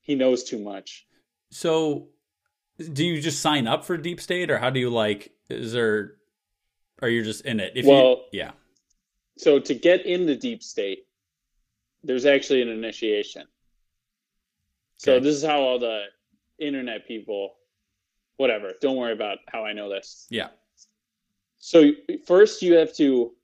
He 0.00 0.14
knows 0.14 0.44
too 0.44 0.58
much. 0.58 1.06
So, 1.50 2.08
do 2.92 3.04
you 3.04 3.20
just 3.20 3.40
sign 3.40 3.66
up 3.66 3.84
for 3.84 3.96
deep 3.96 4.20
state, 4.20 4.50
or 4.50 4.58
how 4.58 4.70
do 4.70 4.78
you 4.80 4.90
like? 4.90 5.32
Is 5.48 5.72
there? 5.72 6.14
Are 7.02 7.08
you 7.08 7.22
just 7.24 7.44
in 7.44 7.60
it? 7.60 7.72
If 7.74 7.86
Well- 7.86 8.26
you, 8.32 8.40
yeah. 8.40 8.52
So 9.38 9.58
to 9.58 9.74
get 9.74 10.06
in 10.06 10.24
the 10.24 10.34
deep 10.34 10.62
state, 10.62 11.06
there's 12.02 12.24
actually 12.24 12.62
an 12.62 12.68
initiation. 12.68 13.46
So 14.96 15.20
this 15.20 15.34
is 15.36 15.44
how 15.44 15.60
all 15.60 15.78
the 15.78 16.04
internet 16.58 17.06
people, 17.06 17.54
whatever. 18.38 18.72
Don't 18.80 18.96
worry 18.96 19.12
about 19.12 19.38
how 19.48 19.62
I 19.62 19.74
know 19.74 19.90
this. 19.90 20.26
Yeah. 20.30 20.48
So 21.58 21.92
first 22.26 22.62
you 22.62 22.74
have 22.74 22.94
to, 22.96 23.34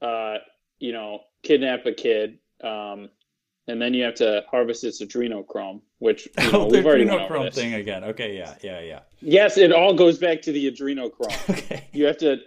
uh, 0.00 0.38
you 0.78 0.92
know, 0.92 1.20
kidnap 1.42 1.86
a 1.86 1.92
kid, 1.92 2.38
um, 2.62 3.08
and 3.68 3.80
then 3.80 3.94
you 3.94 4.02
have 4.04 4.14
to 4.16 4.44
harvest 4.50 4.84
its 4.84 5.02
adrenochrome, 5.02 5.80
which 5.98 6.28
you 6.38 6.50
know, 6.52 6.62
Oh, 6.62 6.70
the 6.70 6.76
we've 6.78 6.86
already 6.86 7.04
adrenochrome 7.06 7.52
thing 7.54 7.74
again. 7.74 8.04
Okay, 8.04 8.36
yeah, 8.36 8.54
yeah, 8.62 8.80
yeah. 8.80 9.00
Yes, 9.20 9.56
it 9.58 9.72
all 9.72 9.94
goes 9.94 10.18
back 10.18 10.42
to 10.42 10.52
the 10.52 10.70
adrenochrome. 10.70 11.50
Okay. 11.50 11.88
You 11.92 12.06
have 12.06 12.18
to 12.18 12.38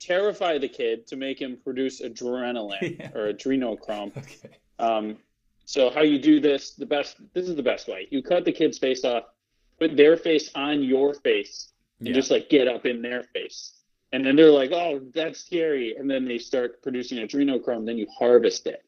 terrify 0.00 0.58
the 0.58 0.68
kid 0.68 1.06
to 1.06 1.16
make 1.16 1.40
him 1.40 1.56
produce 1.62 2.00
adrenaline 2.02 3.14
or 3.14 3.32
adrenochrome. 3.32 4.16
Okay. 4.16 4.58
Um, 4.78 5.16
so 5.64 5.88
how 5.90 6.02
you 6.02 6.18
do 6.18 6.40
this? 6.40 6.72
The 6.72 6.86
best. 6.86 7.16
This 7.32 7.48
is 7.48 7.56
the 7.56 7.62
best 7.62 7.88
way. 7.88 8.06
You 8.10 8.22
cut 8.22 8.44
the 8.44 8.52
kid's 8.52 8.78
face 8.78 9.04
off, 9.04 9.24
put 9.78 9.96
their 9.96 10.16
face 10.16 10.50
on 10.54 10.82
your 10.82 11.14
face, 11.14 11.72
and 12.00 12.08
Yeah. 12.08 12.14
just 12.14 12.30
like 12.30 12.50
get 12.50 12.68
up 12.68 12.84
in 12.84 13.00
their 13.00 13.22
face. 13.22 13.72
And 14.14 14.24
then 14.24 14.36
they're 14.36 14.48
like, 14.48 14.70
"Oh, 14.70 15.00
that's 15.12 15.40
scary." 15.40 15.96
And 15.96 16.08
then 16.08 16.24
they 16.24 16.38
start 16.38 16.80
producing 16.84 17.18
adrenochrome. 17.18 17.84
Then 17.84 17.98
you 17.98 18.06
harvest 18.16 18.68
it. 18.68 18.84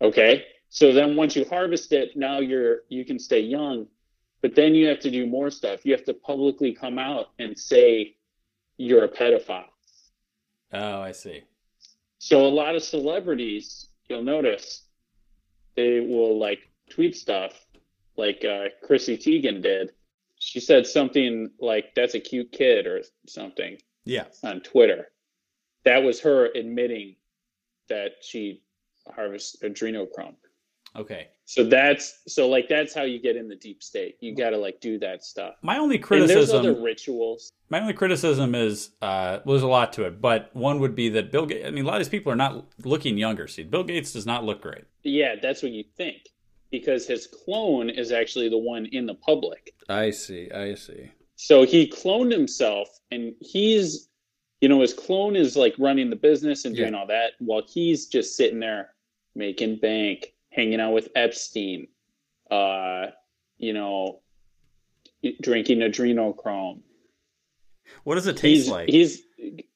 Okay. 0.00 0.46
So 0.70 0.92
then 0.94 1.14
once 1.14 1.36
you 1.36 1.44
harvest 1.44 1.92
it, 1.92 2.16
now 2.16 2.38
you're 2.38 2.84
you 2.88 3.04
can 3.04 3.18
stay 3.18 3.40
young, 3.40 3.86
but 4.40 4.54
then 4.54 4.74
you 4.74 4.86
have 4.86 5.00
to 5.00 5.10
do 5.10 5.26
more 5.26 5.50
stuff. 5.50 5.84
You 5.84 5.92
have 5.92 6.06
to 6.06 6.14
publicly 6.14 6.72
come 6.72 6.98
out 6.98 7.26
and 7.38 7.58
say 7.58 8.16
you're 8.78 9.04
a 9.04 9.08
pedophile. 9.08 9.74
Oh, 10.72 11.02
I 11.02 11.12
see. 11.12 11.42
So 12.18 12.46
a 12.46 12.48
lot 12.48 12.76
of 12.76 12.82
celebrities, 12.82 13.88
you'll 14.08 14.22
notice, 14.22 14.84
they 15.76 16.00
will 16.00 16.38
like 16.38 16.60
tweet 16.88 17.14
stuff 17.14 17.52
like 18.16 18.42
uh, 18.42 18.68
Chrissy 18.86 19.18
Teigen 19.18 19.60
did. 19.60 19.92
She 20.48 20.60
said 20.60 20.86
something 20.86 21.50
like 21.60 21.94
"That's 21.94 22.14
a 22.14 22.20
cute 22.20 22.52
kid" 22.52 22.86
or 22.86 23.02
something 23.26 23.76
Yeah. 24.06 24.24
on 24.42 24.60
Twitter. 24.62 25.10
That 25.84 25.98
was 26.02 26.20
her 26.20 26.46
admitting 26.54 27.16
that 27.90 28.12
she 28.22 28.62
harvests 29.14 29.56
adrenochrome. 29.62 30.36
Okay. 30.96 31.28
So 31.44 31.64
that's 31.64 32.20
so 32.28 32.48
like 32.48 32.66
that's 32.66 32.94
how 32.94 33.02
you 33.02 33.20
get 33.20 33.36
in 33.36 33.46
the 33.48 33.56
deep 33.56 33.82
state. 33.82 34.16
You 34.20 34.34
got 34.34 34.50
to 34.50 34.56
like 34.56 34.80
do 34.80 34.98
that 35.00 35.22
stuff. 35.22 35.56
My 35.60 35.76
only 35.76 35.96
And 35.96 36.04
criticism. 36.04 36.34
there's 36.38 36.54
other 36.54 36.80
rituals. 36.80 37.52
My 37.68 37.80
only 37.80 37.92
criticism 37.92 38.54
is 38.54 38.92
uh, 39.02 39.40
well, 39.44 39.52
there's 39.54 39.62
a 39.62 39.66
lot 39.68 39.92
to 39.94 40.04
it, 40.06 40.18
but 40.22 40.48
one 40.54 40.80
would 40.80 40.94
be 40.94 41.10
that 41.10 41.30
Bill 41.30 41.44
Gates. 41.44 41.66
I 41.66 41.70
mean, 41.70 41.84
a 41.84 41.86
lot 41.86 41.96
of 41.96 42.00
these 42.00 42.08
people 42.08 42.32
are 42.32 42.36
not 42.36 42.64
looking 42.84 43.18
younger. 43.18 43.46
See, 43.48 43.64
Bill 43.64 43.84
Gates 43.84 44.14
does 44.14 44.24
not 44.24 44.44
look 44.44 44.62
great. 44.62 44.84
Yeah, 45.02 45.34
that's 45.42 45.62
what 45.62 45.72
you 45.72 45.84
think 45.98 46.22
because 46.70 47.06
his 47.06 47.26
clone 47.26 47.88
is 47.90 48.12
actually 48.12 48.48
the 48.48 48.58
one 48.58 48.86
in 48.86 49.06
the 49.06 49.14
public. 49.14 49.74
I 49.88 50.10
see. 50.10 50.50
I 50.50 50.74
see. 50.74 51.10
So 51.36 51.64
he 51.64 51.88
cloned 51.88 52.32
himself, 52.32 52.88
and 53.10 53.32
he's, 53.40 54.08
you 54.60 54.68
know, 54.68 54.80
his 54.80 54.92
clone 54.92 55.36
is 55.36 55.56
like 55.56 55.74
running 55.78 56.10
the 56.10 56.16
business 56.16 56.64
and 56.64 56.74
doing 56.74 56.92
Yeah. 56.92 57.00
all 57.00 57.06
that, 57.06 57.32
while 57.38 57.62
he's 57.66 58.06
just 58.06 58.36
sitting 58.36 58.60
there 58.60 58.94
making 59.34 59.76
bank, 59.76 60.34
hanging 60.50 60.80
out 60.80 60.92
with 60.92 61.08
Epstein, 61.14 61.86
uh, 62.50 63.06
you 63.56 63.72
know, 63.72 64.20
drinking 65.40 65.78
adrenochrome. 65.78 66.80
What 68.04 68.16
does 68.16 68.26
it 68.26 68.36
taste 68.36 68.64
he's, 68.64 68.68
like? 68.68 68.88
He's 68.88 69.22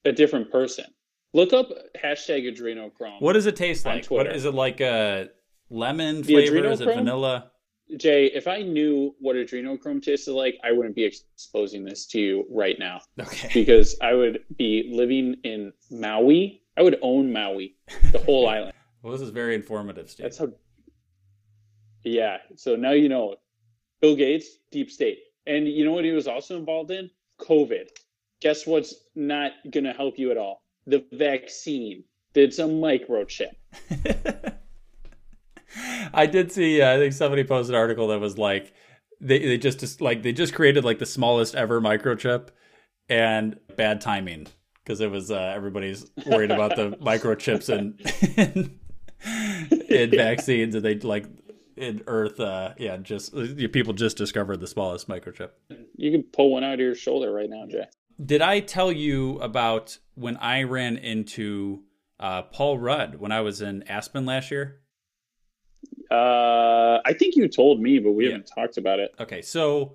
a 0.05 0.13
different 0.13 0.51
person. 0.51 0.87
Look 1.33 1.53
up 1.53 1.69
hashtag 1.97 2.45
adrenochrome. 2.53 3.21
What 3.21 3.33
does 3.35 3.47
it 3.47 3.57
taste 3.57 3.87
like? 3.87 4.07
What 4.07 4.27
is 4.27 4.45
it 4.45 4.53
like? 4.55 4.81
A 4.81 5.31
lemon 5.73 6.23
flavor? 6.23 6.65
Is 6.67 6.81
it 6.81 6.87
vanilla? 6.87 7.51
Jay, 7.97 8.27
if 8.27 8.47
I 8.47 8.63
knew 8.63 9.15
what 9.19 9.37
adrenochrome 9.37 10.03
tasted 10.03 10.33
like, 10.33 10.57
I 10.65 10.73
wouldn't 10.73 10.95
be 10.95 11.05
exposing 11.05 11.85
this 11.85 12.07
to 12.07 12.21
you 12.21 12.47
right 12.51 12.79
now. 12.79 13.01
Okay. 13.21 13.51
Because 13.55 13.97
I 14.01 14.15
would 14.15 14.41
be 14.57 14.91
living 14.93 15.37
in 15.45 15.73
Maui. 15.91 16.63
I 16.77 16.83
would 16.83 16.99
own 17.03 17.33
Maui, 17.33 17.77
the 18.13 18.19
whole 18.19 18.49
island. 18.57 18.73
Well, 19.03 19.13
this 19.13 19.21
is 19.21 19.31
very 19.31 19.55
informative, 19.55 20.09
Steve. 20.09 20.25
That's 20.25 20.39
how. 20.39 20.49
Yeah. 22.05 22.39
So 22.57 22.77
now 22.77 22.93
you 22.93 23.09
know. 23.09 23.37
Bill 24.01 24.17
Gates, 24.17 24.59
deep 24.73 24.91
state, 24.91 25.21
and 25.47 25.69
you 25.69 25.85
know 25.85 25.93
what 25.93 26.05
he 26.05 26.11
was 26.11 26.27
also 26.27 26.59
involved 26.59 26.91
in? 26.91 27.09
COVID. 27.41 27.87
Guess 28.41 28.67
what's 28.67 28.95
not 29.15 29.53
going 29.71 29.85
to 29.85 29.93
help 29.93 30.19
you 30.19 30.33
at 30.33 30.37
all? 30.37 30.61
The 30.89 31.05
vaccine. 31.13 32.03
It's 32.35 32.59
a 32.59 32.65
microchip. 32.65 33.53
I 36.15 36.27
did 36.27 36.53
see. 36.53 36.83
Uh, 36.83 36.95
I 36.95 36.99
think 36.99 37.13
somebody 37.13 37.45
posted 37.45 37.75
an 37.75 37.81
article 37.81 38.09
that 38.09 38.21
was 38.21 38.39
like 38.39 38.73
they 39.21 39.39
they 39.39 39.59
just, 39.59 39.81
just 39.81 40.01
like 40.01 40.23
they 40.23 40.33
just 40.33 40.55
created 40.55 40.85
like 40.85 40.99
the 40.99 41.07
smallest 41.07 41.55
ever 41.55 41.81
microchip, 41.81 42.49
and 43.09 43.59
bad 43.77 44.01
timing 44.01 44.49
because 44.83 45.01
it 45.01 45.11
was 45.11 45.31
uh, 45.31 45.53
everybody's 45.55 46.11
worried 46.27 46.51
about 46.51 46.77
the 46.77 46.91
microchips 47.01 47.69
and 47.69 48.01
in 49.89 50.11
vaccines, 50.11 50.75
and 50.75 50.85
they 50.85 50.97
like 50.97 51.27
in 51.77 52.03
Earth. 52.07 52.41
Uh, 52.41 52.75
yeah, 52.79 52.97
just 52.97 53.35
people 53.73 53.93
just 53.93 54.17
discovered 54.17 54.61
the 54.61 54.67
smallest 54.67 55.09
microchip. 55.09 55.51
You 55.97 56.11
can 56.11 56.25
pull 56.25 56.51
one 56.51 56.65
out 56.65 56.75
of 56.75 56.81
your 56.81 56.95
shoulder 56.95 57.33
right 57.33 57.49
now, 57.49 57.67
Jay. 57.69 57.87
Did 58.25 58.43
I 58.43 58.61
tell 58.61 58.93
you 58.93 59.39
about 59.39 59.99
when 60.15 60.37
I 60.37 60.65
ran 60.65 60.97
into 60.97 61.85
uh, 62.21 62.43
Paul 62.43 62.79
Rudd 62.79 63.17
when 63.17 63.33
I 63.33 63.41
was 63.41 63.63
in 63.63 63.83
Aspen 63.85 64.27
last 64.27 64.51
year? 64.51 64.82
Uh, 66.13 67.01
I 67.07 67.15
think 67.15 67.37
you 67.37 67.49
told 67.49 67.81
me, 67.81 67.99
but 67.99 68.13
we 68.13 68.27
haven't 68.27 68.51
talked 68.55 68.77
about 68.77 68.99
it. 69.01 69.15
Okay, 69.19 69.41
so 69.41 69.95